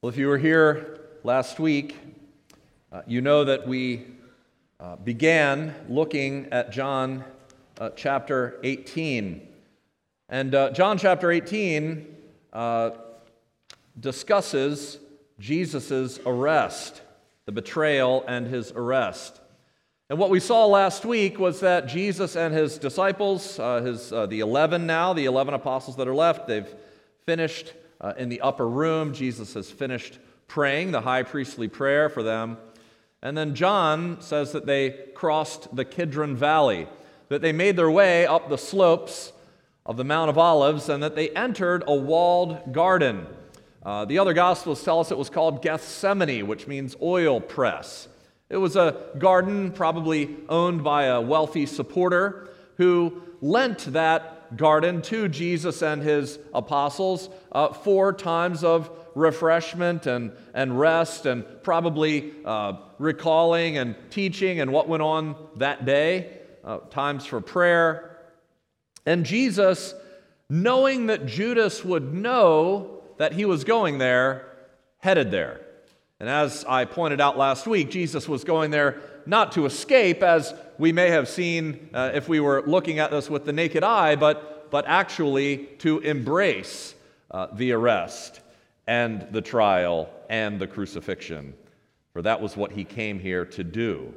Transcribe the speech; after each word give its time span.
Well, 0.00 0.10
if 0.10 0.16
you 0.16 0.28
were 0.28 0.38
here 0.38 1.00
last 1.24 1.58
week, 1.58 1.96
uh, 2.92 3.02
you 3.08 3.20
know 3.20 3.42
that 3.42 3.66
we 3.66 4.06
uh, 4.78 4.94
began 4.94 5.74
looking 5.88 6.46
at 6.52 6.70
John 6.70 7.24
uh, 7.80 7.90
chapter 7.96 8.60
18. 8.62 9.44
And 10.28 10.54
uh, 10.54 10.70
John 10.70 10.98
chapter 10.98 11.32
18 11.32 12.14
uh, 12.52 12.90
discusses 13.98 15.00
Jesus' 15.40 16.20
arrest, 16.24 17.02
the 17.46 17.50
betrayal 17.50 18.24
and 18.28 18.46
his 18.46 18.70
arrest. 18.70 19.40
And 20.08 20.16
what 20.16 20.30
we 20.30 20.38
saw 20.38 20.66
last 20.66 21.04
week 21.04 21.40
was 21.40 21.58
that 21.58 21.88
Jesus 21.88 22.36
and 22.36 22.54
his 22.54 22.78
disciples, 22.78 23.58
uh, 23.58 23.82
his, 23.82 24.10
the 24.10 24.38
11 24.38 24.86
now, 24.86 25.12
the 25.12 25.24
11 25.24 25.54
apostles 25.54 25.96
that 25.96 26.06
are 26.06 26.14
left, 26.14 26.46
they've 26.46 26.72
finished 27.26 27.72
uh, 28.00 28.14
in 28.16 28.28
the 28.28 28.40
upper 28.40 28.68
room. 28.68 29.12
Jesus 29.12 29.54
has 29.54 29.70
finished 29.70 30.18
praying 30.46 30.92
the 30.92 31.00
high 31.00 31.22
priestly 31.22 31.68
prayer 31.68 32.08
for 32.08 32.22
them. 32.22 32.58
And 33.22 33.36
then 33.36 33.54
John 33.54 34.20
says 34.20 34.52
that 34.52 34.66
they 34.66 34.90
crossed 35.14 35.74
the 35.74 35.84
Kidron 35.84 36.36
Valley, 36.36 36.86
that 37.28 37.42
they 37.42 37.52
made 37.52 37.76
their 37.76 37.90
way 37.90 38.26
up 38.26 38.48
the 38.48 38.58
slopes 38.58 39.32
of 39.84 39.96
the 39.96 40.04
Mount 40.04 40.30
of 40.30 40.38
Olives, 40.38 40.88
and 40.88 41.02
that 41.02 41.16
they 41.16 41.30
entered 41.30 41.82
a 41.86 41.94
walled 41.94 42.72
garden. 42.72 43.26
Uh, 43.82 44.04
the 44.04 44.18
other 44.18 44.34
Gospels 44.34 44.84
tell 44.84 45.00
us 45.00 45.10
it 45.10 45.18
was 45.18 45.30
called 45.30 45.62
Gethsemane, 45.62 46.46
which 46.46 46.66
means 46.66 46.94
oil 47.02 47.40
press. 47.40 48.08
It 48.50 48.56
was 48.56 48.76
a 48.76 48.96
garden 49.18 49.72
probably 49.72 50.36
owned 50.48 50.84
by 50.84 51.04
a 51.04 51.20
wealthy 51.20 51.66
supporter 51.66 52.48
who 52.76 53.22
lent 53.40 53.92
that 53.92 54.37
garden 54.56 55.02
to 55.02 55.28
Jesus 55.28 55.82
and 55.82 56.02
his 56.02 56.38
apostles 56.54 57.28
uh, 57.52 57.72
for 57.72 58.12
times 58.12 58.64
of 58.64 58.90
refreshment 59.14 60.06
and, 60.06 60.32
and 60.54 60.78
rest, 60.78 61.26
and 61.26 61.44
probably 61.62 62.32
uh, 62.44 62.74
recalling 62.98 63.78
and 63.78 63.96
teaching 64.10 64.60
and 64.60 64.72
what 64.72 64.88
went 64.88 65.02
on 65.02 65.34
that 65.56 65.84
day, 65.84 66.38
uh, 66.64 66.78
times 66.90 67.26
for 67.26 67.40
prayer. 67.40 68.18
And 69.04 69.24
Jesus, 69.24 69.94
knowing 70.48 71.06
that 71.06 71.26
Judas 71.26 71.84
would 71.84 72.14
know 72.14 73.02
that 73.16 73.32
he 73.32 73.44
was 73.44 73.64
going 73.64 73.98
there, 73.98 74.46
headed 74.98 75.30
there. 75.30 75.60
And 76.20 76.28
as 76.28 76.64
I 76.68 76.84
pointed 76.84 77.20
out 77.20 77.38
last 77.38 77.66
week, 77.66 77.90
Jesus 77.90 78.28
was 78.28 78.44
going 78.44 78.70
there 78.70 79.00
not 79.26 79.52
to 79.52 79.66
escape, 79.66 80.22
as 80.22 80.54
we 80.78 80.92
may 80.92 81.10
have 81.10 81.28
seen 81.28 81.90
uh, 81.92 82.12
if 82.14 82.28
we 82.28 82.40
were 82.40 82.62
looking 82.66 83.00
at 83.00 83.10
this 83.10 83.28
with 83.28 83.44
the 83.44 83.52
naked 83.52 83.82
eye, 83.82 84.14
but, 84.14 84.70
but 84.70 84.86
actually 84.86 85.66
to 85.78 85.98
embrace 85.98 86.94
uh, 87.30 87.48
the 87.52 87.72
arrest 87.72 88.40
and 88.86 89.26
the 89.32 89.42
trial 89.42 90.08
and 90.30 90.60
the 90.60 90.66
crucifixion. 90.66 91.52
For 92.12 92.22
that 92.22 92.40
was 92.40 92.56
what 92.56 92.72
he 92.72 92.84
came 92.84 93.18
here 93.18 93.44
to 93.44 93.64
do. 93.64 94.14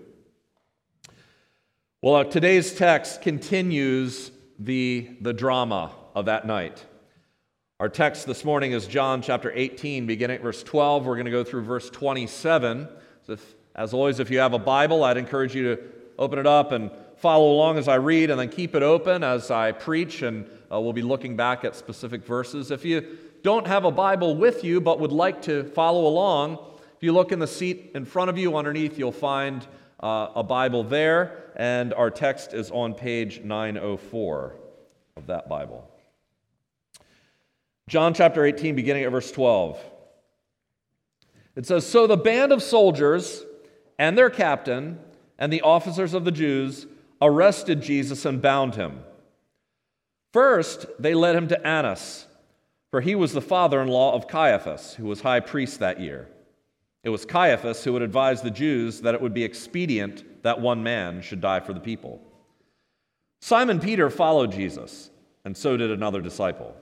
Well, 2.01 2.15
uh, 2.15 2.23
today's 2.25 2.73
text 2.73 3.21
continues 3.21 4.31
the, 4.59 5.09
the 5.21 5.33
drama 5.33 5.91
of 6.15 6.25
that 6.25 6.45
night. 6.45 6.85
Our 7.79 7.89
text 7.89 8.27
this 8.27 8.45
morning 8.45 8.73
is 8.73 8.85
John 8.85 9.23
chapter 9.23 9.51
18, 9.53 10.05
beginning 10.05 10.35
at 10.35 10.43
verse 10.43 10.61
12. 10.61 11.05
We're 11.05 11.15
going 11.15 11.25
to 11.25 11.31
go 11.31 11.43
through 11.43 11.63
verse 11.63 11.89
27. 11.89 12.87
So 13.25 13.33
if, 13.33 13.55
as 13.75 13.93
always, 13.93 14.19
if 14.19 14.29
you 14.29 14.37
have 14.39 14.53
a 14.53 14.59
Bible, 14.59 15.03
I'd 15.03 15.17
encourage 15.17 15.55
you 15.55 15.75
to 15.75 15.81
open 16.21 16.37
it 16.37 16.45
up 16.45 16.71
and 16.71 16.91
follow 17.17 17.51
along 17.51 17.79
as 17.79 17.87
I 17.87 17.95
read, 17.95 18.29
and 18.29 18.39
then 18.39 18.49
keep 18.49 18.75
it 18.75 18.83
open 18.83 19.23
as 19.23 19.49
I 19.49 19.71
preach, 19.71 20.21
and 20.21 20.45
uh, 20.71 20.79
we'll 20.79 20.93
be 20.93 21.01
looking 21.01 21.35
back 21.35 21.65
at 21.65 21.75
specific 21.75 22.23
verses. 22.23 22.69
If 22.69 22.85
you 22.85 23.17
don't 23.41 23.65
have 23.65 23.85
a 23.85 23.91
Bible 23.91 24.35
with 24.35 24.63
you 24.63 24.79
but 24.79 24.99
would 24.99 25.11
like 25.11 25.41
to 25.43 25.63
follow 25.63 26.05
along, 26.05 26.59
if 26.95 27.01
you 27.01 27.11
look 27.11 27.31
in 27.31 27.39
the 27.39 27.47
seat 27.47 27.91
in 27.95 28.05
front 28.05 28.29
of 28.29 28.37
you 28.37 28.55
underneath, 28.55 28.99
you'll 28.99 29.11
find 29.11 29.65
uh, 29.99 30.27
a 30.35 30.43
Bible 30.43 30.83
there, 30.83 31.51
and 31.55 31.91
our 31.95 32.11
text 32.11 32.53
is 32.53 32.69
on 32.69 32.93
page 32.93 33.41
904 33.41 34.55
of 35.17 35.25
that 35.25 35.49
Bible. 35.49 35.89
John 37.87 38.13
chapter 38.13 38.45
18, 38.45 38.75
beginning 38.75 39.03
at 39.05 39.11
verse 39.11 39.31
12. 39.31 39.83
It 41.55 41.65
says 41.65 41.85
So 41.85 42.05
the 42.05 42.15
band 42.15 42.51
of 42.51 42.61
soldiers 42.61 43.43
and 43.97 44.15
their 44.15 44.29
captain 44.29 44.99
and 45.41 45.51
the 45.51 45.63
officers 45.63 46.13
of 46.13 46.23
the 46.23 46.31
Jews 46.31 46.85
arrested 47.19 47.81
Jesus 47.81 48.25
and 48.25 48.43
bound 48.43 48.75
him. 48.75 48.99
First, 50.31 50.85
they 50.99 51.15
led 51.15 51.35
him 51.35 51.47
to 51.47 51.67
Annas, 51.67 52.27
for 52.91 53.01
he 53.01 53.15
was 53.15 53.33
the 53.33 53.41
father 53.41 53.81
in 53.81 53.87
law 53.87 54.13
of 54.13 54.27
Caiaphas, 54.27 54.93
who 54.93 55.05
was 55.05 55.21
high 55.21 55.39
priest 55.39 55.79
that 55.79 55.99
year. 55.99 56.29
It 57.03 57.09
was 57.09 57.25
Caiaphas 57.25 57.83
who 57.83 57.95
had 57.95 58.03
advised 58.03 58.43
the 58.43 58.51
Jews 58.51 59.01
that 59.01 59.15
it 59.15 59.21
would 59.21 59.33
be 59.33 59.43
expedient 59.43 60.43
that 60.43 60.61
one 60.61 60.83
man 60.83 61.23
should 61.23 61.41
die 61.41 61.59
for 61.59 61.73
the 61.73 61.79
people. 61.79 62.21
Simon 63.41 63.79
Peter 63.79 64.11
followed 64.11 64.51
Jesus, 64.51 65.09
and 65.43 65.57
so 65.57 65.75
did 65.75 65.89
another 65.89 66.21
disciple. 66.21 66.75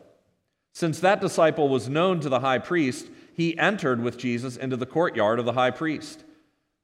Since 0.73 0.99
that 0.99 1.21
disciple 1.21 1.69
was 1.69 1.87
known 1.87 2.19
to 2.19 2.27
the 2.27 2.41
high 2.41 2.59
priest, 2.59 3.07
he 3.33 3.57
entered 3.57 4.03
with 4.03 4.17
Jesus 4.17 4.57
into 4.57 4.75
the 4.75 4.85
courtyard 4.85 5.39
of 5.39 5.45
the 5.45 5.53
high 5.53 5.71
priest. 5.71 6.25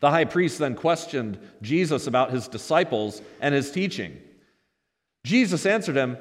The 0.00 0.10
high 0.10 0.24
priest 0.24 0.58
then 0.58 0.74
questioned 0.74 1.38
Jesus 1.62 2.06
about 2.06 2.30
his 2.30 2.48
disciples 2.48 3.22
and 3.40 3.54
his 3.54 3.70
teaching. 3.70 4.18
Jesus 5.24 5.66
answered 5.66 5.96
him, 5.96 6.16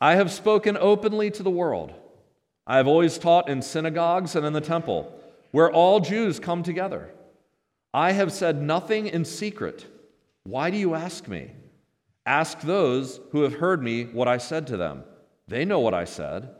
I 0.00 0.14
have 0.14 0.30
spoken 0.30 0.76
openly 0.76 1.30
to 1.32 1.42
the 1.42 1.50
world. 1.50 1.92
I 2.66 2.76
have 2.76 2.86
always 2.86 3.18
taught 3.18 3.48
in 3.48 3.62
synagogues 3.62 4.36
and 4.36 4.46
in 4.46 4.52
the 4.52 4.60
temple, 4.60 5.12
where 5.50 5.72
all 5.72 6.00
Jews 6.00 6.38
come 6.38 6.62
together. 6.62 7.10
I 7.92 8.12
have 8.12 8.32
said 8.32 8.62
nothing 8.62 9.06
in 9.06 9.24
secret. 9.24 9.86
Why 10.44 10.70
do 10.70 10.76
you 10.76 10.94
ask 10.94 11.26
me? 11.26 11.50
Ask 12.26 12.60
those 12.60 13.20
who 13.32 13.42
have 13.42 13.54
heard 13.54 13.82
me 13.82 14.04
what 14.04 14.28
I 14.28 14.38
said 14.38 14.66
to 14.68 14.76
them. 14.76 15.02
They 15.48 15.64
know 15.64 15.80
what 15.80 15.94
I 15.94 16.04
said. 16.04 16.50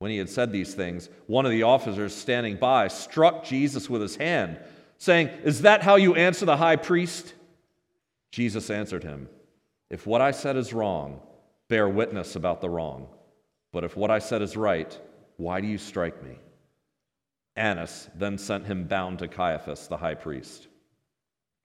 When 0.00 0.10
he 0.10 0.18
had 0.18 0.28
said 0.28 0.50
these 0.50 0.74
things, 0.74 1.08
one 1.26 1.46
of 1.46 1.52
the 1.52 1.62
officers 1.62 2.14
standing 2.14 2.56
by 2.56 2.88
struck 2.88 3.44
Jesus 3.44 3.88
with 3.88 4.02
his 4.02 4.16
hand, 4.16 4.58
saying, 5.00 5.28
Is 5.42 5.62
that 5.62 5.82
how 5.82 5.96
you 5.96 6.14
answer 6.14 6.46
the 6.46 6.56
high 6.56 6.76
priest? 6.76 7.34
Jesus 8.30 8.70
answered 8.70 9.02
him, 9.02 9.28
If 9.90 10.06
what 10.06 10.20
I 10.20 10.30
said 10.30 10.56
is 10.56 10.72
wrong, 10.72 11.20
bear 11.68 11.88
witness 11.88 12.36
about 12.36 12.60
the 12.60 12.70
wrong. 12.70 13.08
But 13.72 13.82
if 13.82 13.96
what 13.96 14.12
I 14.12 14.20
said 14.20 14.42
is 14.42 14.56
right, 14.56 14.96
why 15.36 15.60
do 15.60 15.66
you 15.66 15.78
strike 15.78 16.22
me? 16.22 16.36
Annas 17.56 18.08
then 18.14 18.38
sent 18.38 18.66
him 18.66 18.84
bound 18.84 19.18
to 19.18 19.26
Caiaphas, 19.28 19.88
the 19.88 19.96
high 19.96 20.14
priest. 20.14 20.68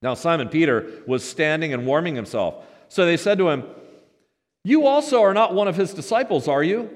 Now 0.01 0.15
Simon 0.15 0.49
Peter 0.49 1.03
was 1.05 1.23
standing 1.23 1.73
and 1.73 1.85
warming 1.85 2.15
himself. 2.15 2.65
So 2.89 3.05
they 3.05 3.17
said 3.17 3.37
to 3.37 3.49
him, 3.49 3.63
you 4.65 4.87
also 4.87 5.21
are 5.21 5.35
not 5.35 5.53
one 5.53 5.67
of 5.67 5.75
his 5.75 5.93
disciples, 5.93 6.47
are 6.47 6.63
you? 6.63 6.89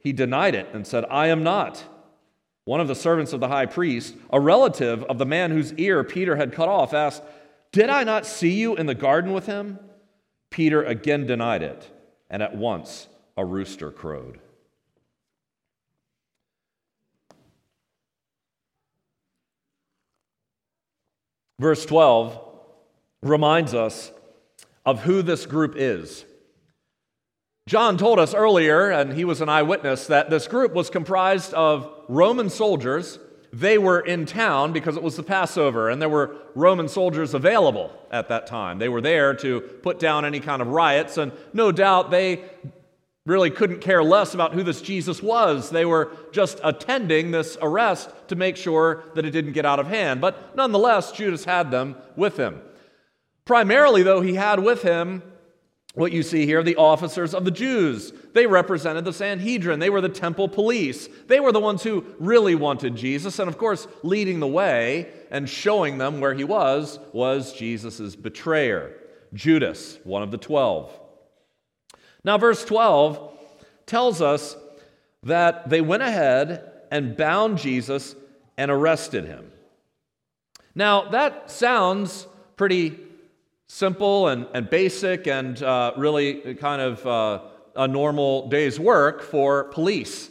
He 0.00 0.12
denied 0.12 0.56
it 0.56 0.68
and 0.72 0.84
said, 0.84 1.04
I 1.08 1.28
am 1.28 1.44
not. 1.44 1.84
One 2.64 2.80
of 2.80 2.88
the 2.88 2.94
servants 2.94 3.32
of 3.32 3.40
the 3.40 3.48
high 3.48 3.66
priest, 3.66 4.14
a 4.30 4.38
relative 4.38 5.02
of 5.04 5.18
the 5.18 5.26
man 5.26 5.50
whose 5.50 5.72
ear 5.74 6.04
Peter 6.04 6.36
had 6.36 6.52
cut 6.52 6.68
off, 6.68 6.94
asked, 6.94 7.22
Did 7.72 7.90
I 7.90 8.04
not 8.04 8.26
see 8.26 8.52
you 8.52 8.76
in 8.76 8.86
the 8.86 8.94
garden 8.94 9.32
with 9.32 9.46
him? 9.46 9.78
Peter 10.50 10.82
again 10.84 11.26
denied 11.26 11.62
it, 11.62 11.90
and 12.30 12.42
at 12.42 12.56
once 12.56 13.08
a 13.36 13.44
rooster 13.44 13.90
crowed. 13.90 14.38
Verse 21.58 21.86
12 21.86 22.40
reminds 23.22 23.72
us 23.72 24.12
of 24.84 25.02
who 25.02 25.22
this 25.22 25.46
group 25.46 25.74
is. 25.76 26.24
John 27.66 27.96
told 27.96 28.18
us 28.18 28.34
earlier, 28.34 28.90
and 28.90 29.12
he 29.12 29.24
was 29.24 29.40
an 29.40 29.48
eyewitness, 29.48 30.08
that 30.08 30.30
this 30.30 30.48
group 30.48 30.72
was 30.72 30.90
comprised 30.90 31.54
of 31.54 31.88
Roman 32.08 32.50
soldiers. 32.50 33.20
They 33.52 33.78
were 33.78 34.00
in 34.00 34.26
town 34.26 34.72
because 34.72 34.96
it 34.96 35.02
was 35.02 35.16
the 35.16 35.22
Passover, 35.22 35.88
and 35.88 36.02
there 36.02 36.08
were 36.08 36.34
Roman 36.56 36.88
soldiers 36.88 37.34
available 37.34 37.92
at 38.10 38.28
that 38.28 38.48
time. 38.48 38.78
They 38.78 38.88
were 38.88 39.00
there 39.00 39.34
to 39.34 39.60
put 39.60 40.00
down 40.00 40.24
any 40.24 40.40
kind 40.40 40.60
of 40.60 40.68
riots, 40.68 41.18
and 41.18 41.30
no 41.52 41.70
doubt 41.70 42.10
they 42.10 42.44
really 43.26 43.50
couldn't 43.50 43.80
care 43.80 44.02
less 44.02 44.34
about 44.34 44.54
who 44.54 44.64
this 44.64 44.82
Jesus 44.82 45.22
was. 45.22 45.70
They 45.70 45.84
were 45.84 46.10
just 46.32 46.58
attending 46.64 47.30
this 47.30 47.56
arrest 47.62 48.10
to 48.26 48.34
make 48.34 48.56
sure 48.56 49.04
that 49.14 49.24
it 49.24 49.30
didn't 49.30 49.52
get 49.52 49.64
out 49.64 49.78
of 49.78 49.86
hand. 49.86 50.20
But 50.20 50.56
nonetheless, 50.56 51.12
Judas 51.12 51.44
had 51.44 51.70
them 51.70 51.94
with 52.16 52.36
him. 52.36 52.60
Primarily, 53.44 54.02
though, 54.02 54.20
he 54.20 54.34
had 54.34 54.58
with 54.58 54.82
him 54.82 55.22
what 55.94 56.12
you 56.12 56.22
see 56.22 56.46
here 56.46 56.62
the 56.62 56.76
officers 56.76 57.34
of 57.34 57.44
the 57.44 57.50
Jews. 57.50 58.12
They 58.32 58.46
represented 58.46 59.04
the 59.04 59.12
Sanhedrin, 59.12 59.78
they 59.78 59.90
were 59.90 60.00
the 60.00 60.08
temple 60.08 60.48
police. 60.48 61.08
They 61.26 61.40
were 61.40 61.52
the 61.52 61.60
ones 61.60 61.82
who 61.82 62.04
really 62.18 62.54
wanted 62.54 62.96
Jesus. 62.96 63.38
And 63.38 63.48
of 63.48 63.58
course, 63.58 63.86
leading 64.02 64.40
the 64.40 64.46
way 64.46 65.10
and 65.30 65.48
showing 65.48 65.98
them 65.98 66.20
where 66.20 66.34
he 66.34 66.44
was 66.44 66.98
was 67.12 67.52
Jesus' 67.52 68.16
betrayer, 68.16 68.94
Judas, 69.34 69.98
one 70.04 70.22
of 70.22 70.30
the 70.30 70.38
twelve. 70.38 70.98
Now, 72.24 72.38
verse 72.38 72.64
12 72.64 73.32
tells 73.86 74.22
us 74.22 74.56
that 75.24 75.68
they 75.68 75.80
went 75.80 76.02
ahead 76.02 76.70
and 76.90 77.16
bound 77.16 77.58
Jesus 77.58 78.14
and 78.56 78.70
arrested 78.70 79.24
him. 79.24 79.50
Now, 80.74 81.10
that 81.10 81.50
sounds 81.50 82.26
pretty 82.56 82.98
simple 83.72 84.28
and, 84.28 84.46
and 84.52 84.68
basic 84.68 85.26
and 85.26 85.62
uh, 85.62 85.94
really 85.96 86.54
kind 86.56 86.82
of 86.82 87.06
uh, 87.06 87.40
a 87.74 87.88
normal 87.88 88.46
day's 88.50 88.78
work 88.78 89.22
for 89.22 89.64
police. 89.64 90.30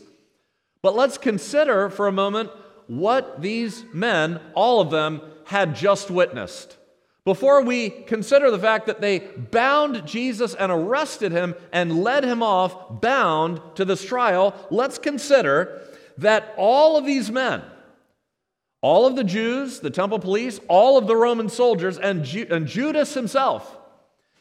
But 0.83 0.95
let's 0.95 1.17
consider 1.17 1.89
for 1.89 2.05
a 2.05 2.11
moment 2.11 2.51
what 2.85 3.41
these 3.41 3.83
men, 3.93 4.39
all 4.53 4.79
of 4.79 4.91
them, 4.91 5.21
had 5.45 5.75
just 5.75 6.11
witnessed. 6.11 6.77
Before 7.25 7.63
we 7.63 7.89
consider 7.89 8.51
the 8.51 8.59
fact 8.59 8.85
that 8.85 9.01
they 9.01 9.19
bound 9.19 10.05
Jesus 10.05 10.53
and 10.53 10.71
arrested 10.71 11.31
him 11.31 11.55
and 11.71 12.03
led 12.03 12.23
him 12.23 12.43
off 12.43 13.01
bound 13.01 13.59
to 13.73 13.85
this 13.85 14.05
trial, 14.05 14.53
let's 14.69 14.99
consider 14.99 15.81
that 16.19 16.53
all 16.57 16.95
of 16.95 17.07
these 17.07 17.31
men, 17.31 17.63
all 18.81 19.05
of 19.05 19.15
the 19.15 19.23
Jews, 19.23 19.79
the 19.79 19.89
temple 19.89 20.19
police, 20.19 20.59
all 20.67 20.97
of 20.97 21.07
the 21.07 21.15
Roman 21.15 21.49
soldiers, 21.49 21.97
and, 21.97 22.25
Ju- 22.25 22.47
and 22.49 22.67
Judas 22.67 23.13
himself 23.13 23.77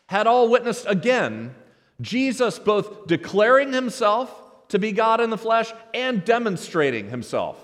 had 0.06 0.26
all 0.26 0.48
witnessed 0.48 0.86
again 0.88 1.54
Jesus 2.00 2.58
both 2.58 3.06
declaring 3.06 3.72
himself 3.72 4.34
to 4.68 4.78
be 4.78 4.92
God 4.92 5.20
in 5.20 5.30
the 5.30 5.38
flesh 5.38 5.72
and 5.92 6.24
demonstrating 6.24 7.10
himself 7.10 7.58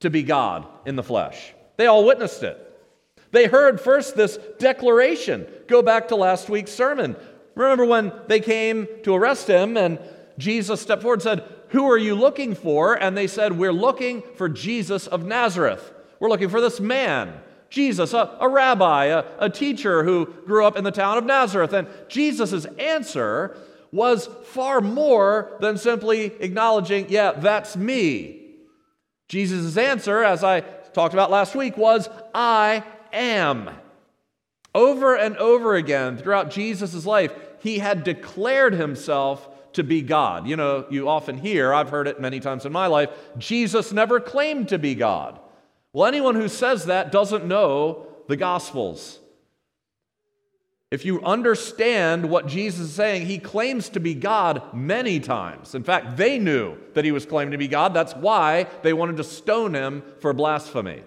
to 0.00 0.10
be 0.10 0.22
God 0.22 0.66
in 0.86 0.96
the 0.96 1.02
flesh. 1.02 1.52
They 1.76 1.86
all 1.86 2.06
witnessed 2.06 2.42
it. 2.42 2.60
They 3.32 3.46
heard 3.46 3.80
first 3.80 4.16
this 4.16 4.38
declaration. 4.58 5.46
Go 5.66 5.82
back 5.82 6.08
to 6.08 6.16
last 6.16 6.48
week's 6.48 6.70
sermon. 6.70 7.16
Remember 7.54 7.84
when 7.84 8.12
they 8.28 8.40
came 8.40 8.86
to 9.02 9.14
arrest 9.14 9.48
him 9.48 9.76
and 9.76 9.98
Jesus 10.38 10.80
stepped 10.80 11.02
forward 11.02 11.20
and 11.20 11.22
said, 11.22 11.44
Who 11.70 11.90
are 11.90 11.98
you 11.98 12.14
looking 12.14 12.54
for? 12.54 12.94
And 12.94 13.16
they 13.16 13.26
said, 13.26 13.58
We're 13.58 13.72
looking 13.72 14.22
for 14.36 14.48
Jesus 14.48 15.06
of 15.06 15.24
Nazareth. 15.24 15.92
We're 16.24 16.30
looking 16.30 16.48
for 16.48 16.62
this 16.62 16.80
man, 16.80 17.34
Jesus, 17.68 18.14
a, 18.14 18.38
a 18.40 18.48
rabbi, 18.48 19.04
a, 19.08 19.24
a 19.40 19.50
teacher 19.50 20.04
who 20.04 20.24
grew 20.46 20.64
up 20.64 20.74
in 20.74 20.82
the 20.82 20.90
town 20.90 21.18
of 21.18 21.26
Nazareth. 21.26 21.74
And 21.74 21.86
Jesus' 22.08 22.64
answer 22.78 23.58
was 23.92 24.30
far 24.44 24.80
more 24.80 25.54
than 25.60 25.76
simply 25.76 26.32
acknowledging, 26.40 27.10
Yeah, 27.10 27.32
that's 27.32 27.76
me. 27.76 28.40
Jesus' 29.28 29.76
answer, 29.76 30.24
as 30.24 30.42
I 30.42 30.60
talked 30.60 31.12
about 31.12 31.30
last 31.30 31.54
week, 31.54 31.76
was, 31.76 32.08
I 32.34 32.84
am. 33.12 33.68
Over 34.74 35.16
and 35.16 35.36
over 35.36 35.74
again 35.74 36.16
throughout 36.16 36.50
Jesus' 36.50 37.04
life, 37.04 37.34
he 37.60 37.80
had 37.80 38.02
declared 38.02 38.72
himself 38.72 39.46
to 39.74 39.84
be 39.84 40.00
God. 40.00 40.48
You 40.48 40.56
know, 40.56 40.86
you 40.88 41.06
often 41.06 41.36
hear, 41.36 41.74
I've 41.74 41.90
heard 41.90 42.08
it 42.08 42.18
many 42.18 42.40
times 42.40 42.64
in 42.64 42.72
my 42.72 42.86
life, 42.86 43.10
Jesus 43.36 43.92
never 43.92 44.20
claimed 44.20 44.70
to 44.70 44.78
be 44.78 44.94
God. 44.94 45.38
Well, 45.94 46.06
anyone 46.06 46.34
who 46.34 46.48
says 46.48 46.86
that 46.86 47.12
doesn't 47.12 47.46
know 47.46 48.08
the 48.26 48.36
Gospels. 48.36 49.20
If 50.90 51.04
you 51.04 51.22
understand 51.22 52.28
what 52.28 52.48
Jesus 52.48 52.80
is 52.80 52.92
saying, 52.92 53.26
he 53.26 53.38
claims 53.38 53.88
to 53.90 54.00
be 54.00 54.12
God 54.12 54.74
many 54.74 55.20
times. 55.20 55.74
In 55.74 55.84
fact, 55.84 56.16
they 56.16 56.38
knew 56.38 56.76
that 56.94 57.04
he 57.04 57.12
was 57.12 57.24
claiming 57.24 57.52
to 57.52 57.58
be 57.58 57.68
God. 57.68 57.94
That's 57.94 58.14
why 58.14 58.66
they 58.82 58.92
wanted 58.92 59.16
to 59.18 59.24
stone 59.24 59.74
him 59.74 60.02
for 60.18 60.32
blasphemy. 60.32 61.02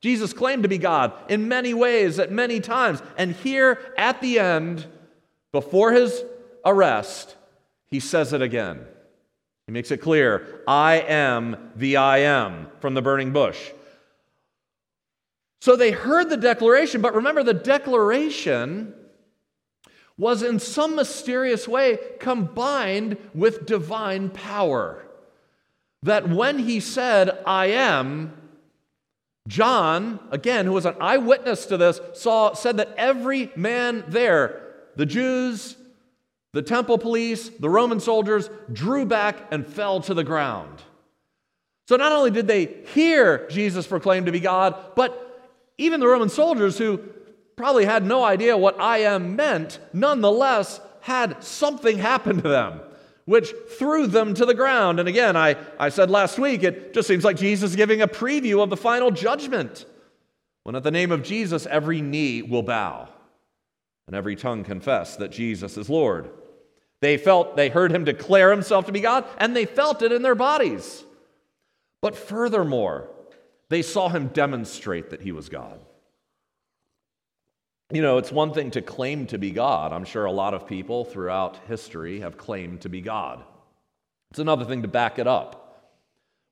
Jesus 0.00 0.32
claimed 0.32 0.64
to 0.64 0.68
be 0.68 0.78
God 0.78 1.12
in 1.28 1.46
many 1.46 1.72
ways 1.72 2.18
at 2.18 2.32
many 2.32 2.58
times. 2.58 3.00
And 3.16 3.32
here 3.36 3.78
at 3.96 4.20
the 4.20 4.40
end, 4.40 4.86
before 5.52 5.92
his 5.92 6.24
arrest, 6.64 7.36
he 7.86 8.00
says 8.00 8.32
it 8.32 8.42
again. 8.42 8.80
He 9.66 9.72
makes 9.72 9.92
it 9.92 9.98
clear 9.98 10.62
I 10.66 10.96
am 10.96 11.70
the 11.76 11.96
I 11.96 12.18
am 12.18 12.66
from 12.80 12.94
the 12.94 13.02
burning 13.02 13.32
bush. 13.32 13.70
So 15.62 15.76
they 15.76 15.92
heard 15.92 16.28
the 16.28 16.36
declaration, 16.36 17.02
but 17.02 17.14
remember, 17.14 17.44
the 17.44 17.54
declaration 17.54 18.92
was 20.18 20.42
in 20.42 20.58
some 20.58 20.96
mysterious 20.96 21.68
way 21.68 22.00
combined 22.18 23.16
with 23.32 23.64
divine 23.64 24.30
power. 24.30 25.06
That 26.02 26.28
when 26.28 26.58
he 26.58 26.80
said, 26.80 27.38
I 27.46 27.66
am, 27.66 28.36
John, 29.46 30.18
again, 30.32 30.66
who 30.66 30.72
was 30.72 30.84
an 30.84 30.96
eyewitness 31.00 31.66
to 31.66 31.76
this, 31.76 32.00
saw, 32.14 32.54
said 32.54 32.78
that 32.78 32.94
every 32.96 33.52
man 33.54 34.02
there, 34.08 34.74
the 34.96 35.06
Jews, 35.06 35.76
the 36.54 36.62
temple 36.62 36.98
police, 36.98 37.50
the 37.50 37.70
Roman 37.70 38.00
soldiers, 38.00 38.50
drew 38.72 39.06
back 39.06 39.36
and 39.52 39.64
fell 39.64 40.00
to 40.00 40.12
the 40.12 40.24
ground. 40.24 40.82
So 41.86 41.94
not 41.94 42.10
only 42.10 42.32
did 42.32 42.48
they 42.48 42.66
hear 42.94 43.46
Jesus 43.48 43.86
proclaim 43.86 44.24
to 44.24 44.32
be 44.32 44.40
God, 44.40 44.74
but 44.96 45.21
even 45.84 46.00
the 46.00 46.08
Roman 46.08 46.28
soldiers 46.28 46.78
who 46.78 46.98
probably 47.56 47.84
had 47.84 48.04
no 48.04 48.24
idea 48.24 48.56
what 48.56 48.80
I 48.80 48.98
am 48.98 49.36
meant, 49.36 49.78
nonetheless 49.92 50.80
had 51.00 51.42
something 51.42 51.98
happen 51.98 52.42
to 52.42 52.48
them 52.48 52.80
which 53.24 53.52
threw 53.78 54.06
them 54.06 54.34
to 54.34 54.44
the 54.44 54.54
ground. 54.54 54.98
And 54.98 55.08
again, 55.08 55.36
I, 55.36 55.56
I 55.78 55.88
said 55.90 56.10
last 56.10 56.38
week, 56.38 56.62
it 56.62 56.92
just 56.92 57.06
seems 57.06 57.24
like 57.24 57.36
Jesus 57.36 57.76
giving 57.76 58.02
a 58.02 58.08
preview 58.08 58.62
of 58.62 58.70
the 58.70 58.76
final 58.76 59.10
judgment. 59.10 59.86
When 60.64 60.74
at 60.74 60.82
the 60.82 60.90
name 60.90 61.12
of 61.12 61.22
Jesus, 61.22 61.66
every 61.66 62.00
knee 62.00 62.42
will 62.42 62.62
bow 62.62 63.08
and 64.06 64.16
every 64.16 64.36
tongue 64.36 64.64
confess 64.64 65.16
that 65.16 65.30
Jesus 65.30 65.76
is 65.76 65.88
Lord. 65.88 66.30
They 67.00 67.16
felt, 67.16 67.56
they 67.56 67.68
heard 67.68 67.92
him 67.92 68.04
declare 68.04 68.50
himself 68.50 68.86
to 68.86 68.92
be 68.92 69.00
God, 69.00 69.24
and 69.38 69.56
they 69.56 69.66
felt 69.66 70.02
it 70.02 70.12
in 70.12 70.22
their 70.22 70.34
bodies. 70.34 71.04
But 72.00 72.16
furthermore, 72.16 73.08
they 73.72 73.82
saw 73.82 74.08
him 74.08 74.28
demonstrate 74.28 75.10
that 75.10 75.22
he 75.22 75.32
was 75.32 75.48
God. 75.48 75.80
You 77.90 78.02
know, 78.02 78.18
it's 78.18 78.32
one 78.32 78.52
thing 78.52 78.70
to 78.72 78.82
claim 78.82 79.26
to 79.26 79.38
be 79.38 79.50
God. 79.50 79.92
I'm 79.92 80.04
sure 80.04 80.24
a 80.24 80.32
lot 80.32 80.54
of 80.54 80.66
people 80.66 81.04
throughout 81.04 81.58
history 81.68 82.20
have 82.20 82.36
claimed 82.36 82.82
to 82.82 82.88
be 82.88 83.00
God. 83.00 83.42
It's 84.30 84.38
another 84.38 84.64
thing 84.64 84.82
to 84.82 84.88
back 84.88 85.18
it 85.18 85.26
up. 85.26 85.90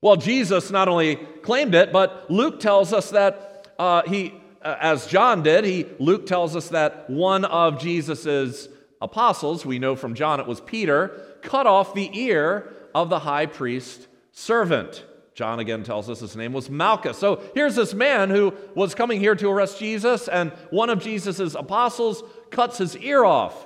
Well, 0.01 0.15
Jesus 0.15 0.71
not 0.71 0.87
only 0.87 1.15
claimed 1.15 1.75
it, 1.75 1.91
but 1.91 2.29
Luke 2.29 2.59
tells 2.59 2.93
us 2.93 3.11
that 3.11 3.67
uh, 3.77 4.03
he, 4.07 4.33
uh, 4.63 4.77
as 4.79 5.07
John 5.07 5.43
did, 5.43 5.63
he 5.63 5.87
Luke 5.99 6.25
tells 6.25 6.55
us 6.55 6.69
that 6.69 7.09
one 7.09 7.45
of 7.45 7.79
Jesus's 7.79 8.67
apostles, 8.99 9.65
we 9.65 9.79
know 9.79 9.95
from 9.95 10.13
John 10.15 10.39
it 10.39 10.47
was 10.47 10.61
Peter, 10.61 11.37
cut 11.41 11.67
off 11.67 11.93
the 11.93 12.09
ear 12.19 12.71
of 12.93 13.09
the 13.09 13.19
high 13.19 13.45
priest 13.47 14.07
servant. 14.31 15.03
John 15.41 15.59
again 15.59 15.81
tells 15.81 16.07
us 16.07 16.19
his 16.19 16.35
name 16.35 16.53
was 16.53 16.69
Malchus. 16.69 17.17
So 17.17 17.41
here's 17.55 17.73
this 17.73 17.95
man 17.95 18.29
who 18.29 18.53
was 18.75 18.93
coming 18.93 19.19
here 19.19 19.33
to 19.33 19.49
arrest 19.49 19.79
Jesus, 19.79 20.27
and 20.27 20.51
one 20.69 20.91
of 20.91 21.01
Jesus' 21.01 21.55
apostles 21.55 22.21
cuts 22.51 22.77
his 22.77 22.95
ear 22.97 23.25
off. 23.25 23.65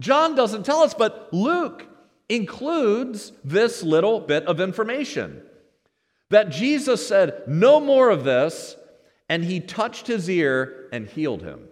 John 0.00 0.34
doesn't 0.34 0.64
tell 0.64 0.80
us, 0.80 0.94
but 0.94 1.28
Luke 1.30 1.86
includes 2.30 3.32
this 3.44 3.82
little 3.82 4.18
bit 4.18 4.46
of 4.46 4.60
information 4.60 5.42
that 6.30 6.48
Jesus 6.48 7.06
said, 7.06 7.42
No 7.46 7.80
more 7.80 8.08
of 8.08 8.24
this, 8.24 8.74
and 9.28 9.44
he 9.44 9.60
touched 9.60 10.06
his 10.06 10.30
ear 10.30 10.88
and 10.90 11.06
healed 11.06 11.42
him. 11.42 11.68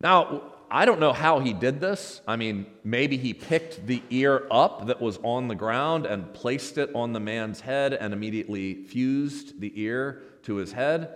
Now, 0.00 0.54
I 0.70 0.84
don't 0.84 1.00
know 1.00 1.12
how 1.12 1.40
he 1.40 1.52
did 1.52 1.80
this. 1.80 2.20
I 2.28 2.36
mean, 2.36 2.66
maybe 2.84 3.16
he 3.16 3.34
picked 3.34 3.86
the 3.86 4.02
ear 4.10 4.46
up 4.50 4.86
that 4.86 5.00
was 5.00 5.18
on 5.24 5.48
the 5.48 5.56
ground 5.56 6.06
and 6.06 6.32
placed 6.32 6.78
it 6.78 6.94
on 6.94 7.12
the 7.12 7.18
man's 7.18 7.60
head 7.60 7.92
and 7.92 8.12
immediately 8.12 8.74
fused 8.84 9.60
the 9.60 9.72
ear 9.74 10.22
to 10.44 10.56
his 10.56 10.70
head. 10.72 11.14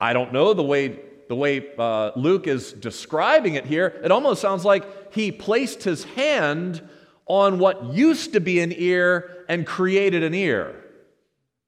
I 0.00 0.12
don't 0.12 0.32
know 0.32 0.54
the 0.54 0.62
way 0.62 0.98
the 1.28 1.36
way 1.36 1.64
uh, 1.78 2.10
Luke 2.16 2.48
is 2.48 2.72
describing 2.72 3.54
it 3.54 3.64
here. 3.64 4.00
It 4.02 4.10
almost 4.10 4.42
sounds 4.42 4.64
like 4.64 5.14
he 5.14 5.30
placed 5.30 5.84
his 5.84 6.02
hand 6.02 6.82
on 7.26 7.60
what 7.60 7.94
used 7.94 8.32
to 8.32 8.40
be 8.40 8.58
an 8.58 8.72
ear 8.76 9.44
and 9.48 9.64
created 9.64 10.24
an 10.24 10.34
ear 10.34 10.74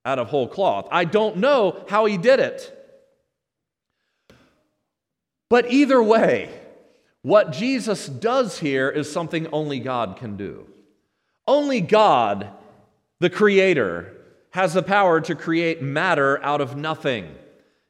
out 0.03 0.19
of 0.19 0.27
whole 0.27 0.49
cloth. 0.49 0.89
I 0.91 1.05
don't 1.05 1.37
know 1.37 1.85
how 1.87 2.03
he 2.03 2.17
did 2.17 2.41
it. 2.41 2.77
But 5.49 5.71
either 5.71 6.03
way, 6.03 6.49
What 7.23 7.51
Jesus 7.53 8.07
does 8.07 8.59
here 8.59 8.89
is 8.89 9.11
something 9.11 9.47
only 9.47 9.79
God 9.79 10.17
can 10.17 10.37
do. 10.37 10.67
Only 11.47 11.81
God, 11.81 12.49
the 13.19 13.29
Creator, 13.29 14.15
has 14.51 14.73
the 14.73 14.83
power 14.83 15.19
to 15.21 15.33
create 15.33 15.81
matter 15.81 16.43
out 16.43 16.61
of 16.61 16.75
nothing. 16.77 17.33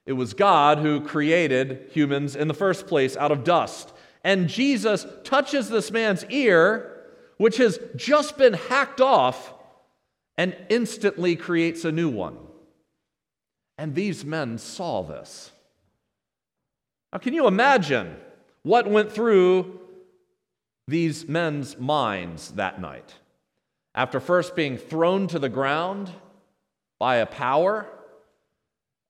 It 0.05 0.13
was 0.13 0.33
God 0.33 0.77
who 0.77 1.01
created 1.01 1.89
humans 1.91 2.35
in 2.35 2.47
the 2.47 2.53
first 2.53 2.87
place 2.87 3.17
out 3.17 3.31
of 3.31 3.43
dust. 3.43 3.91
And 4.23 4.47
Jesus 4.47 5.05
touches 5.23 5.67
this 5.67 5.91
man's 5.91 6.25
ear, 6.25 7.03
which 7.37 7.57
has 7.57 7.79
just 7.95 8.37
been 8.37 8.53
hacked 8.53 9.01
off, 9.01 9.51
and 10.37 10.55
instantly 10.69 11.35
creates 11.35 11.85
a 11.85 11.91
new 11.91 12.09
one. 12.09 12.37
And 13.77 13.95
these 13.95 14.23
men 14.23 14.59
saw 14.59 15.03
this. 15.03 15.51
Now, 17.11 17.19
can 17.19 17.33
you 17.33 17.47
imagine 17.47 18.15
what 18.63 18.89
went 18.89 19.11
through 19.11 19.79
these 20.87 21.27
men's 21.27 21.77
minds 21.77 22.51
that 22.51 22.81
night? 22.81 23.13
After 23.95 24.19
first 24.19 24.55
being 24.55 24.77
thrown 24.77 25.27
to 25.27 25.39
the 25.39 25.49
ground 25.49 26.09
by 26.99 27.17
a 27.17 27.25
power, 27.25 27.87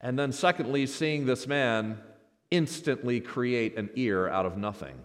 and 0.01 0.19
then 0.19 0.31
secondly, 0.31 0.85
seeing 0.85 1.25
this 1.25 1.47
man 1.47 1.99
instantly 2.51 3.21
create 3.21 3.77
an 3.77 3.89
ear 3.95 4.27
out 4.27 4.45
of 4.45 4.57
nothing. 4.57 4.95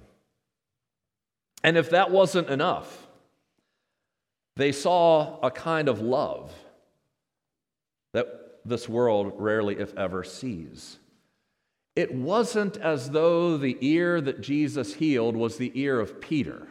And 1.63 1.77
if 1.77 1.91
that 1.91 2.11
wasn't 2.11 2.49
enough, 2.49 3.07
they 4.57 4.73
saw 4.73 5.39
a 5.41 5.51
kind 5.51 5.89
of 5.89 6.01
love 6.01 6.53
that 8.13 8.61
this 8.65 8.89
world 8.89 9.35
rarely, 9.37 9.79
if 9.79 9.95
ever, 9.97 10.25
sees. 10.25 10.99
It 11.99 12.15
wasn't 12.15 12.77
as 12.77 13.11
though 13.11 13.57
the 13.57 13.77
ear 13.81 14.21
that 14.21 14.41
Jesus 14.41 14.95
healed 14.95 15.35
was 15.35 15.57
the 15.57 15.73
ear 15.75 15.99
of 15.99 16.21
Peter. 16.21 16.69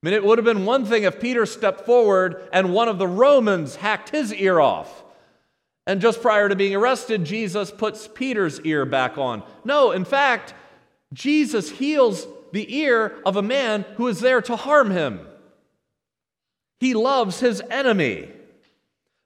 mean, 0.00 0.14
it 0.14 0.24
would 0.24 0.38
have 0.38 0.44
been 0.44 0.64
one 0.64 0.84
thing 0.84 1.02
if 1.02 1.18
Peter 1.18 1.44
stepped 1.44 1.80
forward 1.80 2.48
and 2.52 2.72
one 2.72 2.86
of 2.86 2.98
the 2.98 3.08
Romans 3.08 3.74
hacked 3.74 4.10
his 4.10 4.32
ear 4.32 4.60
off. 4.60 5.02
And 5.88 6.00
just 6.00 6.22
prior 6.22 6.48
to 6.48 6.54
being 6.54 6.76
arrested, 6.76 7.24
Jesus 7.24 7.72
puts 7.72 8.06
Peter's 8.06 8.60
ear 8.60 8.86
back 8.86 9.18
on. 9.18 9.42
No, 9.64 9.90
in 9.90 10.04
fact, 10.04 10.54
Jesus 11.12 11.68
heals 11.68 12.24
the 12.52 12.76
ear 12.76 13.20
of 13.26 13.34
a 13.34 13.42
man 13.42 13.84
who 13.96 14.06
is 14.06 14.20
there 14.20 14.40
to 14.42 14.54
harm 14.54 14.92
him. 14.92 15.18
He 16.78 16.94
loves 16.94 17.40
his 17.40 17.60
enemy. 17.72 18.28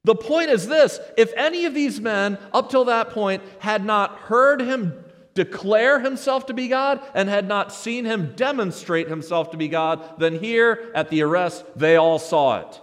The 0.05 0.15
point 0.15 0.49
is 0.49 0.69
this 0.69 0.99
if 1.19 1.35
any 1.37 1.67
of 1.67 1.75
these 1.75 2.01
men, 2.01 2.39
up 2.55 2.71
till 2.71 2.87
that 2.87 3.11
point, 3.11 3.43
had 3.59 3.85
not 3.85 4.17
heard 4.21 4.63
him 4.63 5.05
declare 5.39 6.01
himself 6.01 6.47
to 6.47 6.53
be 6.53 6.67
God 6.67 7.01
and 7.15 7.29
had 7.29 7.47
not 7.47 7.73
seen 7.73 8.05
him 8.05 8.33
demonstrate 8.35 9.07
himself 9.07 9.53
to 9.53 9.57
be 9.57 9.69
God, 9.69 10.19
then 10.19 10.41
here 10.41 10.91
at 10.97 11.11
the 11.11 11.23
arrest, 11.23 11.65
they 11.77 11.95
all 11.95 12.19
saw 12.19 12.59
it. 12.59 12.81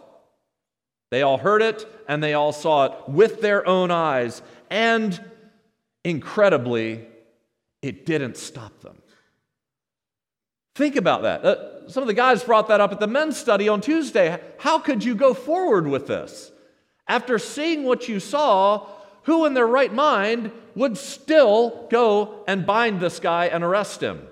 They 1.11 1.21
all 1.21 1.37
heard 1.37 1.61
it 1.61 1.85
and 2.07 2.23
they 2.23 2.33
all 2.33 2.53
saw 2.53 2.85
it 2.85 3.09
with 3.09 3.41
their 3.41 3.67
own 3.67 3.91
eyes. 3.91 4.41
And 4.69 5.21
incredibly, 6.05 7.05
it 7.81 8.05
didn't 8.05 8.37
stop 8.37 8.79
them. 8.79 9.01
Think 10.75 10.95
about 10.95 11.23
that. 11.23 11.43
Uh, 11.43 11.89
some 11.89 12.03
of 12.03 12.07
the 12.07 12.13
guys 12.13 12.41
brought 12.41 12.69
that 12.69 12.79
up 12.79 12.93
at 12.93 13.01
the 13.01 13.07
men's 13.07 13.35
study 13.35 13.67
on 13.67 13.81
Tuesday. 13.81 14.39
How 14.59 14.79
could 14.79 15.03
you 15.03 15.13
go 15.13 15.33
forward 15.33 15.87
with 15.87 16.07
this? 16.07 16.53
After 17.05 17.37
seeing 17.37 17.83
what 17.83 18.07
you 18.07 18.21
saw, 18.21 18.87
who 19.25 19.45
in 19.45 19.53
their 19.53 19.67
right 19.67 19.93
mind 19.93 20.51
would 20.75 20.97
still 20.97 21.87
go 21.89 22.43
and 22.47 22.65
bind 22.65 22.99
this 22.99 23.19
guy 23.19 23.45
and 23.45 23.63
arrest 23.63 24.01
him? 24.01 24.27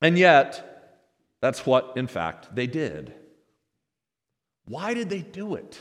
And 0.00 0.18
yet, 0.18 0.98
that's 1.40 1.66
what, 1.66 1.94
in 1.96 2.06
fact, 2.06 2.54
they 2.54 2.66
did. 2.66 3.14
Why 4.66 4.94
did 4.94 5.08
they 5.08 5.20
do 5.20 5.54
it? 5.54 5.78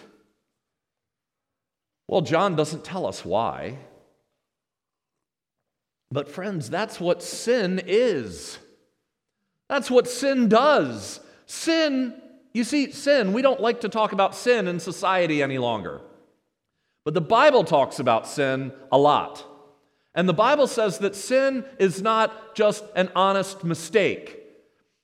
Well, 2.07 2.21
John 2.21 2.55
doesn't 2.55 2.85
tell 2.85 3.05
us 3.05 3.25
why. 3.25 3.79
But, 6.11 6.29
friends, 6.29 6.69
that's 6.69 6.99
what 6.99 7.23
sin 7.23 7.81
is. 7.85 8.59
That's 9.67 9.89
what 9.89 10.07
sin 10.07 10.47
does. 10.47 11.19
Sin, 11.47 12.13
you 12.53 12.63
see, 12.63 12.91
sin, 12.91 13.33
we 13.33 13.41
don't 13.41 13.59
like 13.59 13.81
to 13.81 13.89
talk 13.89 14.13
about 14.13 14.35
sin 14.35 14.67
in 14.67 14.79
society 14.79 15.41
any 15.41 15.57
longer. 15.57 16.01
But 17.05 17.13
the 17.13 17.21
Bible 17.21 17.63
talks 17.63 17.99
about 17.99 18.27
sin 18.27 18.73
a 18.91 18.97
lot. 18.97 19.45
And 20.15 20.27
the 20.27 20.33
Bible 20.33 20.67
says 20.67 20.97
that 20.99 21.15
sin 21.15 21.63
is 21.77 22.01
not 22.01 22.55
just 22.55 22.83
an 22.95 23.09
honest 23.15 23.63
mistake. 23.63 24.41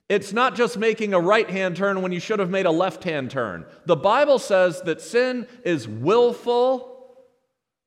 It's 0.09 0.33
not 0.33 0.55
just 0.55 0.77
making 0.77 1.13
a 1.13 1.19
right 1.19 1.49
hand 1.49 1.77
turn 1.77 2.01
when 2.01 2.11
you 2.11 2.19
should 2.19 2.39
have 2.39 2.49
made 2.49 2.65
a 2.65 2.71
left 2.71 3.03
hand 3.03 3.29
turn. 3.29 3.65
The 3.85 3.95
Bible 3.95 4.39
says 4.39 4.81
that 4.81 5.01
sin 5.01 5.47
is 5.63 5.87
willful 5.87 7.15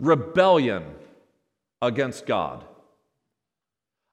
rebellion 0.01 0.85
against 1.83 2.25
God. 2.25 2.65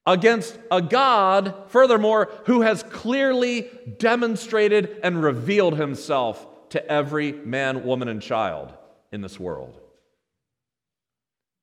Against 0.05 0.57
a 0.71 0.81
God, 0.81 1.53
furthermore, 1.67 2.31
who 2.45 2.61
has 2.61 2.81
clearly 2.83 3.69
demonstrated 3.99 4.99
and 5.03 5.21
revealed 5.21 5.77
himself 5.77 6.47
to 6.69 6.85
every 6.91 7.33
man, 7.33 7.83
woman, 7.83 8.07
and 8.07 8.21
child 8.21 8.73
in 9.11 9.21
this 9.21 9.39
world. 9.39 9.80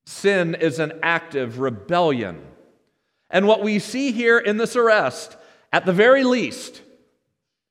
Sin 0.08 0.54
is 0.54 0.78
an 0.78 1.00
active 1.02 1.58
rebellion. 1.58 2.40
And 3.28 3.46
what 3.46 3.62
we 3.62 3.78
see 3.78 4.10
here 4.10 4.38
in 4.38 4.56
this 4.56 4.74
arrest 4.74 5.36
at 5.70 5.84
the 5.84 5.92
very 5.92 6.24
least, 6.24 6.80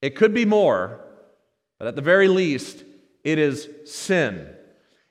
it 0.03 0.15
could 0.15 0.35
be 0.35 0.45
more, 0.45 1.01
but 1.79 1.87
at 1.87 1.95
the 1.95 2.03
very 2.03 2.27
least, 2.27 2.83
it 3.23 3.39
is 3.39 3.67
sin. 3.85 4.53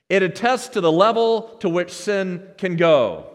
It 0.08 0.22
attests 0.22 0.68
to 0.68 0.80
the 0.80 0.92
level 0.92 1.56
to 1.58 1.68
which 1.68 1.90
sin 1.90 2.46
can 2.58 2.76
go. 2.76 3.26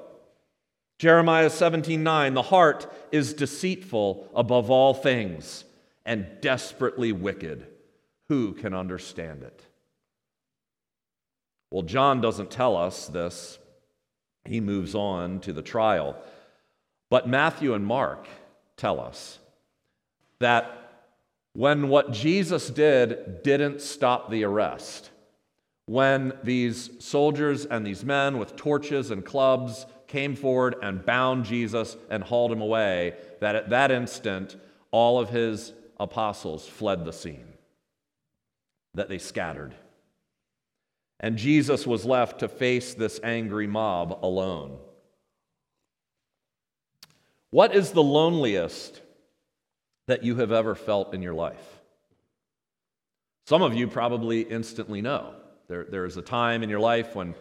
Jeremiah 0.98 1.50
17 1.50 2.02
9, 2.02 2.34
the 2.34 2.44
heart 2.44 2.90
is 3.12 3.34
deceitful 3.34 4.30
above 4.34 4.72
all 4.72 4.94
things 4.94 5.66
and 6.06 6.28
desperately 6.40 7.12
wicked. 7.12 7.68
Who 8.30 8.54
can 8.54 8.74
understand 8.74 9.44
it? 9.44 9.62
Well, 11.72 11.84
John 11.84 12.22
doesn't 12.22 12.52
tell 12.52 12.78
us 12.78 13.08
this. 13.08 13.58
He 14.46 14.60
moves 14.60 14.96
on 14.96 15.40
to 15.42 15.54
the 15.54 15.62
trial. 15.62 16.16
But 17.10 17.28
Matthew 17.28 17.74
and 17.74 17.86
Mark 17.86 18.28
tell 18.78 19.00
us 19.00 19.40
that 20.40 20.78
when 21.54 21.90
what 21.90 22.12
Jesus 22.12 22.70
did 22.70 23.44
didn't 23.44 23.82
stop 23.82 24.30
the 24.30 24.44
arrest, 24.44 25.12
when 25.86 26.34
these 26.44 26.90
soldiers 27.00 27.66
and 27.66 27.86
these 27.86 28.06
men 28.06 28.38
with 28.38 28.56
torches 28.56 29.12
and 29.12 29.26
clubs 29.26 29.86
came 30.08 30.36
forward 30.36 30.76
and 30.82 31.06
bound 31.06 31.46
Jesus 31.46 31.98
and 32.10 32.24
hauled 32.24 32.52
him 32.52 32.62
away, 32.62 33.16
that 33.42 33.56
at 33.56 33.70
that 33.70 33.92
instant, 33.92 34.56
all 34.92 35.20
of 35.20 35.30
his 35.30 35.74
apostles 36.00 36.68
fled 36.68 37.06
the 37.06 37.14
scene, 37.14 37.48
that 38.94 39.10
they 39.10 39.18
scattered. 39.18 39.76
And 41.22 41.38
Jesus 41.38 41.86
was 41.86 42.04
left 42.04 42.40
to 42.40 42.50
face 42.50 42.96
this 42.96 43.20
angry 43.24 43.68
mob 43.68 44.20
alone. 44.24 44.80
What 47.52 47.76
is 47.76 47.92
the 47.92 48.02
loneliest 48.02 49.00
that 50.08 50.24
you 50.24 50.38
have 50.38 50.52
ever 50.52 50.74
felt 50.74 51.14
in 51.14 51.22
your 51.22 51.36
life? 51.36 51.82
Some 53.46 53.62
of 53.62 53.76
you 53.76 53.88
probably 53.88 54.42
instantly 54.42 55.02
know. 55.02 55.36
There, 55.68 55.86
there 55.86 56.06
is 56.06 56.18
a 56.18 56.24
time 56.24 56.64
in 56.64 56.70
your 56.70 56.80
life 56.80 57.16
when, 57.16 57.36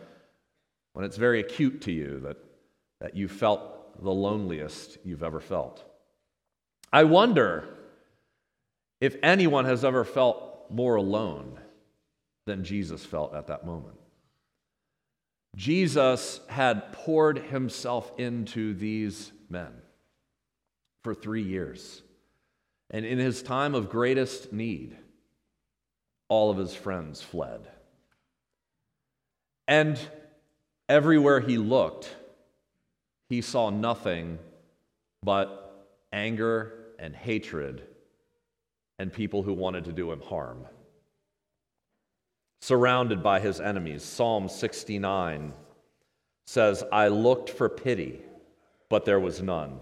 when 0.93 1.07
it's 1.07 1.17
very 1.17 1.41
acute 1.41 1.81
to 1.83 1.93
you 1.93 2.21
that, 2.21 2.37
that 3.01 3.17
you 3.17 3.29
felt 3.29 4.03
the 4.03 4.13
loneliest 4.13 4.99
you've 5.05 5.23
ever 5.23 5.41
felt. 5.41 5.85
I 6.93 7.05
wonder 7.05 7.65
if 9.01 9.17
anyone 9.23 9.65
has 9.65 9.87
ever 9.87 10.05
felt 10.05 10.71
more 10.71 10.97
alone 10.97 11.60
than 12.51 12.65
Jesus 12.65 13.07
felt 13.07 13.33
at 13.33 13.47
that 13.47 13.65
moment. 13.65 13.97
Jesus 15.55 16.41
had 16.49 16.93
poured 16.93 17.39
himself 17.39 18.11
into 18.19 18.75
these 18.75 19.31
men 19.49 19.71
for 21.05 21.15
three 21.15 21.45
years. 21.45 22.03
And 22.91 23.07
in 23.07 23.19
his 23.19 23.41
time 23.41 23.77
of 23.77 23.89
greatest 23.89 24.53
need, 24.53 24.97
all 26.29 26.51
of 26.51 26.59
his 26.59 26.75
friends 26.75 27.23
fled. 27.23 27.69
And 29.69 29.97
everywhere 30.89 31.39
he 31.39 31.57
looked, 31.57 32.13
he 33.29 33.43
saw 33.43 33.71
nothing 33.71 34.41
but 35.23 35.87
anger 36.13 36.73
and 36.99 37.15
hatred 37.15 37.87
and 38.99 39.13
people 39.13 39.45
who 39.45 39.53
wanted 39.53 39.85
to 39.85 39.93
do 39.93 40.11
him 40.11 40.21
harm. 40.21 40.67
Surrounded 42.61 43.23
by 43.23 43.41
his 43.41 43.61
enemies, 43.61 44.03
Psalm 44.03 44.49
69 44.49 45.55
says, 46.47 46.85
I 46.93 47.09
looked 47.09 47.51
for 47.51 47.69
pity, 47.69 48.21
but 48.89 49.05
there 49.05 49.21
was 49.21 49.41
none. 49.41 49.81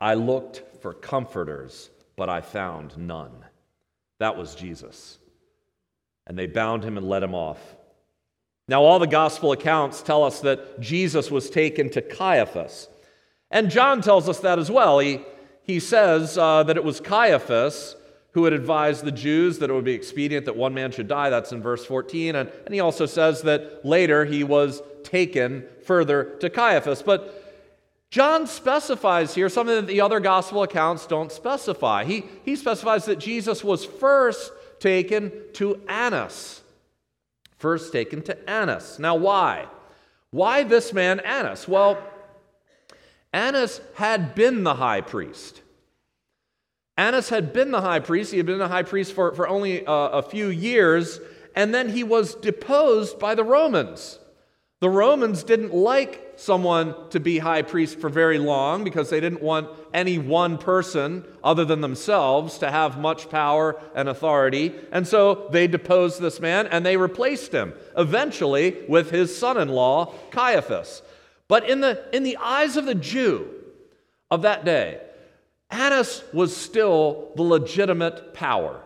I 0.00 0.14
looked 0.14 0.62
for 0.80 0.92
comforters, 0.92 1.90
but 2.16 2.28
I 2.28 2.40
found 2.40 2.98
none. 2.98 3.32
That 4.18 4.36
was 4.36 4.54
Jesus. 4.54 5.18
And 6.26 6.36
they 6.36 6.46
bound 6.46 6.84
him 6.84 6.96
and 6.96 7.08
let 7.08 7.22
him 7.22 7.34
off. 7.34 7.60
Now, 8.66 8.82
all 8.82 8.98
the 8.98 9.06
gospel 9.06 9.52
accounts 9.52 10.02
tell 10.02 10.24
us 10.24 10.40
that 10.40 10.80
Jesus 10.80 11.30
was 11.30 11.50
taken 11.50 11.90
to 11.90 12.02
Caiaphas. 12.02 12.88
And 13.50 13.70
John 13.70 14.00
tells 14.00 14.28
us 14.28 14.40
that 14.40 14.58
as 14.58 14.70
well. 14.70 14.98
He, 14.98 15.20
he 15.62 15.78
says 15.78 16.38
uh, 16.38 16.62
that 16.64 16.76
it 16.76 16.84
was 16.84 17.00
Caiaphas 17.00 17.96
who 18.32 18.44
had 18.44 18.52
advised 18.52 19.04
the 19.04 19.12
Jews 19.12 19.58
that 19.58 19.70
it 19.70 19.72
would 19.72 19.84
be 19.84 19.92
expedient 19.92 20.46
that 20.46 20.56
one 20.56 20.74
man 20.74 20.90
should 20.90 21.08
die. 21.08 21.30
That's 21.30 21.52
in 21.52 21.62
verse 21.62 21.84
14. 21.84 22.36
And, 22.36 22.50
and 22.64 22.74
he 22.74 22.80
also 22.80 23.06
says 23.06 23.42
that 23.42 23.84
later 23.84 24.24
he 24.24 24.42
was 24.42 24.82
taken 25.04 25.64
further 25.84 26.36
to 26.40 26.48
Caiaphas. 26.48 27.02
But 27.02 27.38
John 28.10 28.46
specifies 28.46 29.34
here 29.34 29.48
something 29.48 29.74
that 29.74 29.86
the 29.86 30.02
other 30.02 30.20
gospel 30.20 30.62
accounts 30.62 31.06
don't 31.06 31.32
specify. 31.32 32.04
He, 32.04 32.24
he 32.44 32.56
specifies 32.56 33.06
that 33.06 33.18
Jesus 33.18 33.64
was 33.64 33.84
first 33.84 34.52
taken 34.80 35.32
to 35.54 35.80
Annas. 35.88 36.60
First 37.56 37.92
taken 37.92 38.22
to 38.22 38.50
Annas. 38.50 38.98
Now, 38.98 39.14
why? 39.14 39.66
Why 40.30 40.62
this 40.62 40.92
man 40.92 41.20
Annas? 41.20 41.66
Well, 41.66 41.98
Annas 43.32 43.80
had 43.94 44.34
been 44.34 44.62
the 44.62 44.74
high 44.74 45.00
priest. 45.00 45.61
Annas 47.02 47.30
had 47.30 47.52
been 47.52 47.72
the 47.72 47.80
high 47.80 47.98
priest. 47.98 48.30
He 48.30 48.36
had 48.36 48.46
been 48.46 48.60
the 48.60 48.68
high 48.68 48.84
priest 48.84 49.12
for, 49.12 49.34
for 49.34 49.48
only 49.48 49.84
a, 49.84 49.90
a 49.90 50.22
few 50.22 50.50
years, 50.50 51.18
and 51.56 51.74
then 51.74 51.88
he 51.88 52.04
was 52.04 52.36
deposed 52.36 53.18
by 53.18 53.34
the 53.34 53.42
Romans. 53.42 54.20
The 54.78 54.88
Romans 54.88 55.42
didn't 55.42 55.74
like 55.74 56.34
someone 56.36 56.94
to 57.10 57.18
be 57.18 57.38
high 57.38 57.62
priest 57.62 57.98
for 57.98 58.08
very 58.08 58.38
long 58.38 58.84
because 58.84 59.10
they 59.10 59.18
didn't 59.18 59.42
want 59.42 59.68
any 59.92 60.18
one 60.18 60.58
person 60.58 61.24
other 61.42 61.64
than 61.64 61.80
themselves 61.80 62.58
to 62.58 62.70
have 62.70 63.00
much 63.00 63.28
power 63.28 63.80
and 63.96 64.08
authority. 64.08 64.72
And 64.92 65.04
so 65.06 65.48
they 65.50 65.66
deposed 65.66 66.20
this 66.20 66.38
man 66.38 66.68
and 66.68 66.86
they 66.86 66.96
replaced 66.96 67.50
him, 67.50 67.74
eventually 67.98 68.76
with 68.88 69.10
his 69.10 69.36
son 69.36 69.56
in 69.60 69.68
law, 69.68 70.14
Caiaphas. 70.30 71.02
But 71.48 71.68
in 71.68 71.80
the, 71.80 72.04
in 72.12 72.22
the 72.22 72.36
eyes 72.36 72.76
of 72.76 72.86
the 72.86 72.94
Jew 72.94 73.48
of 74.30 74.42
that 74.42 74.64
day, 74.64 75.00
Annas 75.72 76.22
was 76.32 76.56
still 76.56 77.32
the 77.34 77.42
legitimate 77.42 78.34
power. 78.34 78.80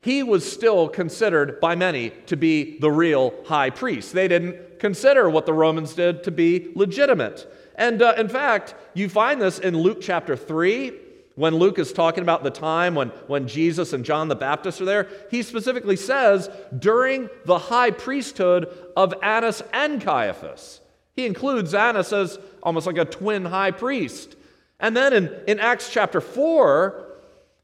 He 0.00 0.22
was 0.22 0.50
still 0.50 0.88
considered 0.88 1.60
by 1.60 1.76
many 1.76 2.10
to 2.26 2.36
be 2.36 2.78
the 2.78 2.90
real 2.90 3.32
high 3.44 3.70
priest. 3.70 4.12
They 4.12 4.26
didn't 4.26 4.80
consider 4.80 5.30
what 5.30 5.46
the 5.46 5.52
Romans 5.52 5.94
did 5.94 6.24
to 6.24 6.32
be 6.32 6.72
legitimate. 6.74 7.46
And 7.76 8.02
uh, 8.02 8.14
in 8.16 8.28
fact, 8.28 8.74
you 8.94 9.08
find 9.08 9.40
this 9.40 9.58
in 9.58 9.78
Luke 9.78 10.00
chapter 10.00 10.34
3, 10.36 10.92
when 11.34 11.54
Luke 11.56 11.78
is 11.78 11.92
talking 11.92 12.22
about 12.22 12.42
the 12.42 12.50
time 12.50 12.94
when, 12.94 13.08
when 13.26 13.48
Jesus 13.48 13.92
and 13.92 14.04
John 14.04 14.28
the 14.28 14.34
Baptist 14.34 14.80
are 14.80 14.84
there. 14.84 15.08
He 15.30 15.42
specifically 15.42 15.96
says, 15.96 16.50
during 16.78 17.30
the 17.46 17.58
high 17.58 17.90
priesthood 17.90 18.68
of 18.96 19.14
Annas 19.22 19.62
and 19.72 20.00
Caiaphas. 20.00 20.80
He 21.14 21.26
includes 21.26 21.74
Annas 21.74 22.12
as 22.12 22.38
almost 22.62 22.86
like 22.86 22.98
a 22.98 23.04
twin 23.04 23.44
high 23.44 23.70
priest. 23.70 24.36
And 24.82 24.96
then 24.96 25.12
in, 25.12 25.34
in 25.46 25.60
Acts 25.60 25.88
chapter 25.90 26.20
4, 26.20 27.06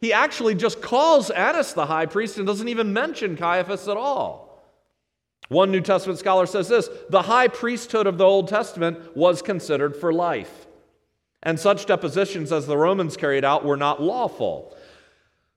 he 0.00 0.12
actually 0.12 0.54
just 0.54 0.80
calls 0.80 1.30
Annas 1.30 1.72
the 1.72 1.86
high 1.86 2.06
priest 2.06 2.38
and 2.38 2.46
doesn't 2.46 2.68
even 2.68 2.92
mention 2.92 3.36
Caiaphas 3.36 3.88
at 3.88 3.96
all. 3.96 4.62
One 5.48 5.72
New 5.72 5.80
Testament 5.80 6.18
scholar 6.18 6.46
says 6.46 6.68
this 6.68 6.88
the 7.10 7.22
high 7.22 7.48
priesthood 7.48 8.06
of 8.06 8.18
the 8.18 8.24
Old 8.24 8.48
Testament 8.48 9.16
was 9.16 9.42
considered 9.42 9.96
for 9.96 10.12
life, 10.12 10.66
and 11.42 11.58
such 11.58 11.86
depositions 11.86 12.52
as 12.52 12.66
the 12.66 12.76
Romans 12.76 13.16
carried 13.16 13.44
out 13.44 13.64
were 13.64 13.76
not 13.76 14.00
lawful. 14.00 14.76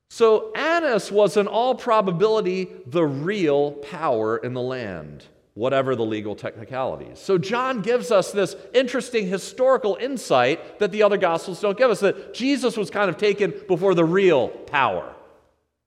So 0.10 0.52
Annas 0.54 1.12
was, 1.12 1.38
in 1.38 1.48
all 1.48 1.76
probability, 1.76 2.70
the 2.86 3.06
real 3.06 3.72
power 3.72 4.38
in 4.38 4.54
the 4.54 4.62
land 4.62 5.26
whatever 5.54 5.96
the 5.96 6.06
legal 6.06 6.36
technicalities. 6.36 7.20
So, 7.20 7.38
John 7.38 7.82
gives 7.82 8.12
us 8.12 8.32
this 8.32 8.56
interesting 8.74 9.28
historical 9.28 9.98
insight 10.00 10.80
that 10.80 10.92
the 10.92 11.04
other 11.04 11.18
Gospels 11.18 11.60
don't 11.60 11.78
give 11.78 11.92
us 11.92 12.00
that 12.00 12.34
Jesus 12.34 12.78
was 12.78 12.90
kind 12.90 13.10
of 13.10 13.18
taken 13.18 13.54
before 13.68 13.94
the 13.94 14.06
real 14.06 14.48
power 14.48 15.14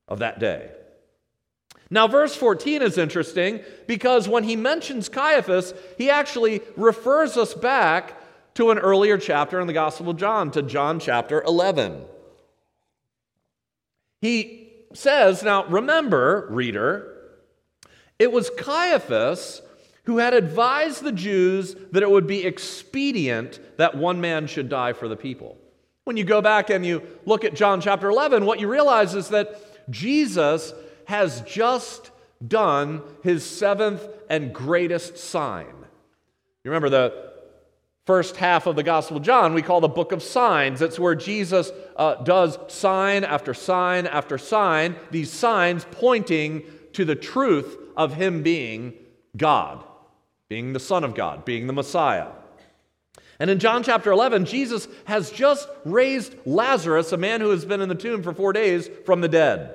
of 0.07 0.19
that 0.19 0.39
day. 0.39 0.71
Now, 1.91 2.09
verse 2.09 2.35
14 2.35 2.83
is 2.83 2.99
interesting 2.99 3.61
because 3.87 4.29
when 4.29 4.45
he 4.45 4.57
mentions 4.57 5.09
Caiaphas, 5.09 5.75
he 5.97 6.11
actually 6.11 6.61
refers 6.77 7.37
us 7.37 7.55
back 7.55 8.21
to 8.55 8.71
an 8.71 8.79
earlier 8.79 9.19
chapter 9.19 9.61
in 9.61 9.67
the 9.67 9.73
Gospel 9.73 10.11
of 10.11 10.17
John, 10.17 10.51
to 10.53 10.63
John 10.63 10.99
chapter 10.99 11.43
11. 11.43 12.05
He 14.21 14.73
says, 14.93 15.43
Now 15.43 15.67
remember, 15.67 16.47
reader, 16.51 17.14
it 18.25 18.33
was 18.33 18.49
Caiaphas 18.57 19.61
who 20.05 20.17
had 20.17 20.33
advised 20.33 21.03
the 21.03 21.13
Jews 21.13 21.77
that 21.93 22.03
it 22.03 22.11
would 22.11 22.27
be 22.27 22.47
expedient 22.47 23.61
that 23.77 23.99
one 23.99 24.19
man 24.19 24.47
should 24.47 24.71
die 24.71 24.95
for 24.95 25.09
the 25.09 25.17
people. 25.17 25.59
When 26.05 26.17
you 26.17 26.25
go 26.25 26.41
back 26.41 26.71
and 26.71 26.87
you 26.87 27.03
look 27.27 27.45
at 27.45 27.55
John 27.55 27.83
chapter 27.83 28.09
11, 28.09 28.47
what 28.47 28.61
you 28.61 28.67
realize 28.67 29.15
is 29.15 29.29
that 29.29 29.91
Jesus 29.91 30.73
has 31.05 31.43
just 31.43 32.11
done 32.47 33.03
his 33.23 33.45
seventh 33.45 34.07
and 34.31 34.55
greatest 34.55 35.19
sign. 35.19 35.75
You 36.65 36.71
remember 36.71 36.89
the 36.89 37.33
first 38.07 38.37
half 38.37 38.67
of 38.67 38.75
the 38.75 38.83
Gospel 38.83 39.19
of 39.19 39.23
John, 39.23 39.53
we 39.53 39.61
call 39.61 39.83
the 39.83 39.89
book 39.89 40.13
of 40.13 40.23
signs. 40.23 40.81
It's 40.81 40.99
where 40.99 41.15
Jesus 41.15 41.73
uh, 41.97 42.17
does 42.23 42.59
sign 42.69 43.23
after 43.23 43.53
sign 43.53 44.07
after 44.07 44.39
sign, 44.39 44.97
these 45.11 45.31
signs 45.31 45.85
pointing 45.91 46.63
to 46.95 47.05
the 47.05 47.15
truth 47.15 47.77
of 47.97 48.15
him 48.15 48.43
being 48.43 48.95
God, 49.37 49.85
being 50.49 50.73
the 50.73 50.81
Son 50.81 51.05
of 51.05 51.15
God, 51.15 51.45
being 51.45 51.67
the 51.67 51.73
Messiah. 51.73 52.29
And 53.41 53.51
in 53.51 53.59
John 53.59 53.83
chapter 53.83 54.13
11, 54.13 54.45
Jesus 54.45 54.87
has 55.07 55.31
just 55.31 55.69
raised 55.85 56.35
Lazarus, 56.47 57.13
a 57.13 57.17
man 57.17 57.41
who 57.41 57.51
has 57.51 57.65
been 57.65 57.81
in 57.81 57.89
the 57.89 57.95
tomb 57.95 58.23
for 58.23 58.33
four 58.33 58.53
days, 58.53 58.89
from 59.05 59.21
the 59.21 59.29
dead. 59.29 59.75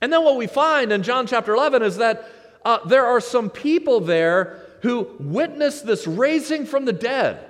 And 0.00 0.12
then 0.12 0.24
what 0.24 0.36
we 0.36 0.46
find 0.46 0.92
in 0.92 1.02
John 1.02 1.26
chapter 1.26 1.54
11 1.54 1.82
is 1.82 1.96
that 1.96 2.30
uh, 2.64 2.78
there 2.86 3.06
are 3.06 3.20
some 3.20 3.50
people 3.50 4.00
there 4.00 4.60
who 4.82 5.08
witness 5.18 5.80
this 5.80 6.06
raising 6.06 6.66
from 6.66 6.84
the 6.84 6.92
dead. 6.92 7.44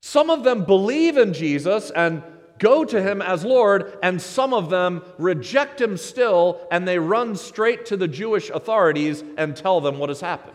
Some 0.00 0.30
of 0.30 0.44
them 0.44 0.64
believe 0.64 1.16
in 1.16 1.32
Jesus 1.32 1.90
and 1.90 2.22
go 2.58 2.84
to 2.84 3.02
him 3.02 3.22
as 3.22 3.44
Lord, 3.44 3.98
and 4.02 4.20
some 4.20 4.52
of 4.52 4.70
them 4.70 5.02
reject 5.18 5.80
him 5.80 5.96
still, 5.96 6.60
and 6.70 6.86
they 6.86 6.98
run 6.98 7.36
straight 7.36 7.86
to 7.86 7.96
the 7.96 8.08
Jewish 8.08 8.50
authorities 8.50 9.22
and 9.36 9.56
tell 9.56 9.80
them 9.80 9.98
what 9.98 10.08
has 10.08 10.20
happened. 10.20 10.54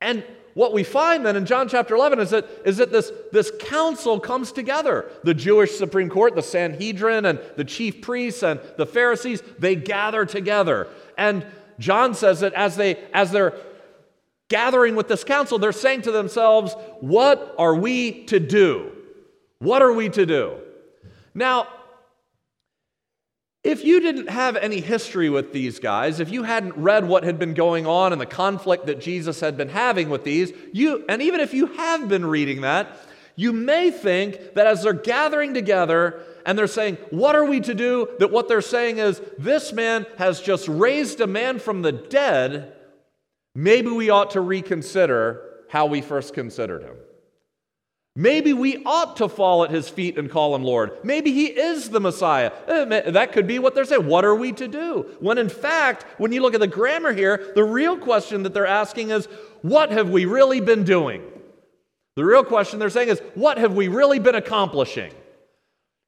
And 0.00 0.24
what 0.54 0.72
we 0.72 0.84
find 0.84 1.26
then 1.26 1.36
in 1.36 1.46
John 1.46 1.68
chapter 1.68 1.94
11 1.94 2.20
is 2.20 2.30
that, 2.30 2.48
is 2.64 2.76
that 2.76 2.92
this, 2.92 3.10
this 3.32 3.50
council 3.58 4.20
comes 4.20 4.52
together. 4.52 5.10
The 5.24 5.34
Jewish 5.34 5.76
Supreme 5.76 6.08
Court, 6.08 6.36
the 6.36 6.42
Sanhedrin, 6.42 7.24
and 7.24 7.40
the 7.56 7.64
chief 7.64 8.00
priests 8.00 8.42
and 8.42 8.60
the 8.76 8.86
Pharisees, 8.86 9.42
they 9.58 9.74
gather 9.74 10.24
together. 10.24 10.88
And 11.18 11.44
John 11.78 12.14
says 12.14 12.40
that 12.40 12.54
as, 12.54 12.76
they, 12.76 12.96
as 13.12 13.32
they're 13.32 13.54
gathering 14.48 14.94
with 14.94 15.08
this 15.08 15.24
council, 15.24 15.58
they're 15.58 15.72
saying 15.72 16.02
to 16.02 16.12
themselves, 16.12 16.76
What 17.00 17.54
are 17.58 17.74
we 17.74 18.24
to 18.26 18.38
do? 18.38 18.93
What 19.58 19.82
are 19.82 19.92
we 19.92 20.08
to 20.10 20.26
do? 20.26 20.58
Now, 21.34 21.68
if 23.64 23.82
you 23.82 23.98
didn't 24.00 24.28
have 24.28 24.56
any 24.56 24.80
history 24.80 25.30
with 25.30 25.54
these 25.54 25.78
guys, 25.78 26.20
if 26.20 26.30
you 26.30 26.42
hadn't 26.42 26.76
read 26.76 27.08
what 27.08 27.24
had 27.24 27.38
been 27.38 27.54
going 27.54 27.86
on 27.86 28.12
and 28.12 28.20
the 28.20 28.26
conflict 28.26 28.86
that 28.86 29.00
Jesus 29.00 29.40
had 29.40 29.56
been 29.56 29.70
having 29.70 30.10
with 30.10 30.22
these, 30.22 30.52
you 30.72 31.04
and 31.08 31.22
even 31.22 31.40
if 31.40 31.54
you 31.54 31.66
have 31.66 32.06
been 32.06 32.26
reading 32.26 32.60
that, 32.60 32.94
you 33.36 33.52
may 33.52 33.90
think 33.90 34.54
that 34.54 34.66
as 34.66 34.82
they're 34.82 34.92
gathering 34.92 35.54
together 35.54 36.20
and 36.44 36.58
they're 36.58 36.66
saying, 36.66 36.98
What 37.10 37.34
are 37.34 37.44
we 37.44 37.60
to 37.60 37.74
do? 37.74 38.08
that 38.18 38.30
what 38.30 38.48
they're 38.48 38.60
saying 38.60 38.98
is, 38.98 39.20
This 39.38 39.72
man 39.72 40.04
has 40.18 40.42
just 40.42 40.68
raised 40.68 41.22
a 41.22 41.26
man 41.26 41.58
from 41.58 41.80
the 41.80 41.92
dead. 41.92 42.74
Maybe 43.54 43.88
we 43.88 44.10
ought 44.10 44.32
to 44.32 44.42
reconsider 44.42 45.40
how 45.70 45.86
we 45.86 46.02
first 46.02 46.34
considered 46.34 46.82
him. 46.82 46.96
Maybe 48.16 48.52
we 48.52 48.80
ought 48.84 49.16
to 49.16 49.28
fall 49.28 49.64
at 49.64 49.72
his 49.72 49.88
feet 49.88 50.16
and 50.16 50.30
call 50.30 50.54
him 50.54 50.62
Lord. 50.62 50.98
Maybe 51.02 51.32
he 51.32 51.46
is 51.46 51.90
the 51.90 52.00
Messiah. 52.00 52.52
Eh, 52.68 53.10
that 53.10 53.32
could 53.32 53.48
be 53.48 53.58
what 53.58 53.74
they're 53.74 53.84
saying. 53.84 54.06
What 54.06 54.24
are 54.24 54.36
we 54.36 54.52
to 54.52 54.68
do? 54.68 55.06
When 55.18 55.36
in 55.36 55.48
fact, 55.48 56.06
when 56.18 56.30
you 56.30 56.40
look 56.40 56.54
at 56.54 56.60
the 56.60 56.68
grammar 56.68 57.12
here, 57.12 57.52
the 57.56 57.64
real 57.64 57.98
question 57.98 58.44
that 58.44 58.54
they're 58.54 58.66
asking 58.66 59.10
is, 59.10 59.26
what 59.62 59.90
have 59.90 60.10
we 60.10 60.26
really 60.26 60.60
been 60.60 60.84
doing? 60.84 61.22
The 62.14 62.24
real 62.24 62.44
question 62.44 62.78
they're 62.78 62.90
saying 62.90 63.08
is, 63.08 63.20
what 63.34 63.58
have 63.58 63.74
we 63.74 63.88
really 63.88 64.20
been 64.20 64.36
accomplishing? 64.36 65.12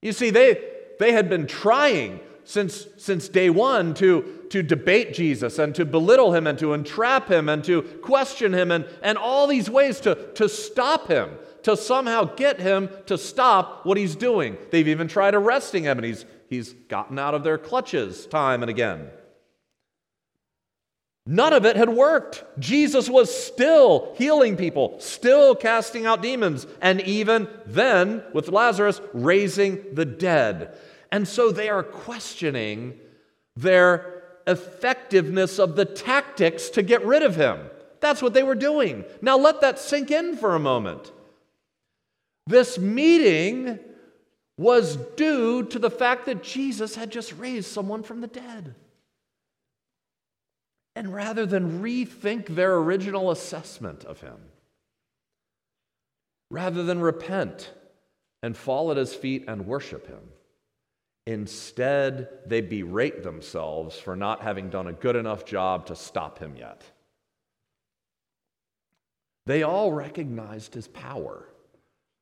You 0.00 0.12
see, 0.12 0.30
they, 0.30 0.62
they 1.00 1.10
had 1.10 1.28
been 1.28 1.48
trying 1.48 2.20
since, 2.44 2.86
since 2.96 3.28
day 3.28 3.50
one 3.50 3.92
to, 3.94 4.44
to 4.50 4.62
debate 4.62 5.12
Jesus 5.12 5.58
and 5.58 5.74
to 5.74 5.84
belittle 5.84 6.32
him 6.32 6.46
and 6.46 6.56
to 6.60 6.72
entrap 6.72 7.28
him 7.28 7.48
and 7.48 7.64
to 7.64 7.82
question 7.82 8.54
him 8.54 8.70
and, 8.70 8.86
and 9.02 9.18
all 9.18 9.48
these 9.48 9.68
ways 9.68 9.98
to, 10.00 10.14
to 10.34 10.48
stop 10.48 11.08
him, 11.08 11.30
to 11.66 11.76
somehow 11.76 12.22
get 12.22 12.60
him 12.60 12.88
to 13.06 13.18
stop 13.18 13.84
what 13.84 13.98
he's 13.98 14.14
doing. 14.14 14.56
They've 14.70 14.86
even 14.86 15.08
tried 15.08 15.34
arresting 15.34 15.82
him 15.82 15.98
and 15.98 16.06
he's, 16.06 16.24
he's 16.48 16.72
gotten 16.72 17.18
out 17.18 17.34
of 17.34 17.42
their 17.42 17.58
clutches 17.58 18.24
time 18.26 18.62
and 18.62 18.70
again. 18.70 19.08
None 21.26 21.52
of 21.52 21.66
it 21.66 21.74
had 21.74 21.88
worked. 21.88 22.44
Jesus 22.60 23.10
was 23.10 23.36
still 23.36 24.14
healing 24.16 24.56
people, 24.56 24.94
still 25.00 25.56
casting 25.56 26.06
out 26.06 26.22
demons, 26.22 26.68
and 26.80 27.00
even 27.00 27.48
then, 27.66 28.22
with 28.32 28.46
Lazarus, 28.46 29.00
raising 29.12 29.92
the 29.92 30.04
dead. 30.04 30.78
And 31.10 31.26
so 31.26 31.50
they 31.50 31.68
are 31.68 31.82
questioning 31.82 32.96
their 33.56 34.22
effectiveness 34.46 35.58
of 35.58 35.74
the 35.74 35.84
tactics 35.84 36.68
to 36.70 36.82
get 36.84 37.04
rid 37.04 37.24
of 37.24 37.34
him. 37.34 37.58
That's 37.98 38.22
what 38.22 38.34
they 38.34 38.44
were 38.44 38.54
doing. 38.54 39.04
Now 39.20 39.36
let 39.36 39.62
that 39.62 39.80
sink 39.80 40.12
in 40.12 40.36
for 40.36 40.54
a 40.54 40.60
moment. 40.60 41.10
This 42.46 42.78
meeting 42.78 43.78
was 44.56 44.96
due 45.16 45.64
to 45.64 45.78
the 45.78 45.90
fact 45.90 46.26
that 46.26 46.42
Jesus 46.42 46.94
had 46.94 47.10
just 47.10 47.32
raised 47.34 47.70
someone 47.70 48.02
from 48.02 48.20
the 48.20 48.26
dead. 48.26 48.74
And 50.94 51.12
rather 51.12 51.44
than 51.44 51.82
rethink 51.82 52.54
their 52.54 52.76
original 52.76 53.30
assessment 53.30 54.04
of 54.04 54.20
him, 54.20 54.38
rather 56.50 56.82
than 56.84 57.00
repent 57.00 57.72
and 58.42 58.56
fall 58.56 58.90
at 58.90 58.96
his 58.96 59.12
feet 59.12 59.44
and 59.46 59.66
worship 59.66 60.06
him, 60.06 60.22
instead 61.26 62.28
they 62.46 62.60
berate 62.62 63.22
themselves 63.24 63.98
for 63.98 64.16
not 64.16 64.40
having 64.40 64.70
done 64.70 64.86
a 64.86 64.92
good 64.92 65.16
enough 65.16 65.44
job 65.44 65.84
to 65.86 65.96
stop 65.96 66.38
him 66.38 66.56
yet. 66.56 66.82
They 69.44 69.62
all 69.62 69.92
recognized 69.92 70.72
his 70.72 70.88
power. 70.88 71.46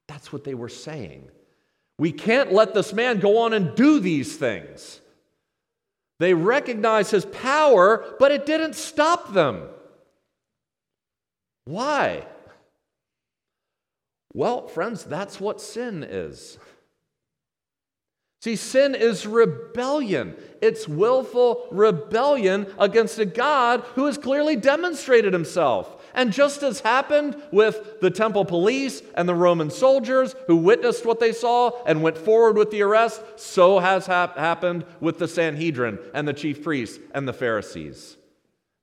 That's 0.08 0.32
what 0.32 0.44
they 0.44 0.54
were 0.54 0.68
saying. 0.68 1.28
We 1.98 2.12
can't 2.12 2.52
let 2.52 2.74
this 2.74 2.92
man 2.92 3.20
go 3.20 3.38
on 3.38 3.52
and 3.52 3.74
do 3.74 4.00
these 4.00 4.36
things. 4.36 5.00
They 6.20 6.34
recognized 6.34 7.10
his 7.10 7.24
power, 7.26 8.04
but 8.18 8.32
it 8.32 8.46
didn't 8.46 8.74
stop 8.74 9.32
them. 9.32 9.68
Why? 11.64 12.26
Well, 14.32 14.66
friends, 14.68 15.04
that's 15.04 15.40
what 15.40 15.60
sin 15.60 16.02
is. 16.02 16.58
See, 18.42 18.56
sin 18.56 18.94
is 18.94 19.26
rebellion. 19.26 20.36
It's 20.60 20.86
willful 20.86 21.66
rebellion 21.70 22.66
against 22.78 23.18
a 23.18 23.24
God 23.24 23.80
who 23.94 24.04
has 24.04 24.18
clearly 24.18 24.56
demonstrated 24.56 25.32
himself. 25.32 26.03
And 26.14 26.32
just 26.32 26.62
as 26.62 26.80
happened 26.80 27.36
with 27.50 28.00
the 28.00 28.10
temple 28.10 28.44
police 28.44 29.02
and 29.16 29.28
the 29.28 29.34
Roman 29.34 29.68
soldiers 29.68 30.36
who 30.46 30.56
witnessed 30.56 31.04
what 31.04 31.18
they 31.18 31.32
saw 31.32 31.72
and 31.84 32.02
went 32.02 32.16
forward 32.16 32.56
with 32.56 32.70
the 32.70 32.82
arrest, 32.82 33.20
so 33.36 33.80
has 33.80 34.06
hap- 34.06 34.38
happened 34.38 34.84
with 35.00 35.18
the 35.18 35.26
Sanhedrin 35.26 35.98
and 36.14 36.28
the 36.28 36.32
chief 36.32 36.62
priests 36.62 37.00
and 37.12 37.26
the 37.26 37.32
Pharisees. 37.32 38.16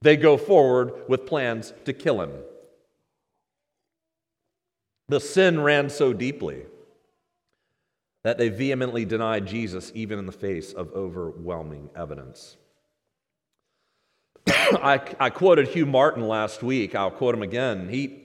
They 0.02 0.17
go 0.17 0.36
forward 0.36 1.08
with 1.08 1.26
plans 1.26 1.74
to 1.86 1.94
kill 1.94 2.22
him. 2.22 2.32
The 5.08 5.20
sin 5.20 5.62
ran 5.62 5.89
so 5.89 6.12
deeply 6.12 6.65
that 8.24 8.38
they 8.38 8.50
vehemently 8.50 9.06
denied 9.06 9.46
Jesus 9.46 9.91
even 9.96 10.20
in 10.20 10.26
the 10.26 10.32
face 10.32 10.74
of 10.74 10.91
overwhelming 10.94 11.89
evidence. 11.96 12.58
I, 14.84 15.01
I 15.19 15.29
quoted 15.29 15.67
Hugh 15.67 15.86
Martin 15.86 16.27
last 16.27 16.63
week. 16.63 16.95
I'll 16.95 17.12
quote 17.12 17.36
him 17.36 17.43
again. 17.43 17.89
He 17.89 18.21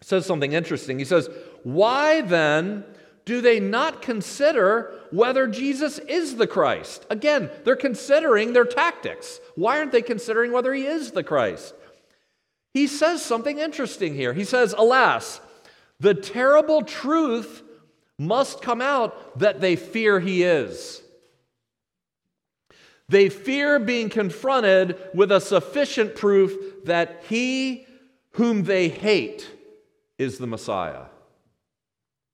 says 0.00 0.26
something 0.26 0.52
interesting. 0.52 0.98
He 0.98 1.04
says, 1.04 1.28
Why 1.62 2.20
then 2.20 2.84
do 3.24 3.40
they 3.40 3.58
not 3.60 4.02
consider 4.02 4.92
whether 5.10 5.46
Jesus 5.46 5.98
is 5.98 6.36
the 6.36 6.46
Christ? 6.46 7.06
Again, 7.10 7.50
they're 7.64 7.76
considering 7.76 8.52
their 8.52 8.66
tactics. 8.66 9.40
Why 9.54 9.78
aren't 9.78 9.92
they 9.92 10.02
considering 10.02 10.52
whether 10.52 10.72
he 10.74 10.86
is 10.86 11.12
the 11.12 11.24
Christ? 11.24 11.74
He 12.74 12.86
says 12.86 13.22
something 13.22 13.58
interesting 13.58 14.14
here. 14.14 14.32
He 14.32 14.44
says, 14.44 14.74
Alas, 14.76 15.40
the 16.00 16.14
terrible 16.14 16.82
truth 16.82 17.62
must 18.18 18.62
come 18.62 18.80
out 18.80 19.38
that 19.38 19.60
they 19.60 19.76
fear 19.76 20.20
he 20.20 20.42
is. 20.42 21.02
They 23.08 23.28
fear 23.28 23.78
being 23.78 24.08
confronted 24.08 24.96
with 25.12 25.30
a 25.30 25.40
sufficient 25.40 26.16
proof 26.16 26.84
that 26.84 27.22
he 27.28 27.86
whom 28.32 28.64
they 28.64 28.88
hate 28.88 29.48
is 30.18 30.38
the 30.38 30.46
Messiah. 30.46 31.04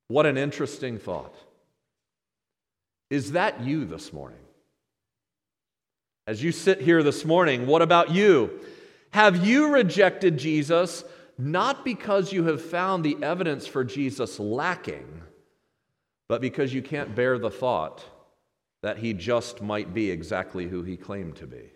What 0.09 0.27
an 0.27 0.37
interesting 0.37 0.99
thought. 0.99 1.35
Is 3.11 3.33
that 3.33 3.61
you 3.63 3.85
this 3.85 4.13
morning? 4.13 4.39
As 6.27 6.43
you 6.43 6.53
sit 6.53 6.81
here 6.81 7.03
this 7.03 7.25
morning, 7.25 7.67
what 7.67 7.83
about 7.83 8.11
you? 8.11 8.61
Have 9.11 9.45
you 9.45 9.69
rejected 9.73 10.39
Jesus 10.39 11.03
not 11.37 11.85
because 11.85 12.33
you 12.33 12.45
have 12.45 12.63
found 12.63 13.05
the 13.05 13.17
evidence 13.23 13.67
for 13.67 13.83
Jesus 13.83 14.39
lacking, 14.39 15.23
but 16.29 16.41
because 16.41 16.73
you 16.73 16.83
can't 16.83 17.15
bear 17.15 17.39
the 17.39 17.51
thought 17.51 18.05
that 18.83 18.99
he 18.99 19.13
just 19.13 19.63
might 19.63 19.93
be 19.93 20.11
exactly 20.11 20.67
who 20.67 20.83
he 20.83 20.97
claimed 20.97 21.37
to 21.37 21.47
be? 21.47 21.71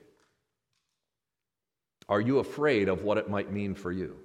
Are 2.08 2.20
you 2.20 2.38
afraid 2.38 2.88
of 2.88 3.02
what 3.02 3.18
it 3.18 3.30
might 3.30 3.52
mean 3.52 3.74
for 3.74 3.90
you? 3.90 4.16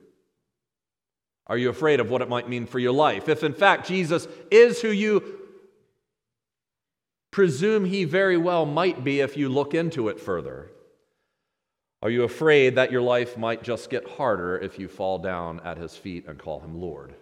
Are 1.47 1.57
you 1.57 1.69
afraid 1.69 1.99
of 1.99 2.09
what 2.09 2.21
it 2.21 2.29
might 2.29 2.47
mean 2.47 2.65
for 2.65 2.79
your 2.79 2.91
life? 2.91 3.27
If 3.27 3.43
in 3.43 3.53
fact 3.53 3.87
Jesus 3.87 4.27
is 4.51 4.81
who 4.81 4.89
you 4.89 5.39
presume 7.31 7.85
he 7.85 8.05
very 8.05 8.37
well 8.37 8.65
might 8.65 9.03
be 9.03 9.19
if 9.19 9.35
you 9.35 9.49
look 9.49 9.73
into 9.73 10.09
it 10.09 10.19
further, 10.19 10.71
are 12.01 12.09
you 12.09 12.23
afraid 12.23 12.75
that 12.75 12.91
your 12.91 13.01
life 13.01 13.37
might 13.37 13.63
just 13.63 13.89
get 13.89 14.07
harder 14.07 14.57
if 14.57 14.79
you 14.79 14.87
fall 14.87 15.19
down 15.19 15.59
at 15.65 15.77
his 15.77 15.95
feet 15.95 16.27
and 16.27 16.37
call 16.37 16.59
him 16.59 16.79
Lord? 16.79 17.15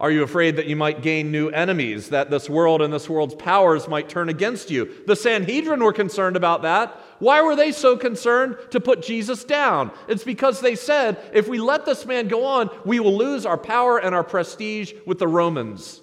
Are 0.00 0.10
you 0.10 0.22
afraid 0.22 0.56
that 0.56 0.66
you 0.66 0.76
might 0.76 1.02
gain 1.02 1.30
new 1.30 1.50
enemies, 1.50 2.08
that 2.08 2.30
this 2.30 2.48
world 2.48 2.80
and 2.80 2.90
this 2.90 3.06
world's 3.06 3.34
powers 3.34 3.86
might 3.86 4.08
turn 4.08 4.30
against 4.30 4.70
you? 4.70 4.90
The 5.06 5.14
Sanhedrin 5.14 5.84
were 5.84 5.92
concerned 5.92 6.36
about 6.36 6.62
that. 6.62 6.98
Why 7.18 7.42
were 7.42 7.54
they 7.54 7.70
so 7.70 7.98
concerned 7.98 8.56
to 8.70 8.80
put 8.80 9.02
Jesus 9.02 9.44
down? 9.44 9.90
It's 10.08 10.24
because 10.24 10.62
they 10.62 10.74
said, 10.74 11.18
if 11.34 11.48
we 11.48 11.60
let 11.60 11.84
this 11.84 12.06
man 12.06 12.28
go 12.28 12.46
on, 12.46 12.70
we 12.86 12.98
will 12.98 13.14
lose 13.14 13.44
our 13.44 13.58
power 13.58 13.98
and 13.98 14.14
our 14.14 14.24
prestige 14.24 14.94
with 15.04 15.18
the 15.18 15.28
Romans. 15.28 16.00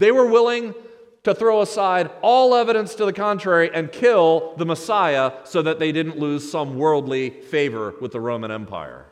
They 0.00 0.10
were 0.10 0.26
willing 0.26 0.74
to 1.22 1.32
throw 1.32 1.60
aside 1.60 2.10
all 2.22 2.56
evidence 2.56 2.96
to 2.96 3.04
the 3.04 3.12
contrary 3.12 3.70
and 3.72 3.92
kill 3.92 4.54
the 4.56 4.66
Messiah 4.66 5.32
so 5.44 5.62
that 5.62 5.78
they 5.78 5.92
didn't 5.92 6.18
lose 6.18 6.50
some 6.50 6.76
worldly 6.76 7.30
favor 7.30 7.94
with 8.00 8.10
the 8.10 8.20
Roman 8.20 8.50
Empire. 8.50 9.06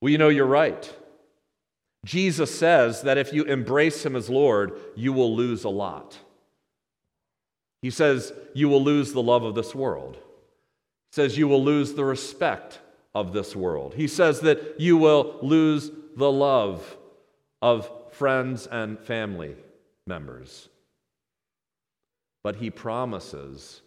Well, 0.00 0.10
you 0.10 0.18
know, 0.18 0.30
you're 0.30 0.46
right. 0.46 0.92
Jesus 2.06 2.56
says 2.56 3.02
that 3.02 3.18
if 3.18 3.32
you 3.32 3.42
embrace 3.44 4.06
him 4.06 4.14
as 4.14 4.30
Lord, 4.30 4.78
you 4.94 5.12
will 5.12 5.34
lose 5.34 5.64
a 5.64 5.68
lot. 5.68 6.16
He 7.82 7.90
says 7.90 8.32
you 8.54 8.68
will 8.68 8.82
lose 8.82 9.12
the 9.12 9.22
love 9.22 9.42
of 9.42 9.56
this 9.56 9.74
world. 9.74 10.14
He 10.14 11.16
says 11.16 11.36
you 11.36 11.48
will 11.48 11.62
lose 11.62 11.94
the 11.94 12.04
respect 12.04 12.78
of 13.12 13.32
this 13.32 13.56
world. 13.56 13.94
He 13.94 14.06
says 14.06 14.40
that 14.42 14.80
you 14.80 14.96
will 14.96 15.36
lose 15.42 15.90
the 16.16 16.30
love 16.30 16.96
of 17.60 17.90
friends 18.12 18.68
and 18.68 19.00
family 19.00 19.56
members. 20.06 20.68
But 22.44 22.54
he 22.54 22.70
promises 22.70 23.82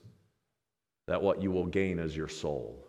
that 1.07 1.21
what 1.21 1.41
you 1.41 1.51
will 1.51 1.67
gain 1.67 1.99
is 1.99 2.17
your 2.17 2.27
soul. 2.27 2.85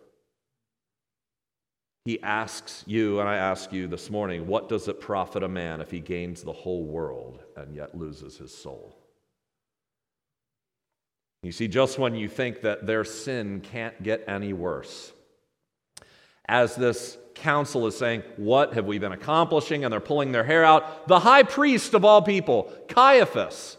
He 2.05 2.21
asks 2.23 2.83
you, 2.87 3.19
and 3.19 3.29
I 3.29 3.37
ask 3.37 3.71
you 3.71 3.87
this 3.87 4.09
morning, 4.09 4.47
what 4.47 4.67
does 4.67 4.87
it 4.87 4.99
profit 4.99 5.43
a 5.43 5.47
man 5.47 5.81
if 5.81 5.91
he 5.91 5.99
gains 5.99 6.41
the 6.41 6.51
whole 6.51 6.83
world 6.83 7.43
and 7.55 7.75
yet 7.75 7.95
loses 7.95 8.37
his 8.37 8.55
soul? 8.55 8.97
You 11.43 11.51
see, 11.51 11.67
just 11.67 11.99
when 11.99 12.15
you 12.15 12.27
think 12.27 12.61
that 12.61 12.87
their 12.87 13.03
sin 13.03 13.61
can't 13.61 14.01
get 14.01 14.23
any 14.27 14.53
worse, 14.53 15.11
as 16.47 16.75
this 16.75 17.17
council 17.35 17.87
is 17.87 17.97
saying, 17.97 18.23
What 18.37 18.73
have 18.73 18.85
we 18.85 18.99
been 18.99 19.11
accomplishing? 19.11 19.83
And 19.83 19.91
they're 19.91 19.99
pulling 19.99 20.31
their 20.31 20.43
hair 20.43 20.63
out, 20.63 21.07
the 21.07 21.19
high 21.19 21.43
priest 21.43 21.93
of 21.93 22.05
all 22.05 22.21
people, 22.21 22.71
Caiaphas, 22.87 23.77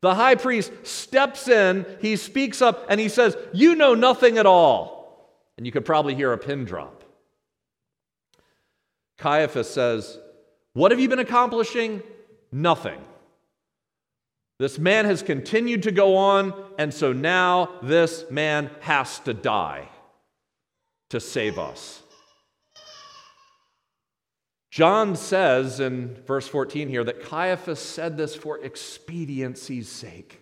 the 0.00 0.14
high 0.14 0.34
priest 0.34 0.72
steps 0.84 1.48
in, 1.48 1.86
he 2.00 2.16
speaks 2.16 2.60
up, 2.60 2.86
and 2.88 3.00
he 3.00 3.08
says, 3.08 3.36
You 3.52 3.74
know 3.76 3.94
nothing 3.94 4.38
at 4.38 4.46
all. 4.46 5.00
And 5.56 5.66
you 5.66 5.72
could 5.72 5.84
probably 5.84 6.14
hear 6.14 6.32
a 6.32 6.38
pin 6.38 6.64
drop. 6.64 7.01
Caiaphas 9.18 9.70
says, 9.70 10.18
What 10.72 10.90
have 10.90 11.00
you 11.00 11.08
been 11.08 11.18
accomplishing? 11.18 12.02
Nothing. 12.50 13.00
This 14.58 14.78
man 14.78 15.06
has 15.06 15.22
continued 15.22 15.82
to 15.84 15.90
go 15.90 16.16
on, 16.16 16.54
and 16.78 16.94
so 16.94 17.12
now 17.12 17.70
this 17.82 18.24
man 18.30 18.70
has 18.80 19.18
to 19.20 19.34
die 19.34 19.88
to 21.10 21.18
save 21.18 21.58
us. 21.58 22.02
John 24.70 25.16
says 25.16 25.80
in 25.80 26.14
verse 26.26 26.48
14 26.48 26.88
here 26.88 27.04
that 27.04 27.22
Caiaphas 27.22 27.78
said 27.78 28.16
this 28.16 28.34
for 28.34 28.58
expediency's 28.64 29.88
sake. 29.88 30.40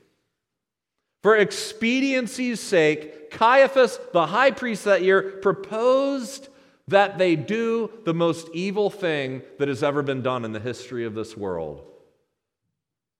For 1.22 1.36
expediency's 1.36 2.60
sake, 2.60 3.32
Caiaphas, 3.32 3.98
the 4.12 4.26
high 4.26 4.52
priest 4.52 4.84
that 4.84 5.02
year, 5.02 5.22
proposed 5.42 6.48
that 6.90 7.18
they 7.18 7.36
do 7.36 7.90
the 8.04 8.14
most 8.14 8.48
evil 8.52 8.90
thing 8.90 9.42
that 9.58 9.68
has 9.68 9.82
ever 9.82 10.02
been 10.02 10.22
done 10.22 10.44
in 10.44 10.52
the 10.52 10.60
history 10.60 11.04
of 11.04 11.14
this 11.14 11.36
world 11.36 11.86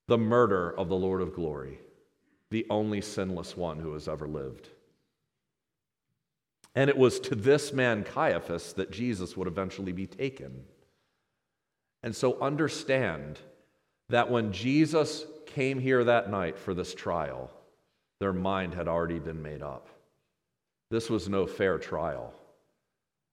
the 0.09 0.19
murder 0.19 0.77
of 0.77 0.89
the 0.89 0.97
Lord 0.97 1.21
of 1.21 1.33
glory, 1.33 1.79
the 2.51 2.67
only 2.69 3.01
sinless 3.01 3.57
one 3.57 3.79
who 3.79 3.93
has 3.93 4.09
ever 4.09 4.27
lived. 4.27 4.69
And 6.75 6.91
it 6.91 6.99
was 6.99 7.21
to 7.21 7.37
this 7.37 7.73
man, 7.73 8.03
Caiaphas, 8.03 8.73
that 8.73 8.91
Jesus 8.91 9.37
would 9.37 9.47
eventually 9.47 9.93
be 9.93 10.09
taken. 10.09 10.65
And 12.03 12.17
so 12.17 12.41
understand 12.41 13.39
that 14.09 14.29
when 14.29 14.53
Jesus 14.53 15.27
came 15.47 15.79
here 15.79 16.03
that 16.03 16.29
night 16.29 16.59
for 16.59 16.75
this 16.75 16.93
trial, 16.93 17.49
their 18.19 18.33
mind 18.33 18.75
had 18.75 18.89
already 18.89 19.21
been 19.21 19.43
made 19.43 19.63
up. 19.63 19.89
This 20.91 21.09
was 21.09 21.29
no 21.29 21.47
fair 21.47 21.79
trial. 21.79 22.35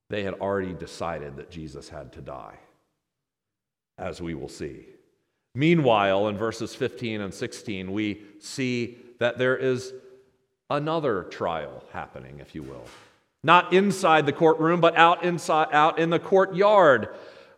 They 0.10 0.24
had 0.24 0.36
already 0.36 0.74
decided 0.74 1.36
that 1.38 1.52
Jesus 1.52 1.90
had 1.90 2.14
to 2.14 2.22
die, 2.22 2.58
as 3.98 4.22
we 4.22 4.36
will 4.36 4.50
see. 4.50 4.86
Meanwhile, 5.54 6.28
in 6.28 6.38
verses 6.38 6.76
15 6.76 7.22
and 7.22 7.34
16, 7.34 7.92
we 7.92 8.22
see 8.40 8.98
that 9.20 9.38
there 9.38 9.58
is 9.58 9.94
another 10.70 11.24
trial 11.24 11.84
happening, 11.92 12.40
if 12.40 12.54
you 12.54 12.64
will. 12.64 12.86
Not 13.44 13.74
inside 13.74 14.26
the 14.26 14.34
courtroom, 14.34 14.82
but 14.82 14.96
out 14.96 15.24
inside 15.24 15.70
out 15.72 16.00
in 16.00 16.10
the 16.10 16.20
courtyard 16.20 17.10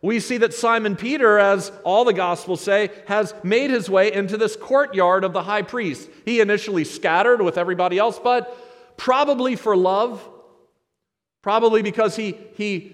we 0.02 0.18
see 0.18 0.38
that 0.38 0.54
Simon 0.54 0.96
Peter, 0.96 1.38
as 1.38 1.70
all 1.84 2.04
the 2.04 2.14
Gospels 2.14 2.62
say, 2.62 2.90
has 3.06 3.34
made 3.42 3.70
his 3.70 3.90
way 3.90 4.12
into 4.12 4.38
this 4.38 4.56
courtyard 4.56 5.24
of 5.24 5.34
the 5.34 5.42
high 5.42 5.62
priest. 5.62 6.08
He 6.24 6.40
initially 6.40 6.84
scattered 6.84 7.42
with 7.42 7.58
everybody 7.58 7.98
else, 7.98 8.18
but 8.18 8.56
probably 8.96 9.56
for 9.56 9.76
love, 9.76 10.26
probably 11.42 11.82
because 11.82 12.16
he, 12.16 12.36
he, 12.54 12.92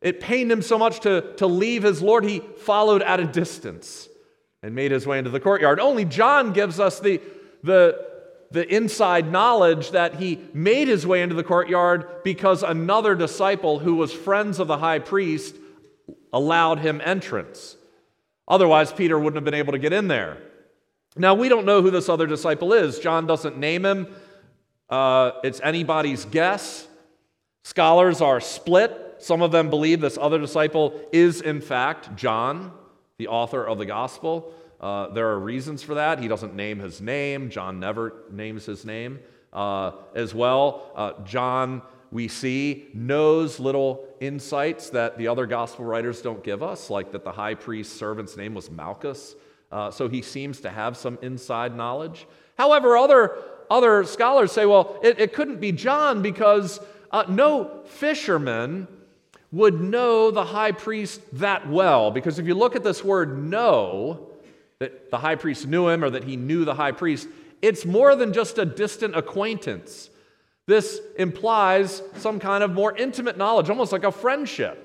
it 0.00 0.20
pained 0.20 0.50
him 0.50 0.62
so 0.62 0.78
much 0.78 1.00
to, 1.00 1.34
to 1.36 1.46
leave 1.46 1.82
his 1.82 2.02
Lord, 2.02 2.24
he 2.24 2.40
followed 2.40 3.02
at 3.02 3.20
a 3.20 3.24
distance 3.24 4.08
and 4.62 4.74
made 4.74 4.90
his 4.90 5.06
way 5.06 5.18
into 5.18 5.30
the 5.30 5.40
courtyard. 5.40 5.80
Only 5.80 6.04
John 6.04 6.52
gives 6.52 6.80
us 6.80 7.00
the, 7.00 7.20
the, 7.62 8.06
the 8.50 8.66
inside 8.74 9.30
knowledge 9.30 9.90
that 9.92 10.14
he 10.14 10.40
made 10.52 10.88
his 10.88 11.06
way 11.06 11.22
into 11.22 11.34
the 11.34 11.44
courtyard 11.44 12.22
because 12.24 12.62
another 12.62 13.14
disciple 13.14 13.78
who 13.78 13.94
was 13.94 14.12
friends 14.12 14.58
of 14.58 14.66
the 14.68 14.78
high 14.78 14.98
priest 14.98 15.56
allowed 16.32 16.78
him 16.78 17.00
entrance. 17.04 17.76
Otherwise, 18.46 18.92
Peter 18.92 19.18
wouldn't 19.18 19.36
have 19.36 19.44
been 19.44 19.54
able 19.54 19.72
to 19.72 19.78
get 19.78 19.92
in 19.92 20.08
there. 20.08 20.38
Now, 21.16 21.34
we 21.34 21.48
don't 21.48 21.66
know 21.66 21.82
who 21.82 21.90
this 21.90 22.08
other 22.08 22.26
disciple 22.26 22.72
is. 22.72 22.98
John 22.98 23.26
doesn't 23.26 23.58
name 23.58 23.84
him, 23.84 24.06
uh, 24.88 25.32
it's 25.44 25.60
anybody's 25.62 26.24
guess. 26.24 26.86
Scholars 27.68 28.22
are 28.22 28.40
split. 28.40 29.16
Some 29.18 29.42
of 29.42 29.52
them 29.52 29.68
believe 29.68 30.00
this 30.00 30.16
other 30.18 30.38
disciple 30.38 30.98
is, 31.12 31.42
in 31.42 31.60
fact, 31.60 32.16
John, 32.16 32.72
the 33.18 33.28
author 33.28 33.62
of 33.62 33.76
the 33.76 33.84
gospel. 33.84 34.54
Uh, 34.80 35.08
there 35.08 35.28
are 35.28 35.38
reasons 35.38 35.82
for 35.82 35.96
that. 35.96 36.18
He 36.18 36.28
doesn't 36.28 36.54
name 36.54 36.78
his 36.78 37.02
name, 37.02 37.50
John 37.50 37.78
never 37.78 38.22
names 38.30 38.64
his 38.64 38.86
name 38.86 39.18
uh, 39.52 39.92
as 40.14 40.34
well. 40.34 40.90
Uh, 40.96 41.12
John 41.24 41.82
we 42.10 42.26
see 42.26 42.88
knows 42.94 43.60
little 43.60 44.02
insights 44.18 44.88
that 44.88 45.18
the 45.18 45.28
other 45.28 45.44
gospel 45.44 45.84
writers 45.84 46.22
don't 46.22 46.42
give 46.42 46.62
us, 46.62 46.88
like 46.88 47.12
that 47.12 47.22
the 47.22 47.32
high 47.32 47.54
priest's 47.54 47.94
servant's 47.94 48.34
name 48.34 48.54
was 48.54 48.70
Malchus. 48.70 49.34
Uh, 49.70 49.90
so 49.90 50.08
he 50.08 50.22
seems 50.22 50.60
to 50.60 50.70
have 50.70 50.96
some 50.96 51.18
inside 51.20 51.76
knowledge. 51.76 52.26
However, 52.56 52.96
other, 52.96 53.36
other 53.70 54.04
scholars 54.04 54.52
say, 54.52 54.64
well, 54.64 54.98
it, 55.02 55.20
it 55.20 55.34
couldn't 55.34 55.60
be 55.60 55.70
John 55.70 56.22
because 56.22 56.80
uh, 57.10 57.24
no 57.28 57.82
fisherman 57.86 58.88
would 59.50 59.80
know 59.80 60.30
the 60.30 60.44
high 60.44 60.72
priest 60.72 61.20
that 61.32 61.68
well. 61.68 62.10
Because 62.10 62.38
if 62.38 62.46
you 62.46 62.54
look 62.54 62.76
at 62.76 62.84
this 62.84 63.02
word 63.02 63.42
know, 63.42 64.28
that 64.78 65.10
the 65.10 65.18
high 65.18 65.34
priest 65.34 65.66
knew 65.66 65.88
him 65.88 66.04
or 66.04 66.10
that 66.10 66.24
he 66.24 66.36
knew 66.36 66.64
the 66.64 66.74
high 66.74 66.92
priest, 66.92 67.28
it's 67.62 67.84
more 67.84 68.14
than 68.14 68.32
just 68.32 68.58
a 68.58 68.64
distant 68.64 69.16
acquaintance. 69.16 70.10
This 70.66 71.00
implies 71.18 72.02
some 72.16 72.38
kind 72.38 72.62
of 72.62 72.72
more 72.72 72.94
intimate 72.96 73.38
knowledge, 73.38 73.70
almost 73.70 73.90
like 73.90 74.04
a 74.04 74.12
friendship. 74.12 74.84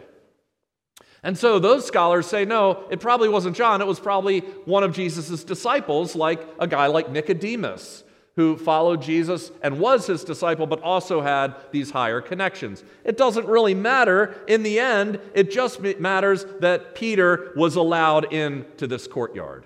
And 1.24 1.38
so 1.38 1.60
those 1.60 1.86
scholars 1.86 2.26
say, 2.26 2.44
no, 2.44 2.86
it 2.90 3.00
probably 3.00 3.30
wasn't 3.30 3.56
John. 3.56 3.82
It 3.82 3.88
was 3.88 4.00
probably 4.00 4.40
one 4.66 4.84
of 4.84 4.94
Jesus' 4.94 5.44
disciples, 5.44 6.16
like 6.16 6.46
a 6.60 6.68
guy 6.68 6.88
like 6.88 7.10
Nicodemus, 7.10 8.04
who 8.36 8.58
followed 8.58 9.02
Jesus 9.02 9.52
and 9.62 9.80
was 9.80 10.08
his 10.08 10.24
disciple, 10.24 10.66
but 10.66 10.82
also 10.82 11.22
had 11.22 11.56
these 11.72 11.92
higher 11.92 12.20
connections. 12.20 12.84
It 13.04 13.16
doesn't 13.16 13.48
really 13.48 13.76
matter. 13.76 14.36
In 14.48 14.64
the 14.64 14.80
end, 14.80 15.20
it 15.36 15.52
just 15.52 15.82
matters 15.82 16.46
that 16.60 16.96
Peter 16.96 17.54
was 17.56 17.76
allowed 17.76 18.34
into 18.34 18.88
this 18.88 19.08
courtyard. 19.08 19.66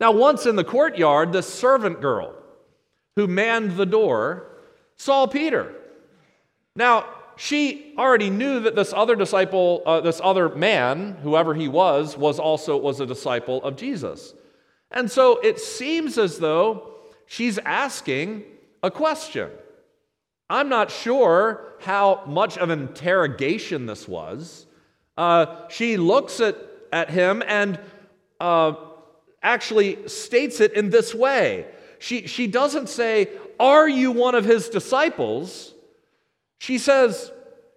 Now, 0.00 0.12
once 0.12 0.46
in 0.46 0.56
the 0.56 0.64
courtyard, 0.64 1.32
the 1.32 1.42
servant 1.42 2.00
girl 2.00 2.34
who 3.16 3.26
manned 3.26 3.76
the 3.76 3.86
door 3.86 4.48
saw 4.96 5.26
Peter. 5.26 5.74
Now, 6.74 7.06
she 7.36 7.94
already 7.98 8.30
knew 8.30 8.60
that 8.60 8.74
this 8.74 8.94
other 8.94 9.14
disciple, 9.14 9.82
uh, 9.84 10.00
this 10.00 10.20
other 10.24 10.48
man, 10.48 11.18
whoever 11.22 11.54
he 11.54 11.68
was, 11.68 12.16
was 12.16 12.38
also 12.38 12.78
was 12.78 13.00
a 13.00 13.06
disciple 13.06 13.62
of 13.62 13.76
Jesus. 13.76 14.34
And 14.90 15.10
so 15.10 15.38
it 15.40 15.58
seems 15.58 16.16
as 16.16 16.38
though 16.38 16.95
she's 17.26 17.58
asking 17.58 18.44
a 18.82 18.90
question. 18.90 19.50
I'm 20.48 20.68
not 20.68 20.90
sure 20.90 21.74
how 21.80 22.22
much 22.26 22.56
of 22.56 22.70
an 22.70 22.80
interrogation 22.80 23.86
this 23.86 24.06
was. 24.06 24.66
Uh, 25.16 25.68
she 25.68 25.96
looks 25.96 26.40
at, 26.40 26.56
at 26.92 27.10
him 27.10 27.42
and 27.46 27.80
uh, 28.40 28.74
actually 29.42 30.08
states 30.08 30.60
it 30.60 30.72
in 30.74 30.90
this 30.90 31.14
way. 31.14 31.66
She, 31.98 32.26
she 32.26 32.46
doesn't 32.46 32.88
say, 32.88 33.30
are 33.58 33.88
you 33.88 34.12
one 34.12 34.34
of 34.34 34.44
his 34.44 34.68
disciples? 34.68 35.74
She 36.58 36.78
says, 36.78 37.30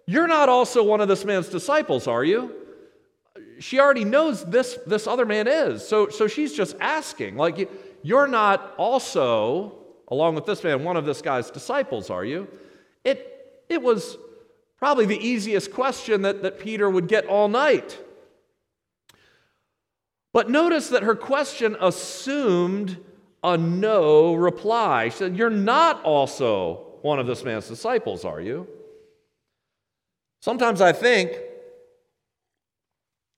You're 0.06 0.26
not 0.26 0.48
also 0.48 0.82
one 0.82 1.00
of 1.00 1.08
this 1.08 1.24
man's 1.24 1.48
disciples, 1.48 2.06
are 2.06 2.24
you? 2.24 2.54
She 3.58 3.78
already 3.78 4.04
knows 4.04 4.44
this, 4.44 4.78
this 4.86 5.06
other 5.06 5.26
man 5.26 5.46
is. 5.46 5.86
So, 5.86 6.08
so 6.08 6.26
she's 6.26 6.54
just 6.54 6.76
asking, 6.80 7.36
like, 7.36 7.70
You're 8.02 8.26
not 8.26 8.74
also, 8.76 9.78
along 10.08 10.34
with 10.34 10.46
this 10.46 10.64
man, 10.64 10.84
one 10.84 10.96
of 10.96 11.04
this 11.04 11.22
guy's 11.22 11.50
disciples, 11.50 12.10
are 12.10 12.24
you? 12.24 12.48
It, 13.04 13.64
it 13.68 13.82
was 13.82 14.16
probably 14.78 15.06
the 15.06 15.18
easiest 15.18 15.72
question 15.72 16.22
that, 16.22 16.42
that 16.42 16.58
Peter 16.58 16.88
would 16.88 17.08
get 17.08 17.26
all 17.26 17.48
night. 17.48 17.98
But 20.32 20.48
notice 20.48 20.88
that 20.88 21.02
her 21.02 21.14
question 21.14 21.76
assumed 21.80 22.98
a 23.42 23.56
no 23.56 24.34
reply. 24.34 25.08
She 25.08 25.16
said, 25.16 25.36
You're 25.36 25.50
not 25.50 26.02
also 26.02 26.86
one 27.02 27.18
of 27.18 27.26
this 27.26 27.44
man's 27.44 27.68
disciples, 27.68 28.24
are 28.24 28.40
you? 28.40 28.66
Sometimes 30.40 30.80
I 30.80 30.92
think 30.92 31.32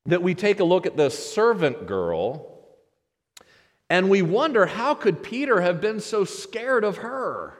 that 0.07 0.23
we 0.23 0.35
take 0.35 0.61
a 0.61 0.65
look 0.65 0.87
at 0.87 0.97
this 0.97 1.33
servant 1.33 1.87
girl 1.87 2.52
and 3.93 4.09
we 4.09 4.23
wonder 4.23 4.65
how 4.65 4.95
could 4.95 5.23
Peter 5.23 5.61
have 5.61 5.83
been 5.83 6.01
so 6.01 6.25
scared 6.25 6.83
of 6.83 6.97
her? 6.97 7.53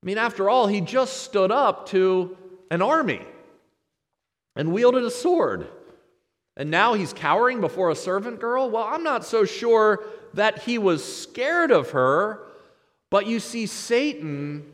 I 0.00 0.06
mean, 0.06 0.18
after 0.18 0.48
all, 0.48 0.68
he 0.68 0.80
just 0.80 1.24
stood 1.24 1.50
up 1.50 1.88
to 1.88 2.36
an 2.70 2.80
army 2.80 3.20
and 4.54 4.72
wielded 4.72 5.02
a 5.02 5.10
sword. 5.10 5.66
And 6.56 6.70
now 6.70 6.94
he's 6.94 7.12
cowering 7.12 7.60
before 7.60 7.90
a 7.90 7.96
servant 7.96 8.38
girl? 8.38 8.70
Well, 8.70 8.84
I'm 8.84 9.02
not 9.02 9.24
so 9.24 9.44
sure 9.44 10.04
that 10.34 10.60
he 10.60 10.78
was 10.78 11.02
scared 11.02 11.72
of 11.72 11.90
her, 11.90 12.46
but 13.10 13.26
you 13.26 13.40
see, 13.40 13.66
Satan 13.66 14.64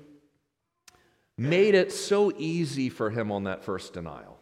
made 1.39 1.75
it 1.75 1.93
so 1.93 2.31
easy 2.37 2.91
for 2.91 3.09
him 3.09 3.33
on 3.33 3.45
that 3.45 3.65
first 3.65 3.95
denial. 3.95 4.39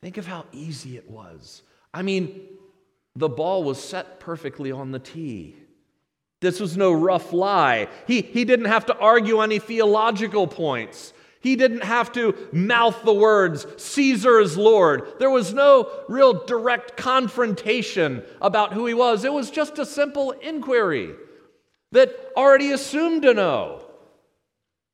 Think 0.00 0.16
of 0.16 0.26
how 0.26 0.46
easy 0.52 0.96
it 0.96 1.10
was. 1.10 1.64
I 1.92 2.00
mean, 2.00 2.48
the 3.16 3.28
ball 3.28 3.64
was 3.64 3.82
set 3.82 4.20
perfectly 4.20 4.72
on 4.72 4.92
the 4.92 4.98
tee. 4.98 5.56
This 6.40 6.58
was 6.58 6.76
no 6.76 6.92
rough 6.92 7.32
lie. 7.32 7.88
He, 8.06 8.22
he 8.22 8.44
didn't 8.44 8.66
have 8.66 8.86
to 8.86 8.96
argue 8.96 9.40
any 9.40 9.58
theological 9.58 10.46
points. 10.46 11.12
He 11.40 11.56
didn't 11.56 11.84
have 11.84 12.12
to 12.12 12.34
mouth 12.52 13.02
the 13.02 13.14
words, 13.14 13.66
Caesar 13.78 14.40
is 14.40 14.56
Lord. 14.56 15.14
There 15.18 15.30
was 15.30 15.54
no 15.54 15.90
real 16.08 16.44
direct 16.44 16.96
confrontation 16.96 18.22
about 18.42 18.74
who 18.74 18.86
he 18.86 18.94
was. 18.94 19.24
It 19.24 19.32
was 19.32 19.50
just 19.50 19.78
a 19.78 19.86
simple 19.86 20.32
inquiry 20.32 21.14
that 21.92 22.14
already 22.36 22.72
assumed 22.72 23.22
to 23.22 23.34
know. 23.34 23.84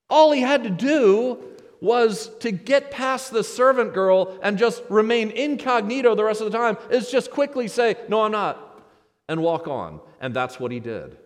All 0.09 0.31
he 0.31 0.41
had 0.41 0.63
to 0.65 0.71
do 0.71 1.56
was 1.81 2.31
to 2.39 2.51
get 2.51 2.91
past 2.91 3.33
the 3.33 3.45
servant 3.45 3.95
girl 3.95 4.39
and 4.43 4.59
just 4.59 4.83
remain 4.89 5.31
incognito 5.31 6.15
the 6.15 6.25
rest 6.25 6.41
of 6.41 6.51
the 6.51 6.57
time, 6.57 6.77
is 6.91 7.11
just 7.11 7.31
quickly 7.31 7.69
say, 7.69 7.97
No, 8.09 8.23
I'm 8.23 8.33
not, 8.33 8.83
and 9.29 9.43
walk 9.43 9.69
on. 9.69 10.01
And 10.21 10.35
that's 10.35 10.59
what 10.59 10.73
he 10.73 10.81
did. 10.81 11.17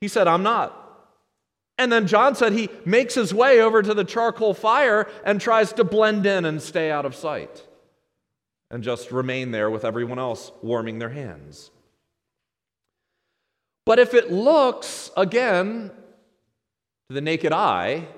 He 0.00 0.08
said, 0.08 0.28
I'm 0.28 0.42
not. 0.42 0.82
And 1.78 1.92
then 1.92 2.06
John 2.06 2.34
said 2.34 2.52
he 2.52 2.70
makes 2.84 3.14
his 3.14 3.34
way 3.34 3.60
over 3.60 3.82
to 3.82 3.92
the 3.92 4.04
charcoal 4.04 4.54
fire 4.54 5.08
and 5.24 5.40
tries 5.40 5.72
to 5.74 5.84
blend 5.84 6.24
in 6.24 6.44
and 6.44 6.62
stay 6.62 6.90
out 6.90 7.04
of 7.04 7.14
sight 7.14 7.66
and 8.70 8.82
just 8.82 9.12
remain 9.12 9.50
there 9.50 9.70
with 9.70 9.84
everyone 9.84 10.18
else 10.18 10.50
warming 10.62 10.98
their 10.98 11.10
hands. 11.10 11.70
But 13.84 13.98
if 13.98 14.14
it 14.14 14.32
looks, 14.32 15.10
again, 15.16 15.90
to 17.08 17.14
the 17.14 17.20
naked 17.20 17.52
eye, 17.52 18.08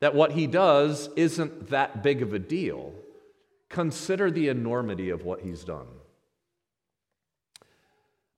that 0.00 0.14
what 0.14 0.32
he 0.32 0.46
does 0.46 1.08
isn't 1.16 1.70
that 1.70 2.02
big 2.02 2.22
of 2.22 2.32
a 2.32 2.38
deal, 2.38 2.92
consider 3.68 4.30
the 4.30 4.48
enormity 4.48 5.10
of 5.10 5.24
what 5.24 5.40
he's 5.40 5.64
done. 5.64 5.86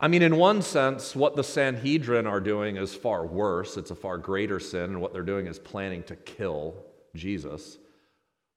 I 0.01 0.07
mean, 0.07 0.23
in 0.23 0.37
one 0.37 0.63
sense, 0.63 1.17
what 1.17 1.35
the 1.35 1.43
Sanhedrin 1.43 2.27
are 2.27 2.41
doing 2.41 2.77
is 2.77 2.95
far 2.95 3.27
worse. 3.27 3.77
It's 3.77 3.91
a 3.91 3.97
far 3.97 4.17
greater 4.17 4.61
sin, 4.61 4.85
and 4.85 5.01
what 5.01 5.13
they're 5.13 5.23
doing 5.23 5.49
is 5.49 5.59
planning 5.59 6.05
to 6.05 6.15
kill 6.15 6.77
Jesus. 7.17 7.79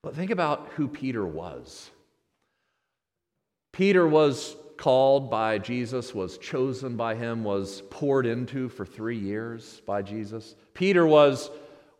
But 0.04 0.16
think 0.16 0.30
about 0.30 0.70
who 0.76 0.88
Peter 0.88 1.26
was. 1.26 1.90
Peter 3.74 4.08
was 4.08 4.56
called 4.78 5.32
by 5.32 5.58
Jesus, 5.58 6.14
was 6.14 6.38
chosen 6.38 6.96
by 6.96 7.16
him, 7.16 7.44
was 7.44 7.82
poured 7.90 8.26
into 8.26 8.70
for 8.70 8.86
three 8.86 9.18
years 9.18 9.82
by 9.86 10.02
Jesus. 10.02 10.56
Peter 10.74 11.08
was 11.08 11.50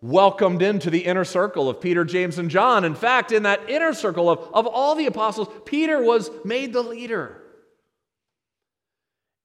welcomed 0.02 0.62
into 0.62 0.90
the 0.90 1.06
inner 1.06 1.24
circle 1.24 1.70
of 1.70 1.80
Peter, 1.80 2.04
James, 2.04 2.38
and 2.38 2.50
John. 2.50 2.84
In 2.84 2.96
fact, 2.96 3.32
in 3.32 3.44
that 3.44 3.70
inner 3.70 3.94
circle 3.94 4.30
of, 4.30 4.40
of 4.54 4.66
all 4.66 4.96
the 4.96 5.06
apostles, 5.06 5.48
Peter 5.66 6.02
was 6.02 6.32
made 6.44 6.74
the 6.74 6.82
leader. 6.82 7.42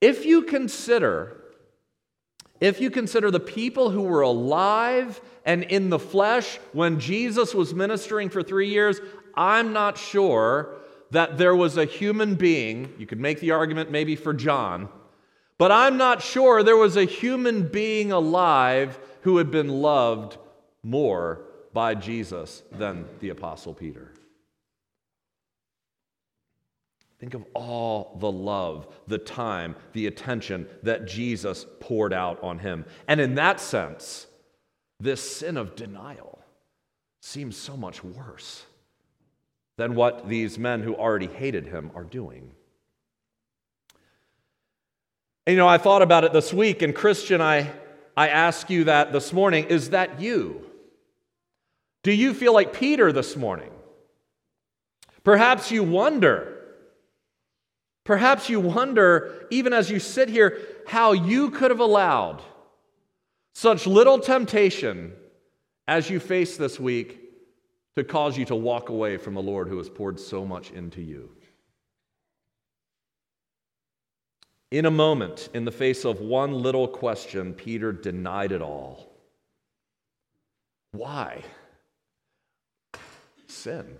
If 0.00 0.24
you 0.24 0.42
consider 0.42 1.42
if 2.60 2.80
you 2.80 2.90
consider 2.90 3.30
the 3.30 3.40
people 3.40 3.90
who 3.90 4.02
were 4.02 4.22
alive 4.22 5.20
and 5.44 5.62
in 5.64 5.90
the 5.90 5.98
flesh 5.98 6.58
when 6.72 7.00
Jesus 7.00 7.54
was 7.54 7.74
ministering 7.74 8.30
for 8.30 8.42
3 8.42 8.68
years, 8.68 8.98
I'm 9.34 9.72
not 9.72 9.98
sure 9.98 10.74
that 11.10 11.38
there 11.38 11.54
was 11.54 11.76
a 11.76 11.84
human 11.84 12.34
being, 12.34 12.94
you 12.98 13.06
could 13.06 13.20
make 13.20 13.40
the 13.40 13.50
argument 13.50 13.90
maybe 13.90 14.16
for 14.16 14.32
John, 14.32 14.88
but 15.58 15.70
I'm 15.70 15.96
not 15.98 16.22
sure 16.22 16.62
there 16.62 16.76
was 16.76 16.96
a 16.96 17.04
human 17.04 17.68
being 17.68 18.10
alive 18.10 18.98
who 19.20 19.36
had 19.36 19.50
been 19.50 19.68
loved 19.68 20.38
more 20.86 21.42
by 21.72 21.94
Jesus 21.96 22.62
than 22.70 23.06
the 23.18 23.30
Apostle 23.30 23.74
Peter. 23.74 24.12
Think 27.18 27.34
of 27.34 27.44
all 27.54 28.16
the 28.20 28.30
love, 28.30 28.86
the 29.08 29.18
time, 29.18 29.74
the 29.94 30.06
attention 30.06 30.68
that 30.84 31.06
Jesus 31.06 31.66
poured 31.80 32.12
out 32.12 32.40
on 32.42 32.60
him. 32.60 32.84
And 33.08 33.20
in 33.20 33.34
that 33.34 33.58
sense, 33.58 34.26
this 35.00 35.36
sin 35.38 35.56
of 35.56 35.74
denial 35.74 36.38
seems 37.20 37.56
so 37.56 37.76
much 37.76 38.04
worse 38.04 38.64
than 39.76 39.96
what 39.96 40.28
these 40.28 40.58
men 40.58 40.82
who 40.82 40.94
already 40.94 41.26
hated 41.26 41.66
him 41.66 41.90
are 41.94 42.04
doing. 42.04 42.52
And 45.46 45.54
you 45.54 45.58
know, 45.58 45.68
I 45.68 45.78
thought 45.78 46.02
about 46.02 46.24
it 46.24 46.32
this 46.32 46.52
week, 46.52 46.82
and 46.82 46.94
Christian, 46.94 47.40
I, 47.40 47.72
I 48.16 48.28
ask 48.28 48.70
you 48.70 48.84
that 48.84 49.12
this 49.12 49.32
morning 49.32 49.64
is 49.66 49.90
that 49.90 50.20
you? 50.20 50.65
Do 52.06 52.12
you 52.12 52.34
feel 52.34 52.52
like 52.52 52.72
Peter 52.72 53.10
this 53.10 53.34
morning? 53.34 53.72
Perhaps 55.24 55.72
you 55.72 55.82
wonder 55.82 56.52
Perhaps 58.04 58.48
you 58.48 58.60
wonder, 58.60 59.48
even 59.50 59.72
as 59.72 59.90
you 59.90 59.98
sit 59.98 60.28
here, 60.28 60.60
how 60.86 61.10
you 61.10 61.50
could 61.50 61.72
have 61.72 61.80
allowed 61.80 62.40
such 63.52 63.84
little 63.84 64.20
temptation 64.20 65.12
as 65.88 66.08
you 66.08 66.20
face 66.20 66.56
this 66.56 66.78
week 66.78 67.18
to 67.96 68.04
cause 68.04 68.38
you 68.38 68.44
to 68.44 68.54
walk 68.54 68.90
away 68.90 69.16
from 69.16 69.34
the 69.34 69.42
Lord 69.42 69.66
who 69.66 69.78
has 69.78 69.90
poured 69.90 70.20
so 70.20 70.46
much 70.46 70.70
into 70.70 71.02
you. 71.02 71.30
In 74.70 74.86
a 74.86 74.90
moment, 74.92 75.48
in 75.52 75.64
the 75.64 75.72
face 75.72 76.04
of 76.04 76.20
one 76.20 76.52
little 76.52 76.86
question, 76.86 77.54
Peter 77.54 77.90
denied 77.90 78.52
it 78.52 78.62
all. 78.62 79.12
Why? 80.92 81.42
Sin. 83.46 83.98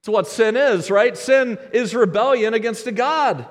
It's 0.00 0.08
what 0.08 0.26
sin 0.26 0.56
is, 0.56 0.90
right? 0.90 1.16
Sin 1.16 1.58
is 1.72 1.94
rebellion 1.94 2.54
against 2.54 2.86
a 2.86 2.92
God. 2.92 3.46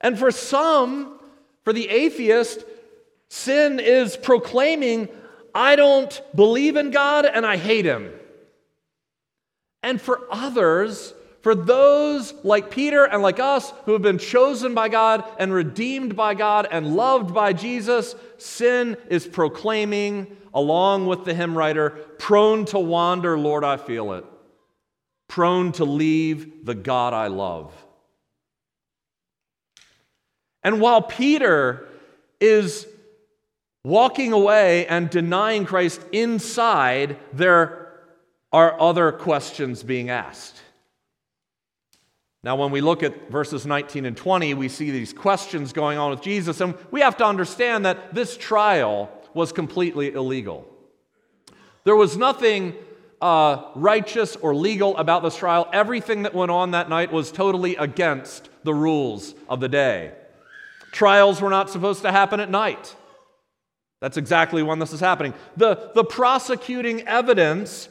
And 0.00 0.18
for 0.18 0.30
some, 0.30 1.18
for 1.64 1.72
the 1.72 1.88
atheist, 1.88 2.64
sin 3.28 3.80
is 3.80 4.16
proclaiming, 4.16 5.08
I 5.54 5.74
don't 5.74 6.22
believe 6.34 6.76
in 6.76 6.90
God 6.90 7.26
and 7.26 7.46
I 7.46 7.56
hate 7.56 7.86
him. 7.86 8.12
And 9.82 10.00
for 10.00 10.20
others, 10.30 11.14
for 11.42 11.54
those 11.54 12.34
like 12.44 12.70
Peter 12.70 13.04
and 13.04 13.22
like 13.22 13.40
us 13.40 13.72
who 13.84 13.92
have 13.92 14.02
been 14.02 14.18
chosen 14.18 14.74
by 14.74 14.88
God 14.88 15.24
and 15.38 15.52
redeemed 15.52 16.14
by 16.14 16.34
God 16.34 16.68
and 16.70 16.94
loved 16.94 17.32
by 17.32 17.52
Jesus, 17.52 18.14
sin 18.36 18.96
is 19.08 19.26
proclaiming, 19.26 20.36
along 20.52 21.06
with 21.06 21.24
the 21.24 21.34
hymn 21.34 21.56
writer, 21.56 21.90
prone 22.18 22.64
to 22.66 22.78
wander, 22.78 23.38
Lord, 23.38 23.64
I 23.64 23.76
feel 23.76 24.12
it 24.12 24.24
prone 25.28 25.72
to 25.72 25.84
leave 25.84 26.64
the 26.64 26.74
God 26.74 27.12
I 27.12 27.26
love. 27.26 27.72
And 30.62 30.80
while 30.80 31.02
Peter 31.02 31.86
is 32.40 32.86
walking 33.84 34.32
away 34.32 34.86
and 34.86 35.08
denying 35.08 35.64
Christ 35.64 36.00
inside, 36.12 37.16
there 37.32 37.92
are 38.52 38.80
other 38.80 39.12
questions 39.12 39.82
being 39.82 40.10
asked. 40.10 40.60
Now, 42.42 42.56
when 42.56 42.70
we 42.70 42.80
look 42.80 43.02
at 43.02 43.30
verses 43.30 43.66
19 43.66 44.06
and 44.06 44.16
20, 44.16 44.54
we 44.54 44.68
see 44.68 44.90
these 44.90 45.12
questions 45.12 45.72
going 45.72 45.98
on 45.98 46.10
with 46.10 46.22
Jesus, 46.22 46.60
and 46.60 46.74
we 46.90 47.00
have 47.00 47.16
to 47.16 47.24
understand 47.24 47.84
that 47.84 48.14
this 48.14 48.36
trial 48.36 49.10
was 49.34 49.52
completely 49.52 50.12
illegal. 50.12 50.66
There 51.84 51.96
was 51.96 52.16
nothing 52.16 52.74
uh, 53.20 53.70
righteous 53.74 54.36
or 54.36 54.54
legal 54.54 54.96
about 54.96 55.22
this 55.22 55.36
trial. 55.36 55.68
Everything 55.72 56.22
that 56.22 56.34
went 56.34 56.50
on 56.50 56.72
that 56.72 56.88
night 56.88 57.12
was 57.12 57.32
totally 57.32 57.76
against 57.76 58.48
the 58.64 58.74
rules 58.74 59.34
of 59.48 59.60
the 59.60 59.68
day. 59.68 60.12
Trials 60.92 61.40
were 61.40 61.50
not 61.50 61.70
supposed 61.70 62.02
to 62.02 62.12
happen 62.12 62.40
at 62.40 62.50
night. 62.50 62.94
That's 64.00 64.16
exactly 64.16 64.62
when 64.62 64.78
this 64.78 64.92
is 64.92 65.00
happening. 65.00 65.34
The, 65.56 65.90
the 65.94 66.04
prosecuting 66.04 67.02
evidence 67.02 67.88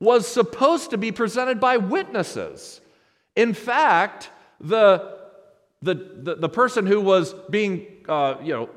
was 0.00 0.26
supposed 0.26 0.90
to 0.90 0.98
be 0.98 1.10
presented 1.10 1.58
by 1.58 1.76
witnesses. 1.76 2.80
In 3.34 3.54
fact, 3.54 4.30
the, 4.60 5.18
the, 5.82 5.94
the, 5.94 6.34
the 6.36 6.48
person 6.48 6.86
who 6.86 7.00
was 7.00 7.34
being 7.50 7.86
uh, 8.08 8.36
you 8.42 8.52
know, 8.52 8.68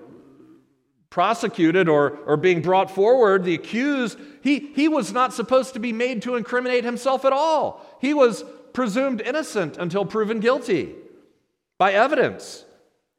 prosecuted 1.10 1.88
or, 1.88 2.18
or 2.26 2.38
being 2.38 2.62
brought 2.62 2.90
forward, 2.90 3.44
the 3.44 3.54
accused, 3.54 4.18
he, 4.42 4.72
he 4.76 4.88
was 4.88 5.14
not 5.14 5.34
supposed 5.34 5.74
to 5.74 5.80
be 5.80 5.94
made 5.94 6.24
to 6.24 6.36
incriminate 6.36 6.84
himself 6.84 7.26
at 7.26 7.34
all. 7.34 7.86
He 8.02 8.14
was 8.14 8.44
presumed 8.74 9.22
innocent 9.22 9.78
until 9.78 10.06
proven 10.06 10.40
guilty 10.40 10.96
by 11.78 11.94
evidence. 11.94 12.66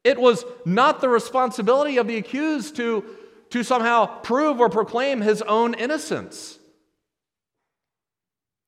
It 0.03 0.19
was 0.19 0.43
not 0.65 0.99
the 0.99 1.09
responsibility 1.09 1.97
of 1.97 2.07
the 2.07 2.17
accused 2.17 2.75
to, 2.75 3.05
to 3.51 3.63
somehow 3.63 4.05
prove 4.05 4.59
or 4.59 4.69
proclaim 4.69 5.21
his 5.21 5.41
own 5.41 5.73
innocence. 5.73 6.59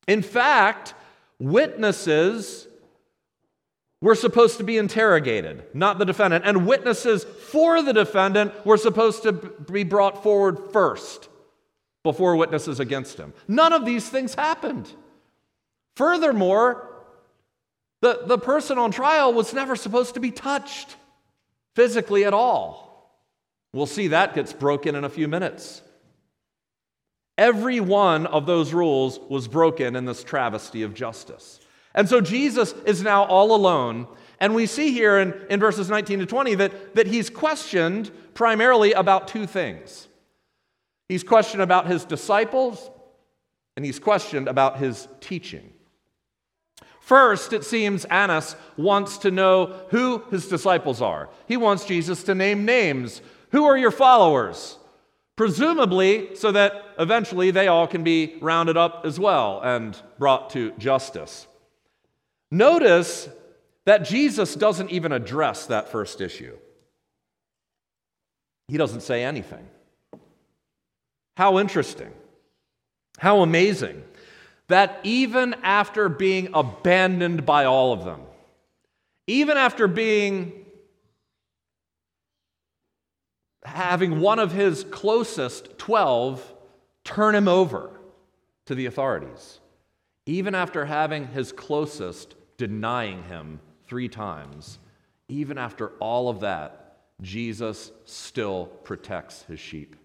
In 0.08 0.22
fact, 0.22 0.94
witnesses 1.40 2.68
were 4.02 4.16
supposed 4.16 4.60
to 4.60 4.64
be 4.64 4.78
interrogated, 4.78 5.64
not 5.74 5.98
the 5.98 6.06
defendant. 6.06 6.46
And 6.46 6.68
witnesses 6.68 7.24
for 7.24 7.82
the 7.82 7.92
defendant 7.92 8.66
were 8.66 8.78
supposed 8.78 9.24
to 9.24 9.34
be 9.34 9.84
brought 9.84 10.24
forward 10.24 10.72
first 10.72 11.28
before 12.06 12.36
witnesses 12.36 12.80
against 12.80 13.18
him. 13.18 13.34
None 13.48 13.74
of 13.74 13.84
these 13.84 14.08
things 14.08 14.36
happened. 14.36 14.88
Furthermore, 15.96 16.88
the, 18.02 18.22
the 18.26 18.38
person 18.38 18.78
on 18.78 18.92
trial 18.92 19.34
was 19.34 19.56
never 19.56 19.76
supposed 19.76 20.14
to 20.14 20.20
be 20.20 20.30
touched 20.30 20.96
physically 21.76 22.24
at 22.24 22.34
all. 22.34 23.12
We'll 23.74 23.88
see 23.88 24.10
that 24.10 24.36
gets 24.36 24.54
broken 24.54 24.96
in 24.96 25.04
a 25.04 25.10
few 25.10 25.28
minutes. 25.28 25.82
Every 27.40 27.80
one 27.80 28.28
of 28.28 28.46
those 28.46 28.72
rules 28.72 29.20
was 29.28 29.48
broken 29.48 29.96
in 29.96 30.06
this 30.06 30.24
travesty 30.24 30.84
of 30.84 30.94
justice. 30.94 31.60
And 31.96 32.08
so 32.08 32.22
Jesus 32.22 32.74
is 32.86 33.02
now 33.02 33.24
all 33.24 33.56
alone. 33.56 34.08
And 34.40 34.54
we 34.54 34.68
see 34.68 34.92
here 34.92 35.18
in, 35.18 35.34
in 35.50 35.60
verses 35.60 35.90
19 35.90 36.20
to 36.20 36.26
20 36.28 36.56
that, 36.56 36.94
that 36.94 37.08
he's 37.08 37.32
questioned 37.32 38.12
primarily 38.36 38.94
about 38.94 39.28
two 39.28 39.48
things. 39.48 40.08
He's 41.08 41.24
questioned 41.24 41.62
about 41.62 41.88
his 41.88 42.04
disciples, 42.04 42.90
and 43.76 43.86
he's 43.86 44.00
questioned 44.00 44.48
about 44.48 44.78
his 44.78 45.08
teaching. 45.20 45.72
First, 47.00 47.54
it 47.54 47.64
seems 47.64 48.06
Annas 48.06 48.56
wants 48.78 49.20
to 49.20 49.30
know 49.30 49.86
who 49.90 50.24
his 50.32 50.48
disciples 50.48 51.04
are. 51.04 51.30
He 51.48 51.56
wants 51.56 51.86
Jesus 51.86 52.24
to 52.24 52.34
name 52.34 52.66
names. 52.66 53.22
Who 53.52 53.66
are 53.66 53.78
your 53.78 53.92
followers? 53.92 54.80
Presumably, 55.36 56.36
so 56.36 56.52
that 56.52 56.84
eventually 56.98 57.52
they 57.52 57.68
all 57.68 57.86
can 57.86 58.04
be 58.04 58.38
rounded 58.42 58.76
up 58.76 59.06
as 59.06 59.20
well 59.20 59.62
and 59.64 60.02
brought 60.18 60.50
to 60.52 60.72
justice. 60.80 61.46
Notice 62.50 63.30
that 63.86 64.06
Jesus 64.06 64.56
doesn't 64.56 64.90
even 64.90 65.12
address 65.12 65.68
that 65.68 65.90
first 65.90 66.22
issue. 66.22 66.58
He 68.68 68.78
doesn't 68.78 69.02
say 69.02 69.24
anything. 69.24 69.68
How 71.36 71.60
interesting. 71.60 72.12
How 73.18 73.42
amazing 73.42 74.04
that 74.68 75.00
even 75.04 75.54
after 75.64 76.10
being 76.10 76.50
abandoned 76.54 77.46
by 77.46 77.66
all 77.66 77.94
of 77.94 78.04
them, 78.04 78.22
even 79.28 79.58
after 79.58 79.88
being 79.88 80.66
having 83.64 84.20
one 84.20 84.40
of 84.40 84.52
his 84.52 84.84
closest 84.86 85.78
12 85.78 86.54
turn 87.04 87.36
him 87.36 87.48
over 87.48 87.92
to 88.66 88.76
the 88.76 88.86
authorities, 88.86 89.60
even 90.26 90.56
after 90.56 90.86
having 90.86 91.28
his 91.28 91.52
closest 91.52 92.36
denying 92.58 93.24
him 93.24 93.60
three 93.88 94.08
times, 94.08 94.80
even 95.28 95.58
after 95.58 95.90
all 96.00 96.30
of 96.30 96.42
that, 96.42 96.98
Jesus 97.22 97.92
still 98.06 98.66
protects 98.84 99.44
his 99.44 99.60
sheep. 99.60 99.96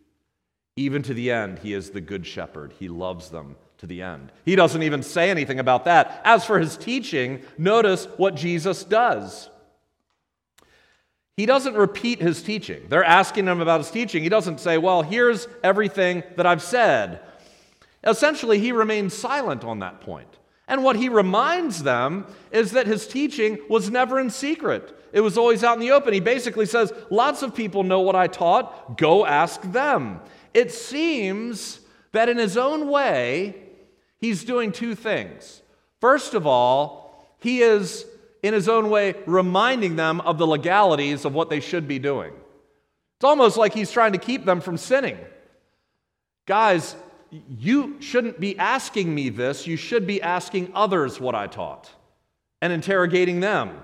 Even 0.81 1.03
to 1.03 1.13
the 1.13 1.31
end, 1.31 1.59
he 1.59 1.75
is 1.75 1.91
the 1.91 2.01
good 2.01 2.27
shepherd. 2.27 2.73
He 2.79 2.89
loves 2.89 3.29
them 3.29 3.57
to 3.77 3.87
the 3.87 4.01
end. 4.01 4.33
He 4.47 4.57
doesn't 4.57 4.83
even 4.83 5.03
say 5.03 5.29
anything 5.29 5.59
about 5.59 5.85
that. 5.85 6.23
As 6.25 6.47
for 6.47 6.59
his 6.59 6.79
teaching, 6.79 7.43
notice 7.59 8.07
what 8.17 8.35
Jesus 8.35 8.83
does. 8.83 9.51
He 11.37 11.45
doesn't 11.45 11.75
repeat 11.75 12.23
his 12.23 12.43
teaching. 12.43 12.87
They're 12.89 13.05
asking 13.05 13.47
him 13.47 13.61
about 13.61 13.81
his 13.81 13.91
teaching. 13.91 14.23
He 14.23 14.31
doesn't 14.31 14.59
say, 14.59 14.79
Well, 14.79 15.03
here's 15.03 15.47
everything 15.63 16.23
that 16.37 16.47
I've 16.47 16.63
said. 16.63 17.21
Essentially, 18.03 18.59
he 18.59 18.73
remains 18.73 19.13
silent 19.13 19.65
on 19.65 19.81
that 19.81 20.01
point. 20.01 20.39
And 20.67 20.83
what 20.83 20.97
he 20.97 21.11
reminds 21.11 21.83
them 21.83 22.25
is 22.53 22.71
that 22.71 22.87
his 22.87 23.07
teaching 23.07 23.59
was 23.69 23.91
never 23.91 24.19
in 24.19 24.31
secret. 24.31 24.97
It 25.13 25.21
was 25.21 25.37
always 25.37 25.63
out 25.63 25.75
in 25.75 25.81
the 25.81 25.91
open. 25.91 26.15
He 26.15 26.21
basically 26.21 26.65
says, 26.65 26.91
Lots 27.11 27.43
of 27.43 27.55
people 27.55 27.83
know 27.83 28.01
what 28.01 28.17
I 28.17 28.29
taught. 28.29 28.97
Go 28.97 29.27
ask 29.27 29.61
them. 29.73 30.21
It 30.53 30.73
seems 30.73 31.81
that 32.13 32.29
in 32.29 32.39
his 32.39 32.57
own 32.57 32.89
way, 32.89 33.55
he's 34.19 34.45
doing 34.45 34.73
two 34.73 34.95
things. 34.95 35.63
First 36.01 36.35
of 36.35 36.47
all, 36.47 37.35
he 37.41 37.63
is, 37.63 38.05
in 38.43 38.55
his 38.55 38.69
own 38.69 38.91
way, 38.91 39.15
reminding 39.27 39.97
them 39.97 40.21
of 40.23 40.39
the 40.39 40.47
legalities 40.47 41.25
of 41.25 41.35
what 41.35 41.51
they 41.51 41.61
should 41.61 41.87
be 41.87 41.99
doing. 41.99 42.33
It's 43.17 43.25
almost 43.25 43.57
like 43.57 43.75
he's 43.75 43.93
trying 43.93 44.13
to 44.13 44.19
keep 44.19 44.45
them 44.45 44.61
from 44.61 44.77
sinning. 44.77 45.19
Guys, 46.47 46.97
you 47.59 47.97
shouldn't 48.01 48.41
be 48.41 48.59
asking 48.59 49.15
me 49.15 49.29
this. 49.29 49.67
You 49.67 49.77
should 49.77 50.07
be 50.07 50.21
asking 50.21 50.73
others 50.75 51.21
what 51.21 51.35
I 51.35 51.47
taught 51.47 51.91
and 52.61 52.73
interrogating 52.73 53.41
them. 53.41 53.79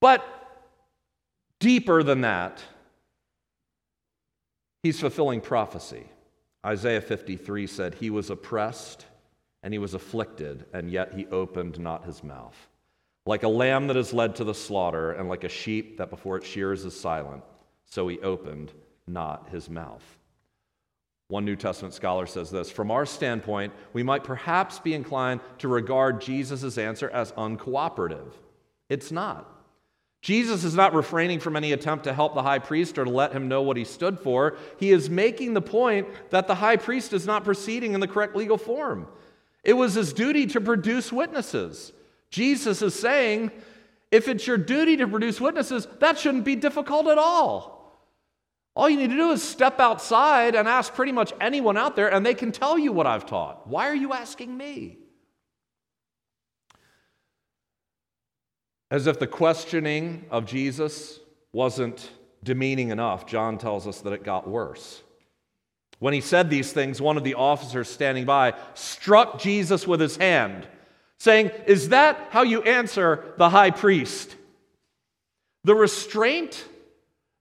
But 0.00 0.24
deeper 1.58 2.02
than 2.02 2.22
that, 2.22 2.62
He's 4.82 5.00
fulfilling 5.00 5.40
prophecy. 5.40 6.04
Isaiah 6.64 7.00
53 7.00 7.66
said, 7.66 7.94
He 7.94 8.10
was 8.10 8.30
oppressed 8.30 9.06
and 9.62 9.74
he 9.74 9.78
was 9.78 9.94
afflicted, 9.94 10.64
and 10.72 10.90
yet 10.90 11.12
he 11.14 11.26
opened 11.26 11.78
not 11.78 12.04
his 12.04 12.24
mouth. 12.24 12.56
Like 13.26 13.42
a 13.42 13.48
lamb 13.48 13.88
that 13.88 13.96
is 13.96 14.14
led 14.14 14.36
to 14.36 14.44
the 14.44 14.54
slaughter, 14.54 15.12
and 15.12 15.28
like 15.28 15.44
a 15.44 15.48
sheep 15.48 15.98
that 15.98 16.08
before 16.08 16.38
it 16.38 16.44
shears 16.44 16.84
is 16.84 16.98
silent, 16.98 17.42
so 17.84 18.08
he 18.08 18.18
opened 18.20 18.72
not 19.06 19.50
his 19.50 19.68
mouth. 19.68 20.02
One 21.28 21.44
New 21.44 21.56
Testament 21.56 21.94
scholar 21.94 22.26
says 22.26 22.50
this 22.50 22.70
From 22.70 22.90
our 22.90 23.04
standpoint, 23.04 23.74
we 23.92 24.02
might 24.02 24.24
perhaps 24.24 24.78
be 24.78 24.94
inclined 24.94 25.40
to 25.58 25.68
regard 25.68 26.20
Jesus' 26.20 26.78
answer 26.78 27.10
as 27.10 27.32
uncooperative. 27.32 28.32
It's 28.88 29.12
not. 29.12 29.59
Jesus 30.20 30.64
is 30.64 30.74
not 30.74 30.94
refraining 30.94 31.40
from 31.40 31.56
any 31.56 31.72
attempt 31.72 32.04
to 32.04 32.12
help 32.12 32.34
the 32.34 32.42
high 32.42 32.58
priest 32.58 32.98
or 32.98 33.04
to 33.04 33.10
let 33.10 33.32
him 33.32 33.48
know 33.48 33.62
what 33.62 33.78
he 33.78 33.84
stood 33.84 34.18
for. 34.18 34.58
He 34.78 34.90
is 34.90 35.08
making 35.08 35.54
the 35.54 35.62
point 35.62 36.08
that 36.30 36.46
the 36.46 36.54
high 36.54 36.76
priest 36.76 37.12
is 37.14 37.26
not 37.26 37.44
proceeding 37.44 37.94
in 37.94 38.00
the 38.00 38.08
correct 38.08 38.36
legal 38.36 38.58
form. 38.58 39.06
It 39.64 39.72
was 39.72 39.94
his 39.94 40.12
duty 40.12 40.46
to 40.48 40.60
produce 40.60 41.10
witnesses. 41.10 41.92
Jesus 42.30 42.82
is 42.82 42.94
saying, 42.94 43.50
if 44.10 44.28
it's 44.28 44.46
your 44.46 44.58
duty 44.58 44.96
to 44.98 45.08
produce 45.08 45.40
witnesses, 45.40 45.88
that 46.00 46.18
shouldn't 46.18 46.44
be 46.44 46.56
difficult 46.56 47.06
at 47.06 47.18
all. 47.18 47.80
All 48.76 48.88
you 48.88 48.96
need 48.96 49.10
to 49.10 49.16
do 49.16 49.32
is 49.32 49.42
step 49.42 49.80
outside 49.80 50.54
and 50.54 50.68
ask 50.68 50.94
pretty 50.94 51.12
much 51.12 51.32
anyone 51.40 51.76
out 51.76 51.96
there, 51.96 52.12
and 52.12 52.24
they 52.24 52.34
can 52.34 52.52
tell 52.52 52.78
you 52.78 52.92
what 52.92 53.06
I've 53.06 53.26
taught. 53.26 53.66
Why 53.66 53.88
are 53.88 53.94
you 53.94 54.12
asking 54.12 54.56
me? 54.56 54.98
As 58.90 59.06
if 59.06 59.18
the 59.18 59.26
questioning 59.26 60.24
of 60.30 60.46
Jesus 60.46 61.20
wasn't 61.52 62.10
demeaning 62.42 62.90
enough, 62.90 63.26
John 63.26 63.58
tells 63.58 63.86
us 63.86 64.00
that 64.00 64.12
it 64.12 64.24
got 64.24 64.48
worse. 64.48 65.02
When 66.00 66.14
he 66.14 66.20
said 66.20 66.48
these 66.48 66.72
things, 66.72 67.00
one 67.00 67.16
of 67.16 67.24
the 67.24 67.34
officers 67.34 67.88
standing 67.88 68.24
by 68.24 68.54
struck 68.74 69.38
Jesus 69.38 69.86
with 69.86 70.00
his 70.00 70.16
hand, 70.16 70.66
saying, 71.18 71.50
Is 71.66 71.90
that 71.90 72.28
how 72.30 72.42
you 72.42 72.62
answer 72.62 73.34
the 73.36 73.50
high 73.50 73.70
priest? 73.70 74.34
The 75.64 75.74
restraint 75.74 76.64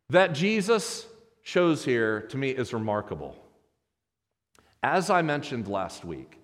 that 0.10 0.34
Jesus 0.34 1.06
shows 1.42 1.86
here 1.86 2.22
to 2.22 2.38
me 2.38 2.50
is 2.50 2.74
remarkable. 2.74 3.36
As 4.84 5.10
I 5.10 5.22
mentioned 5.22 5.68
last 5.68 6.04
week, 6.04 6.38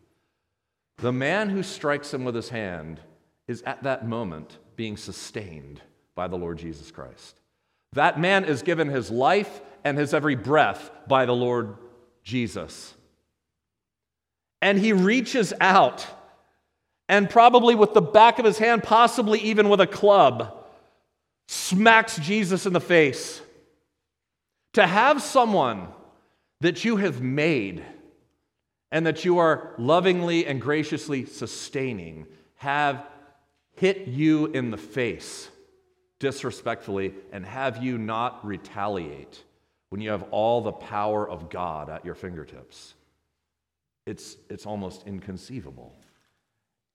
the 0.97 1.11
man 1.11 1.49
who 1.49 1.63
strikes 1.63 2.13
him 2.13 2.23
with 2.23 2.35
his 2.35 2.49
hand 2.49 3.01
is 3.47 3.61
at 3.63 3.83
that 3.83 4.07
moment 4.07 4.57
being 4.75 4.97
sustained 4.97 5.81
by 6.15 6.27
the 6.27 6.37
Lord 6.37 6.57
Jesus 6.57 6.91
Christ. 6.91 7.39
That 7.93 8.19
man 8.19 8.45
is 8.45 8.61
given 8.61 8.89
his 8.89 9.09
life 9.09 9.61
and 9.83 9.97
his 9.97 10.13
every 10.13 10.35
breath 10.35 10.91
by 11.07 11.25
the 11.25 11.35
Lord 11.35 11.75
Jesus. 12.23 12.93
And 14.61 14.79
he 14.79 14.93
reaches 14.93 15.53
out 15.61 16.05
and, 17.07 17.29
probably 17.29 17.75
with 17.75 17.93
the 17.93 18.01
back 18.01 18.39
of 18.39 18.45
his 18.45 18.57
hand, 18.57 18.83
possibly 18.83 19.39
even 19.39 19.69
with 19.69 19.79
a 19.79 19.87
club, 19.87 20.65
smacks 21.47 22.17
Jesus 22.17 22.65
in 22.65 22.73
the 22.73 22.81
face. 22.81 23.41
To 24.73 24.87
have 24.87 25.21
someone 25.21 25.87
that 26.61 26.83
you 26.83 26.97
have 26.97 27.21
made 27.21 27.83
and 28.91 29.05
that 29.05 29.23
you 29.23 29.37
are 29.37 29.73
lovingly 29.77 30.45
and 30.47 30.59
graciously 30.59 31.25
sustaining 31.25 32.25
have 32.55 33.05
hit 33.75 34.07
you 34.07 34.47
in 34.47 34.71
the 34.71 34.77
face 34.77 35.49
disrespectfully 36.19 37.13
and 37.31 37.45
have 37.45 37.83
you 37.83 37.97
not 37.97 38.45
retaliate 38.45 39.43
when 39.89 40.01
you 40.01 40.09
have 40.09 40.25
all 40.31 40.61
the 40.61 40.71
power 40.71 41.27
of 41.29 41.49
God 41.49 41.89
at 41.89 42.03
your 42.03 42.15
fingertips. 42.15 42.95
It's, 44.05 44.37
it's 44.49 44.65
almost 44.65 45.07
inconceivable. 45.07 45.95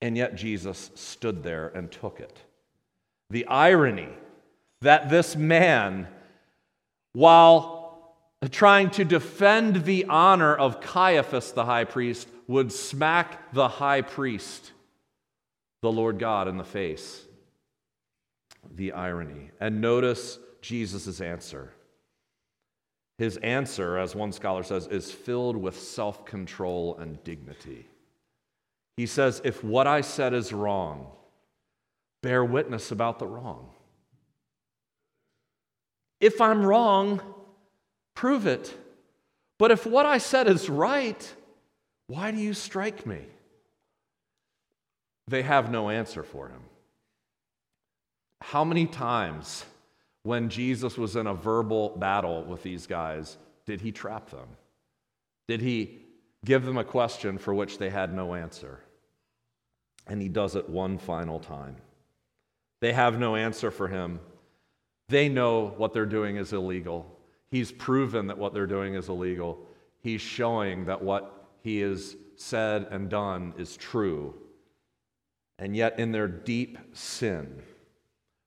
And 0.02 0.16
yet 0.16 0.34
Jesus 0.34 0.90
stood 0.94 1.42
there 1.42 1.68
and 1.68 1.90
took 1.90 2.20
it. 2.20 2.38
The 3.30 3.46
irony 3.46 4.08
that 4.80 5.10
this 5.10 5.36
man, 5.36 6.08
while 7.12 8.16
trying 8.50 8.90
to 8.90 9.04
defend 9.04 9.84
the 9.84 10.06
honor 10.06 10.54
of 10.54 10.80
Caiaphas 10.80 11.52
the 11.52 11.66
high 11.66 11.84
priest, 11.84 12.28
would 12.46 12.72
smack 12.72 13.52
the 13.52 13.68
high 13.68 14.02
priest 14.02 14.72
the 15.82 15.92
Lord 15.92 16.18
God 16.18 16.48
in 16.48 16.56
the 16.56 16.64
face. 16.64 17.26
The 18.74 18.92
irony. 18.92 19.50
And 19.60 19.80
notice 19.80 20.38
Jesus' 20.60 21.20
answer. 21.20 21.72
His 23.18 23.36
answer, 23.38 23.98
as 23.98 24.14
one 24.14 24.32
scholar 24.32 24.62
says, 24.62 24.86
is 24.86 25.10
filled 25.10 25.56
with 25.56 25.78
self 25.78 26.24
control 26.24 26.96
and 26.98 27.22
dignity. 27.24 27.86
He 28.96 29.06
says, 29.06 29.40
If 29.44 29.62
what 29.62 29.86
I 29.86 30.00
said 30.00 30.34
is 30.34 30.52
wrong, 30.52 31.06
bear 32.22 32.44
witness 32.44 32.90
about 32.90 33.18
the 33.18 33.26
wrong. 33.26 33.70
If 36.20 36.40
I'm 36.40 36.64
wrong, 36.64 37.20
prove 38.14 38.46
it. 38.46 38.74
But 39.58 39.70
if 39.70 39.86
what 39.86 40.06
I 40.06 40.18
said 40.18 40.48
is 40.48 40.70
right, 40.70 41.34
why 42.06 42.30
do 42.30 42.38
you 42.38 42.54
strike 42.54 43.06
me? 43.06 43.20
They 45.30 45.42
have 45.42 45.70
no 45.70 45.90
answer 45.90 46.24
for 46.24 46.48
him. 46.48 46.60
How 48.40 48.64
many 48.64 48.86
times 48.86 49.64
when 50.24 50.48
Jesus 50.48 50.98
was 50.98 51.14
in 51.14 51.28
a 51.28 51.34
verbal 51.34 51.90
battle 51.90 52.42
with 52.42 52.64
these 52.64 52.86
guys 52.86 53.38
did 53.64 53.80
he 53.80 53.92
trap 53.92 54.30
them? 54.30 54.48
Did 55.46 55.60
he 55.60 56.00
give 56.44 56.64
them 56.64 56.78
a 56.78 56.84
question 56.84 57.38
for 57.38 57.54
which 57.54 57.78
they 57.78 57.90
had 57.90 58.12
no 58.12 58.34
answer? 58.34 58.80
And 60.08 60.20
he 60.20 60.28
does 60.28 60.56
it 60.56 60.68
one 60.68 60.98
final 60.98 61.38
time. 61.38 61.76
They 62.80 62.92
have 62.92 63.20
no 63.20 63.36
answer 63.36 63.70
for 63.70 63.86
him. 63.86 64.18
They 65.08 65.28
know 65.28 65.74
what 65.76 65.92
they're 65.92 66.06
doing 66.06 66.36
is 66.38 66.52
illegal. 66.52 67.20
He's 67.52 67.70
proven 67.70 68.26
that 68.26 68.38
what 68.38 68.52
they're 68.52 68.66
doing 68.66 68.94
is 68.94 69.08
illegal. 69.08 69.64
He's 70.00 70.20
showing 70.20 70.86
that 70.86 71.00
what 71.00 71.46
he 71.62 71.78
has 71.80 72.16
said 72.34 72.88
and 72.90 73.08
done 73.08 73.54
is 73.58 73.76
true. 73.76 74.34
And 75.61 75.76
yet, 75.76 75.98
in 75.98 76.11
their 76.11 76.26
deep 76.26 76.78
sin, 76.94 77.62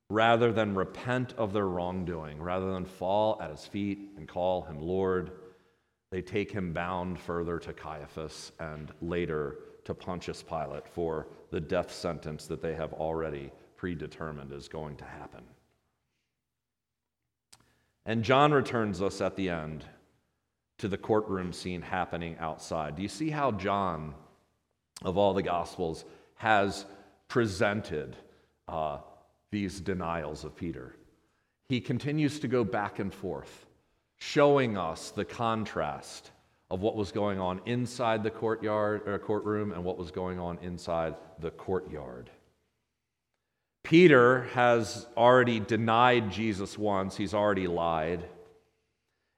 rather 0.09 0.51
than 0.51 0.73
repent 0.73 1.33
of 1.37 1.53
their 1.53 1.67
wrongdoing, 1.67 2.41
rather 2.41 2.73
than 2.73 2.85
fall 2.85 3.39
at 3.39 3.51
his 3.51 3.67
feet 3.67 3.99
and 4.17 4.27
call 4.27 4.63
him 4.63 4.81
Lord, 4.81 5.31
they 6.09 6.23
take 6.23 6.51
him 6.51 6.73
bound 6.73 7.19
further 7.19 7.59
to 7.59 7.71
Caiaphas 7.71 8.51
and 8.59 8.91
later 9.01 9.59
to 9.85 9.93
Pontius 9.93 10.41
Pilate 10.41 10.87
for 10.87 11.27
the 11.51 11.61
death 11.61 11.93
sentence 11.93 12.47
that 12.47 12.63
they 12.63 12.73
have 12.73 12.93
already 12.93 13.51
predetermined 13.77 14.51
is 14.51 14.67
going 14.67 14.95
to 14.97 15.05
happen. 15.05 15.43
And 18.07 18.23
John 18.23 18.51
returns 18.51 19.01
us 19.01 19.21
at 19.21 19.35
the 19.35 19.49
end 19.49 19.85
to 20.79 20.87
the 20.87 20.97
courtroom 20.97 21.53
scene 21.53 21.81
happening 21.81 22.37
outside. 22.39 22.95
Do 22.95 23.03
you 23.03 23.07
see 23.07 23.29
how 23.29 23.51
John, 23.51 24.15
of 25.03 25.17
all 25.17 25.33
the 25.33 25.43
Gospels, 25.43 26.05
has 26.35 26.85
presented 27.27 28.15
uh, 28.67 28.99
these 29.51 29.79
denials 29.79 30.43
of 30.43 30.55
Peter? 30.55 30.95
He 31.69 31.81
continues 31.81 32.39
to 32.39 32.47
go 32.47 32.63
back 32.63 32.99
and 32.99 33.13
forth, 33.13 33.65
showing 34.17 34.77
us 34.77 35.11
the 35.11 35.25
contrast 35.25 36.31
of 36.69 36.81
what 36.81 36.95
was 36.95 37.11
going 37.11 37.39
on 37.39 37.61
inside 37.65 38.23
the 38.23 38.31
courtyard 38.31 39.07
or 39.07 39.17
courtroom 39.19 39.71
and 39.71 39.83
what 39.83 39.97
was 39.97 40.11
going 40.11 40.39
on 40.39 40.57
inside 40.61 41.15
the 41.39 41.51
courtyard. 41.51 42.29
Peter 43.83 44.43
has 44.53 45.07
already 45.17 45.59
denied 45.59 46.31
Jesus 46.31 46.77
once, 46.77 47.17
he's 47.17 47.33
already 47.33 47.67
lied. 47.67 48.23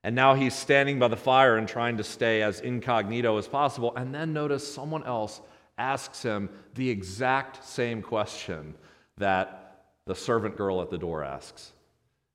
And 0.03 0.15
now 0.15 0.36
he's 0.36 0.53
standing 0.53 0.99
by 0.99 1.07
the 1.07 1.17
fire 1.17 1.57
and 1.57 1.67
trying 1.67 1.97
to 1.97 2.03
stay 2.03 2.43
as 2.43 2.59
incognito 2.59 3.39
as 3.39 3.47
possible. 3.47 3.91
And 3.95 4.13
then 4.13 4.33
notice 4.33 4.71
someone 4.71 5.03
else 5.03 5.41
asks 5.78 6.23
him 6.23 6.49
the 6.76 6.89
exact 6.89 7.65
same 7.65 8.01
question 8.01 8.76
that 9.17 9.86
the 10.05 10.15
servant 10.15 10.55
girl 10.55 10.82
at 10.82 10.89
the 10.89 10.97
door 10.97 11.23
asks, 11.23 11.71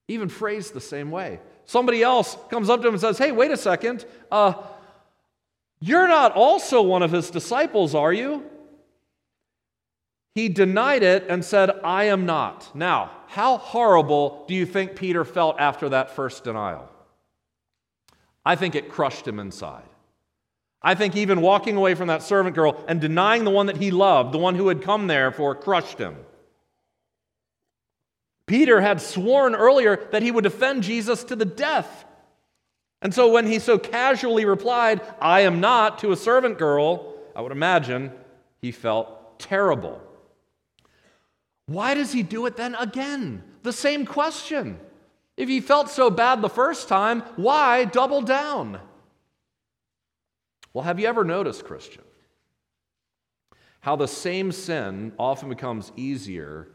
even 0.09 0.29
phrased 0.29 0.75
the 0.75 0.81
same 0.81 1.11
way. 1.11 1.41
Somebody 1.65 2.03
else 2.03 2.37
comes 2.51 2.69
up 2.69 2.81
to 2.83 2.89
him 2.89 2.95
and 2.95 3.01
says, 3.01 3.19
Hey, 3.19 3.33
wait 3.33 3.51
a 3.51 3.57
second. 3.57 4.05
Uh, 4.31 4.55
you're 5.81 6.09
not 6.09 6.33
also 6.33 6.83
one 6.83 7.03
of 7.03 7.13
his 7.13 7.31
disciples, 7.31 7.95
are 7.95 8.13
you? 8.13 8.45
He 10.35 10.49
denied 10.49 11.03
it 11.03 11.27
and 11.29 11.45
said, 11.45 11.71
I 11.83 12.05
am 12.05 12.27
not. 12.27 12.75
Now, 12.75 13.11
how 13.29 13.59
horrible 13.59 14.45
do 14.47 14.55
you 14.55 14.67
think 14.67 14.97
Peter 14.97 15.25
felt 15.25 15.59
after 15.59 15.89
that 15.89 16.11
first 16.11 16.45
denial? 16.45 16.89
I 18.45 18.57
think 18.57 18.75
it 18.75 18.91
crushed 18.91 19.27
him 19.27 19.39
inside. 19.39 19.90
I 20.83 20.95
think 20.95 21.15
even 21.15 21.41
walking 21.41 21.77
away 21.77 21.95
from 21.95 22.09
that 22.09 22.23
servant 22.23 22.55
girl 22.55 22.83
and 22.89 23.01
denying 23.01 23.45
the 23.45 23.51
one 23.51 23.67
that 23.67 23.77
he 23.77 23.91
loved, 23.91 24.33
the 24.33 24.39
one 24.39 24.55
who 24.55 24.69
had 24.69 24.83
come 24.83 25.07
there 25.07 25.31
for, 25.31 25.55
crushed 25.55 25.99
him. 25.99 26.17
Peter 28.47 28.81
had 28.81 29.01
sworn 29.01 29.55
earlier 29.55 30.09
that 30.11 30.23
he 30.23 30.31
would 30.31 30.45
defend 30.45 30.83
Jesus 30.83 31.23
to 31.25 31.37
the 31.37 31.45
death. 31.45 32.05
And 33.03 33.15
so 33.15 33.31
when 33.31 33.47
he 33.47 33.59
so 33.59 33.79
casually 33.79 34.45
replied, 34.45 35.01
I 35.21 35.43
am 35.43 35.61
not, 35.61 36.01
to 36.01 36.13
a 36.13 36.17
servant 36.17 36.59
girl, 36.59 37.15
I 37.37 37.43
would 37.43 37.53
imagine 37.53 38.11
he 38.61 38.73
felt 38.73 39.39
terrible. 39.39 40.03
Why 41.67 41.95
does 41.95 42.13
he 42.13 42.23
do 42.23 42.47
it 42.47 42.57
then 42.57 42.75
again? 42.75 43.45
The 43.63 43.73
same 43.73 44.05
question. 44.05 44.81
If 45.37 45.49
he 45.49 45.61
felt 45.61 45.89
so 45.89 46.11
bad 46.11 46.43
the 46.43 46.49
first 46.49 46.89
time, 46.89 47.21
why 47.37 47.85
double 47.85 48.21
down? 48.21 48.81
Well, 50.73 50.85
have 50.85 51.01
you 51.01 51.07
ever 51.07 51.25
noticed, 51.25 51.65
Christian, 51.65 52.05
how 53.81 53.97
the 53.97 54.09
same 54.09 54.53
sin 54.53 55.13
often 55.19 55.49
becomes 55.49 55.91
easier 55.97 56.69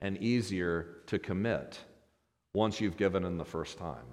and 0.00 0.18
easier 0.18 0.98
to 1.06 1.18
commit 1.18 1.78
once 2.52 2.80
you've 2.80 2.96
given 2.96 3.24
in 3.24 3.38
the 3.38 3.44
first 3.44 3.78
time? 3.78 4.04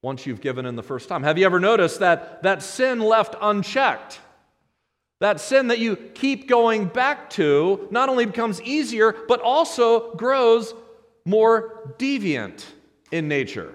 Once 0.00 0.26
you've 0.26 0.40
given 0.40 0.64
in 0.64 0.76
the 0.76 0.82
first 0.82 1.08
time. 1.08 1.24
Have 1.24 1.38
you 1.38 1.44
ever 1.44 1.58
noticed 1.58 1.98
that 2.00 2.42
that 2.44 2.62
sin 2.62 3.00
left 3.00 3.34
unchecked? 3.40 4.20
That 5.20 5.40
sin 5.40 5.66
that 5.66 5.80
you 5.80 5.96
keep 5.96 6.48
going 6.48 6.86
back 6.86 7.28
to 7.30 7.88
not 7.90 8.08
only 8.08 8.24
becomes 8.24 8.62
easier, 8.62 9.12
but 9.26 9.40
also 9.40 10.14
grows 10.14 10.72
more 11.24 11.94
deviant 11.98 12.64
in 13.10 13.26
nature. 13.26 13.74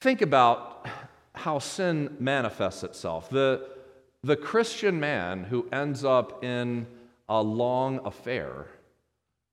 Think 0.00 0.22
about 0.22 0.86
how 1.34 1.58
sin 1.58 2.16
manifests 2.20 2.84
itself. 2.84 3.30
The, 3.30 3.68
the 4.22 4.36
Christian 4.36 5.00
man 5.00 5.44
who 5.44 5.68
ends 5.72 6.04
up 6.04 6.44
in 6.44 6.86
a 7.28 7.42
long 7.42 8.00
affair 8.04 8.66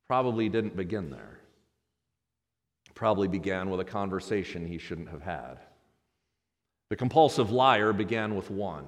probably 0.07 0.49
didn't 0.49 0.75
begin 0.75 1.09
there. 1.09 1.39
Probably 2.93 3.27
began 3.27 3.69
with 3.69 3.79
a 3.79 3.85
conversation 3.85 4.65
he 4.65 4.77
shouldn't 4.77 5.09
have 5.09 5.21
had. 5.21 5.57
The 6.89 6.95
compulsive 6.95 7.51
liar 7.51 7.91
began 7.91 8.35
with 8.35 8.49
one. 8.51 8.85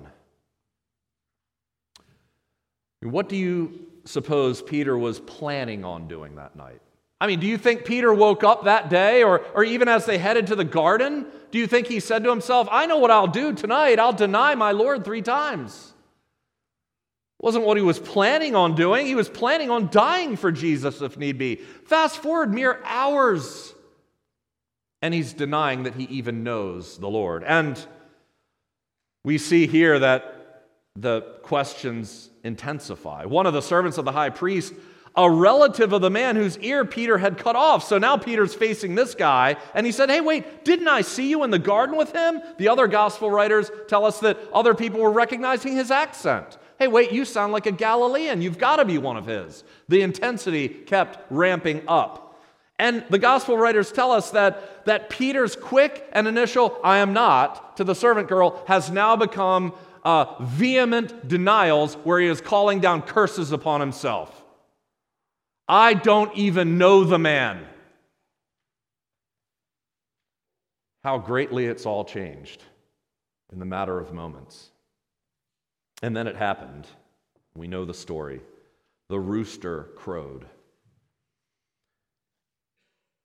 What 3.01 3.29
do 3.29 3.35
you 3.35 3.87
suppose 4.05 4.61
Peter 4.61 4.97
was 4.97 5.19
planning 5.19 5.83
on 5.83 6.07
doing 6.07 6.35
that 6.35 6.55
night? 6.55 6.81
I 7.19 7.25
mean, 7.25 7.39
do 7.39 7.47
you 7.47 7.57
think 7.57 7.83
Peter 7.83 8.13
woke 8.13 8.43
up 8.43 8.65
that 8.65 8.89
day, 8.89 9.23
or, 9.23 9.39
or 9.55 9.63
even 9.63 9.87
as 9.87 10.05
they 10.05 10.17
headed 10.19 10.47
to 10.47 10.55
the 10.55 10.63
garden? 10.63 11.25
Do 11.49 11.57
you 11.57 11.65
think 11.65 11.87
he 11.87 11.99
said 11.99 12.23
to 12.23 12.29
himself, 12.29 12.67
I 12.71 12.85
know 12.85 12.97
what 12.97 13.09
I'll 13.09 13.27
do 13.27 13.53
tonight. 13.53 13.97
I'll 13.97 14.13
deny 14.13 14.53
my 14.53 14.71
Lord 14.71 15.03
three 15.03 15.23
times? 15.23 15.93
It 17.39 17.43
wasn't 17.45 17.65
what 17.65 17.77
he 17.77 17.83
was 17.83 17.99
planning 17.99 18.55
on 18.55 18.75
doing. 18.75 19.05
He 19.07 19.15
was 19.15 19.29
planning 19.29 19.71
on 19.71 19.89
dying 19.89 20.35
for 20.35 20.51
Jesus 20.51 21.01
if 21.01 21.17
need 21.17 21.37
be. 21.37 21.55
Fast 21.55 22.17
forward 22.17 22.53
mere 22.53 22.81
hours, 22.83 23.73
and 25.01 25.13
he's 25.13 25.33
denying 25.33 25.83
that 25.83 25.95
he 25.95 26.03
even 26.05 26.43
knows 26.43 26.97
the 26.97 27.09
Lord. 27.09 27.43
And 27.43 27.83
we 29.23 29.37
see 29.37 29.67
here 29.67 29.99
that 29.99 30.33
the 30.95 31.21
questions 31.43 32.29
intensify. 32.43 33.25
One 33.25 33.45
of 33.45 33.53
the 33.53 33.61
servants 33.61 33.97
of 33.97 34.05
the 34.05 34.11
high 34.11 34.31
priest, 34.31 34.73
a 35.17 35.29
relative 35.29 35.91
of 35.93 36.01
the 36.01 36.11
man 36.11 36.35
whose 36.35 36.57
ear 36.59 36.85
Peter 36.85 37.17
had 37.17 37.39
cut 37.39 37.55
off. 37.55 37.83
So 37.83 37.97
now 37.97 38.15
Peter's 38.17 38.53
facing 38.53 38.93
this 38.93 39.15
guy, 39.15 39.57
and 39.73 39.85
he 39.85 39.91
said, 39.91 40.09
Hey, 40.09 40.21
wait, 40.21 40.63
didn't 40.63 40.87
I 40.87 41.01
see 41.01 41.29
you 41.29 41.43
in 41.43 41.49
the 41.49 41.59
garden 41.59 41.97
with 41.97 42.13
him? 42.13 42.39
The 42.59 42.69
other 42.69 42.87
gospel 42.87 43.31
writers 43.31 43.71
tell 43.87 44.05
us 44.05 44.19
that 44.19 44.37
other 44.53 44.75
people 44.75 45.01
were 45.01 45.11
recognizing 45.11 45.75
his 45.75 45.89
accent. 45.89 46.59
Hey, 46.77 46.87
wait, 46.87 47.11
you 47.11 47.25
sound 47.25 47.51
like 47.51 47.65
a 47.65 47.71
Galilean. 47.71 48.43
You've 48.43 48.59
got 48.59 48.75
to 48.75 48.85
be 48.85 48.99
one 48.99 49.17
of 49.17 49.25
his. 49.25 49.63
The 49.89 50.03
intensity 50.03 50.69
kept 50.69 51.31
ramping 51.31 51.81
up. 51.87 52.39
And 52.79 53.03
the 53.09 53.17
gospel 53.17 53.57
writers 53.57 53.91
tell 53.91 54.11
us 54.11 54.29
that, 54.31 54.85
that 54.85 55.09
Peter's 55.09 55.55
quick 55.55 56.07
and 56.11 56.27
initial, 56.27 56.79
I 56.83 56.99
am 56.99 57.13
not, 57.13 57.77
to 57.77 57.83
the 57.83 57.95
servant 57.95 58.27
girl 58.27 58.63
has 58.67 58.91
now 58.91 59.15
become 59.15 59.73
uh, 60.03 60.35
vehement 60.43 61.27
denials 61.27 61.95
where 61.95 62.19
he 62.19 62.27
is 62.27 62.39
calling 62.39 62.79
down 62.79 63.01
curses 63.01 63.51
upon 63.51 63.79
himself. 63.79 64.36
I 65.67 65.93
don't 65.93 66.35
even 66.37 66.77
know 66.77 67.03
the 67.03 67.19
man. 67.19 67.65
How 71.03 71.17
greatly 71.17 71.65
it's 71.65 71.85
all 71.85 72.05
changed 72.05 72.63
in 73.51 73.59
the 73.59 73.65
matter 73.65 73.99
of 73.99 74.13
moments. 74.13 74.71
And 76.01 76.15
then 76.15 76.27
it 76.27 76.35
happened. 76.35 76.87
We 77.55 77.67
know 77.67 77.85
the 77.85 77.93
story. 77.93 78.41
The 79.09 79.19
rooster 79.19 79.89
crowed. 79.95 80.45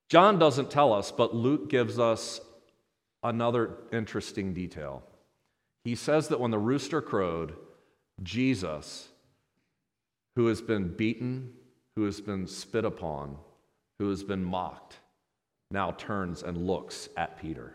John 0.08 0.38
doesn't 0.38 0.70
tell 0.70 0.92
us, 0.92 1.10
but 1.10 1.34
Luke 1.34 1.70
gives 1.70 1.98
us 1.98 2.40
another 3.22 3.78
interesting 3.92 4.52
detail. 4.52 5.02
He 5.84 5.94
says 5.94 6.28
that 6.28 6.40
when 6.40 6.50
the 6.50 6.58
rooster 6.58 7.00
crowed, 7.00 7.54
Jesus, 8.22 9.08
who 10.36 10.46
has 10.46 10.60
been 10.60 10.94
beaten, 10.94 11.54
who 11.96 12.04
has 12.04 12.20
been 12.20 12.46
spit 12.46 12.84
upon, 12.84 13.36
who 13.98 14.08
has 14.08 14.22
been 14.22 14.44
mocked, 14.44 14.96
now 15.70 15.92
turns 15.92 16.42
and 16.42 16.66
looks 16.66 17.08
at 17.16 17.40
Peter. 17.40 17.72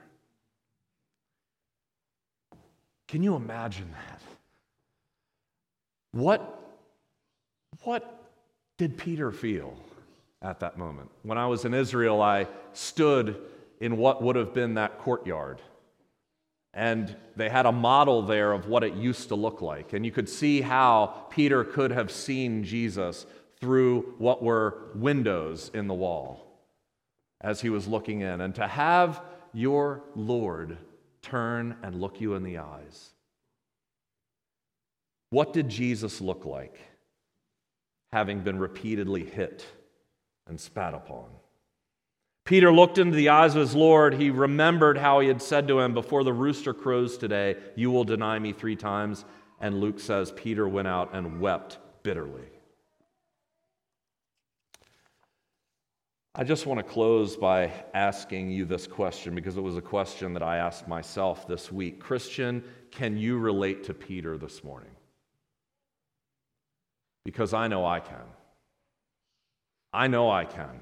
Can 3.07 3.23
you 3.23 3.35
imagine 3.35 3.89
that? 3.91 4.21
What, 6.11 6.61
what 7.83 8.29
did 8.77 8.97
Peter 8.97 9.31
feel 9.31 9.77
at 10.41 10.59
that 10.59 10.77
moment? 10.77 11.09
When 11.23 11.37
I 11.37 11.47
was 11.47 11.65
in 11.65 11.73
Israel, 11.73 12.21
I 12.21 12.47
stood 12.73 13.39
in 13.79 13.97
what 13.97 14.21
would 14.21 14.35
have 14.35 14.53
been 14.53 14.75
that 14.75 14.99
courtyard. 14.99 15.61
And 16.73 17.15
they 17.35 17.49
had 17.49 17.65
a 17.65 17.71
model 17.71 18.21
there 18.21 18.51
of 18.51 18.67
what 18.67 18.83
it 18.83 18.93
used 18.93 19.29
to 19.29 19.35
look 19.35 19.61
like. 19.61 19.93
And 19.93 20.05
you 20.05 20.11
could 20.11 20.29
see 20.29 20.61
how 20.61 21.25
Peter 21.29 21.63
could 21.63 21.91
have 21.91 22.11
seen 22.11 22.63
Jesus 22.63 23.25
through 23.59 24.15
what 24.17 24.43
were 24.43 24.91
windows 24.95 25.71
in 25.73 25.87
the 25.87 25.93
wall 25.93 26.47
as 27.41 27.61
he 27.61 27.69
was 27.69 27.87
looking 27.87 28.21
in. 28.21 28.41
And 28.41 28.53
to 28.55 28.67
have 28.67 29.21
your 29.53 30.03
Lord 30.15 30.77
turn 31.21 31.77
and 31.83 31.99
look 31.99 32.21
you 32.21 32.35
in 32.35 32.43
the 32.43 32.59
eyes. 32.59 33.11
What 35.29 35.53
did 35.53 35.69
Jesus 35.69 36.21
look 36.21 36.45
like, 36.45 36.79
having 38.13 38.41
been 38.41 38.59
repeatedly 38.59 39.25
hit 39.25 39.65
and 40.47 40.59
spat 40.59 40.93
upon? 40.93 41.25
Peter 42.45 42.71
looked 42.71 42.97
into 42.97 43.17
the 43.17 43.27
eyes 43.27 43.55
of 43.55 43.59
his 43.59 43.75
Lord. 43.75 44.13
He 44.13 44.29
remembered 44.29 44.97
how 44.97 45.19
he 45.19 45.27
had 45.27 45.41
said 45.41 45.67
to 45.67 45.81
him, 45.81 45.93
Before 45.93 46.23
the 46.23 46.31
rooster 46.31 46.73
crows 46.73 47.17
today, 47.17 47.57
you 47.75 47.91
will 47.91 48.05
deny 48.05 48.39
me 48.39 48.53
three 48.53 48.77
times. 48.77 49.25
And 49.59 49.81
Luke 49.81 49.99
says, 49.99 50.31
Peter 50.31 50.65
went 50.65 50.87
out 50.87 51.13
and 51.13 51.41
wept 51.41 51.77
bitterly. 52.03 52.56
I 56.39 56.43
just 56.43 56.67
want 56.67 56.77
to 56.77 56.83
close 56.83 57.35
by 57.35 57.73
asking 57.95 58.51
you 58.51 58.63
this 58.65 58.85
question 58.85 59.33
because 59.33 59.57
it 59.57 59.61
was 59.61 59.75
a 59.75 59.81
question 59.81 60.33
that 60.33 60.43
I 60.43 60.57
asked 60.57 60.87
myself 60.87 61.47
this 61.47 61.71
week. 61.71 61.99
Christian, 61.99 62.63
can 62.91 63.17
you 63.17 63.39
relate 63.39 63.85
to 63.85 63.95
Peter 63.95 64.37
this 64.37 64.63
morning? 64.63 64.91
Because 67.25 67.55
I 67.55 67.67
know 67.67 67.87
I 67.87 68.01
can. 68.01 68.21
I 69.91 70.05
know 70.05 70.29
I 70.29 70.45
can. 70.45 70.81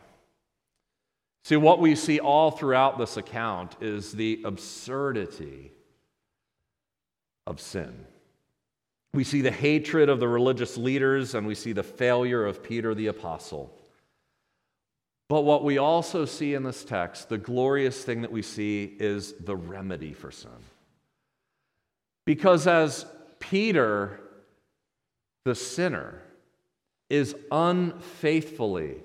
See, 1.46 1.56
what 1.56 1.80
we 1.80 1.96
see 1.96 2.20
all 2.20 2.52
throughout 2.52 2.98
this 2.98 3.16
account 3.16 3.78
is 3.80 4.12
the 4.12 4.42
absurdity 4.44 5.72
of 7.48 7.62
sin. 7.62 7.94
We 9.14 9.24
see 9.24 9.40
the 9.40 9.52
hatred 9.52 10.10
of 10.10 10.20
the 10.20 10.28
religious 10.28 10.76
leaders 10.76 11.34
and 11.34 11.48
we 11.48 11.56
see 11.56 11.72
the 11.72 11.82
failure 11.82 12.46
of 12.46 12.62
Peter 12.62 12.94
the 12.94 13.08
apostle. 13.08 13.74
But 15.28 15.42
what 15.42 15.64
we 15.64 15.78
also 15.78 16.26
see 16.26 16.54
in 16.54 16.64
this 16.64 16.84
text, 16.84 17.30
the 17.30 17.38
glorious 17.38 18.04
thing 18.04 18.22
that 18.22 18.32
we 18.32 18.42
see 18.42 18.96
is 19.00 19.34
the 19.34 19.56
remedy 19.56 20.14
for 20.14 20.32
sin. 20.32 20.52
Because 22.26 22.68
as 22.68 23.06
Peter, 23.40 24.20
the 25.44 25.56
sinner, 25.56 26.22
is 27.10 27.36
unfaithfully 27.52 28.98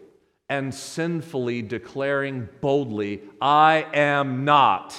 and 0.48 0.74
sinfully 0.74 1.62
declaring 1.62 2.48
boldly, 2.60 3.22
I 3.40 3.86
am 3.94 4.44
not. 4.44 4.96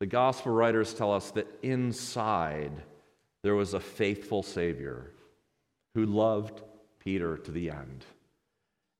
The 0.00 0.06
gospel 0.06 0.52
writers 0.52 0.94
tell 0.94 1.12
us 1.12 1.30
that 1.32 1.46
inside 1.62 2.72
there 3.42 3.54
was 3.54 3.74
a 3.74 3.80
faithful 3.80 4.42
Savior 4.42 5.12
who 5.94 6.06
loved 6.06 6.62
Peter 6.98 7.36
to 7.38 7.50
the 7.50 7.70
end. 7.70 8.04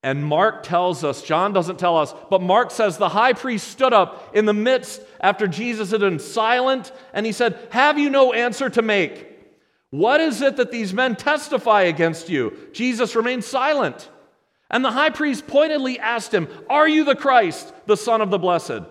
And 0.07 0.25
Mark 0.25 0.63
tells 0.63 1.03
us, 1.03 1.21
John 1.21 1.53
doesn't 1.53 1.81
tell 1.81 1.97
us, 1.97 2.15
but 2.31 2.41
Mark 2.41 2.71
says 2.71 2.97
the 2.97 3.09
high 3.09 3.33
priest 3.33 3.67
stood 3.67 3.93
up 3.93 4.37
in 4.37 4.45
the 4.45 4.55
midst 4.55 5.03
after 5.21 5.49
Jesus 5.49 5.91
had 5.91 5.99
been 5.99 6.21
silent 6.21 6.93
and 7.13 7.27
he 7.27 7.33
said, 7.33 7.59
Have 7.71 7.99
you 7.99 8.09
no 8.09 8.33
answer 8.33 8.71
to 8.71 8.83
make? 8.83 9.27
What 9.91 10.21
is 10.21 10.43
it 10.43 10.59
that 10.59 10.71
these 10.71 10.95
men 10.95 11.17
testify 11.17 11.83
against 11.83 12.29
you? 12.29 12.57
Jesus 12.73 13.17
remained 13.17 13.43
silent. 13.43 14.09
And 14.71 14.85
the 14.85 14.93
high 14.93 15.11
priest 15.11 15.49
pointedly 15.49 15.99
asked 15.99 16.33
him, 16.33 16.47
Are 16.71 16.89
you 16.89 17.03
the 17.03 17.17
Christ, 17.17 17.75
the 17.87 17.97
Son 17.97 18.21
of 18.21 18.31
the 18.31 18.39
Blessed? 18.39 18.83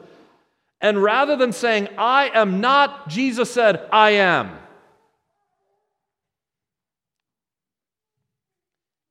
And 0.82 1.02
rather 1.02 1.38
than 1.38 1.54
saying, 1.54 1.88
I 1.98 2.30
am 2.34 2.60
not, 2.60 3.08
Jesus 3.08 3.50
said, 3.50 3.88
I 3.90 4.12
am. 4.12 4.52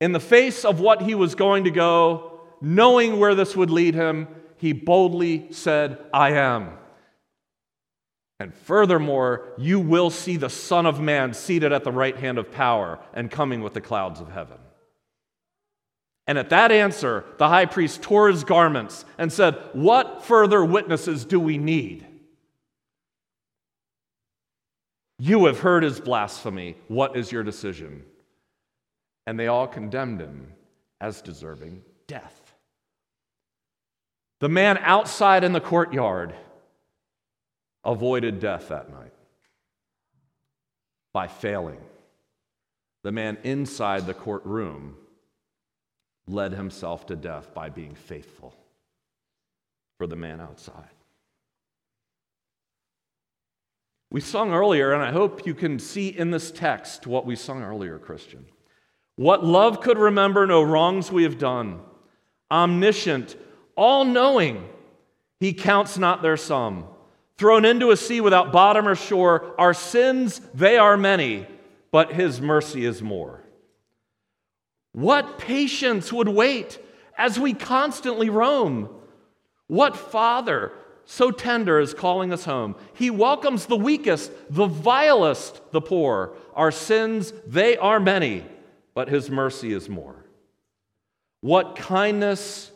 In 0.04 0.12
the 0.12 0.20
face 0.20 0.66
of 0.66 0.80
what 0.80 1.00
he 1.00 1.14
was 1.14 1.34
going 1.34 1.64
to 1.64 1.70
go, 1.70 2.38
knowing 2.60 3.18
where 3.18 3.34
this 3.34 3.56
would 3.56 3.70
lead 3.70 3.94
him, 3.94 4.28
he 4.58 4.74
boldly 4.74 5.50
said, 5.50 5.98
I 6.12 6.32
am. 6.32 6.72
And 8.38 8.52
furthermore, 8.52 9.54
you 9.56 9.80
will 9.80 10.10
see 10.10 10.36
the 10.36 10.50
Son 10.50 10.84
of 10.84 11.00
Man 11.00 11.32
seated 11.32 11.72
at 11.72 11.84
the 11.84 11.90
right 11.90 12.18
hand 12.18 12.36
of 12.36 12.52
power 12.52 12.98
and 13.14 13.30
coming 13.30 13.62
with 13.62 13.72
the 13.72 13.80
clouds 13.80 14.20
of 14.20 14.30
heaven. 14.30 14.58
And 16.26 16.36
at 16.36 16.50
that 16.50 16.70
answer, 16.70 17.24
the 17.38 17.48
high 17.48 17.64
priest 17.64 18.02
tore 18.02 18.28
his 18.28 18.44
garments 18.44 19.06
and 19.16 19.32
said, 19.32 19.54
What 19.72 20.22
further 20.22 20.62
witnesses 20.62 21.24
do 21.24 21.40
we 21.40 21.56
need? 21.56 22.06
You 25.18 25.46
have 25.46 25.60
heard 25.60 25.82
his 25.82 25.98
blasphemy. 25.98 26.76
What 26.88 27.16
is 27.16 27.32
your 27.32 27.42
decision? 27.42 28.04
And 29.26 29.38
they 29.38 29.46
all 29.46 29.66
condemned 29.66 30.20
him 30.20 30.52
as 31.00 31.22
deserving 31.22 31.82
death. 32.06 32.54
The 34.40 34.48
man 34.48 34.78
outside 34.78 35.44
in 35.44 35.52
the 35.52 35.60
courtyard 35.60 36.34
avoided 37.84 38.40
death 38.40 38.68
that 38.68 38.90
night 38.90 39.12
by 41.12 41.28
failing. 41.28 41.80
The 43.02 43.12
man 43.12 43.38
inside 43.44 44.06
the 44.06 44.14
courtroom 44.14 44.96
led 46.26 46.52
himself 46.52 47.06
to 47.06 47.16
death 47.16 47.54
by 47.54 47.68
being 47.68 47.94
faithful 47.94 48.54
for 49.98 50.06
the 50.06 50.16
man 50.16 50.40
outside. 50.40 50.88
We 54.10 54.20
sung 54.20 54.52
earlier, 54.52 54.92
and 54.92 55.02
I 55.02 55.10
hope 55.10 55.46
you 55.46 55.54
can 55.54 55.78
see 55.78 56.08
in 56.08 56.30
this 56.30 56.50
text 56.50 57.06
what 57.06 57.26
we 57.26 57.36
sung 57.36 57.62
earlier, 57.62 57.98
Christian. 57.98 58.46
What 59.16 59.44
love 59.44 59.80
could 59.80 59.98
remember 59.98 60.46
no 60.46 60.62
wrongs 60.62 61.12
we 61.12 61.22
have 61.22 61.38
done. 61.38 61.80
Omniscient, 62.50 63.36
all 63.76 64.04
knowing, 64.04 64.68
he 65.40 65.52
counts 65.52 65.98
not 65.98 66.22
their 66.22 66.36
sum. 66.36 66.86
Thrown 67.36 67.64
into 67.64 67.90
a 67.90 67.96
sea 67.96 68.20
without 68.20 68.52
bottom 68.52 68.86
or 68.86 68.94
shore, 68.94 69.54
our 69.58 69.74
sins, 69.74 70.40
they 70.52 70.76
are 70.78 70.96
many, 70.96 71.46
but 71.90 72.12
his 72.12 72.40
mercy 72.40 72.84
is 72.84 73.02
more. 73.02 73.42
What 74.92 75.38
patience 75.38 76.12
would 76.12 76.28
wait 76.28 76.78
as 77.18 77.38
we 77.38 77.52
constantly 77.52 78.30
roam? 78.30 78.88
What 79.66 79.96
father 79.96 80.72
so 81.04 81.32
tender 81.32 81.80
is 81.80 81.94
calling 81.94 82.32
us 82.32 82.44
home? 82.44 82.76
He 82.94 83.10
welcomes 83.10 83.66
the 83.66 83.76
weakest, 83.76 84.30
the 84.50 84.66
vilest, 84.66 85.60
the 85.72 85.80
poor. 85.80 86.34
Our 86.54 86.70
sins, 86.70 87.32
they 87.46 87.76
are 87.76 87.98
many, 87.98 88.44
but 88.94 89.08
his 89.08 89.30
mercy 89.30 89.72
is 89.72 89.88
more. 89.88 90.24
What 91.40 91.76
kindness 91.76 92.70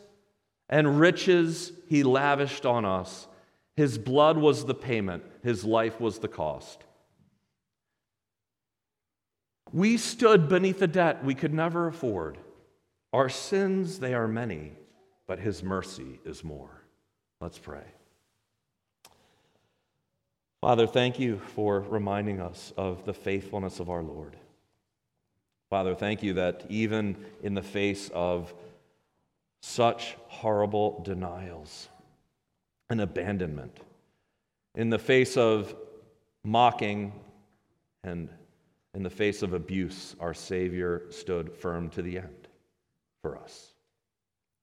and 0.69 0.99
riches 0.99 1.71
he 1.87 2.03
lavished 2.03 2.65
on 2.65 2.85
us. 2.85 3.27
His 3.75 3.97
blood 3.97 4.37
was 4.37 4.65
the 4.65 4.75
payment, 4.75 5.23
his 5.43 5.65
life 5.65 5.99
was 5.99 6.19
the 6.19 6.27
cost. 6.27 6.83
We 9.71 9.97
stood 9.97 10.49
beneath 10.49 10.81
a 10.81 10.87
debt 10.87 11.23
we 11.23 11.35
could 11.35 11.53
never 11.53 11.87
afford. 11.87 12.37
Our 13.13 13.29
sins, 13.29 13.99
they 13.99 14.13
are 14.13 14.27
many, 14.27 14.73
but 15.27 15.39
His 15.39 15.63
mercy 15.63 16.19
is 16.25 16.43
more. 16.43 16.83
Let's 17.39 17.59
pray. 17.59 17.83
Father, 20.61 20.87
thank 20.87 21.19
you 21.19 21.39
for 21.55 21.81
reminding 21.81 22.41
us 22.41 22.73
of 22.77 23.05
the 23.05 23.13
faithfulness 23.13 23.79
of 23.79 23.89
our 23.91 24.01
Lord. 24.01 24.35
Father, 25.69 25.93
thank 25.93 26.23
you 26.23 26.33
that 26.33 26.65
even 26.69 27.15
in 27.43 27.53
the 27.53 27.61
face 27.61 28.09
of 28.13 28.53
such 29.61 30.15
horrible 30.27 31.01
denials 31.05 31.89
and 32.89 33.01
abandonment, 33.01 33.77
in 34.75 34.89
the 34.89 34.97
face 34.97 35.37
of 35.37 35.75
mocking 36.43 37.13
and 38.03 38.29
in 38.95 39.03
the 39.03 39.09
face 39.09 39.43
of 39.43 39.53
abuse, 39.53 40.15
our 40.19 40.33
Savior 40.33 41.03
stood 41.09 41.53
firm 41.53 41.89
to 41.89 42.01
the 42.01 42.17
end 42.17 42.47
for 43.21 43.37
us. 43.37 43.73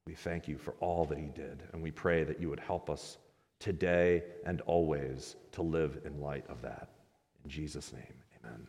We 0.07 0.15
thank 0.15 0.49
you 0.49 0.59
for 0.59 0.75
all 0.81 1.05
that 1.07 1.19
He 1.19 1.29
did, 1.29 1.63
and 1.73 1.83
we 1.83 1.91
pray 1.91 2.25
that 2.25 2.41
you 2.41 2.49
would 2.49 2.61
help 2.61 2.91
us 2.91 3.19
today 3.61 4.25
and 4.45 4.61
always 4.63 5.37
to 5.53 5.63
live 5.63 6.01
in 6.05 6.21
light 6.21 6.45
of 6.49 6.63
that. 6.63 6.89
In 7.45 7.51
Jesus' 7.51 7.93
name, 7.93 8.15
amen. 8.45 8.67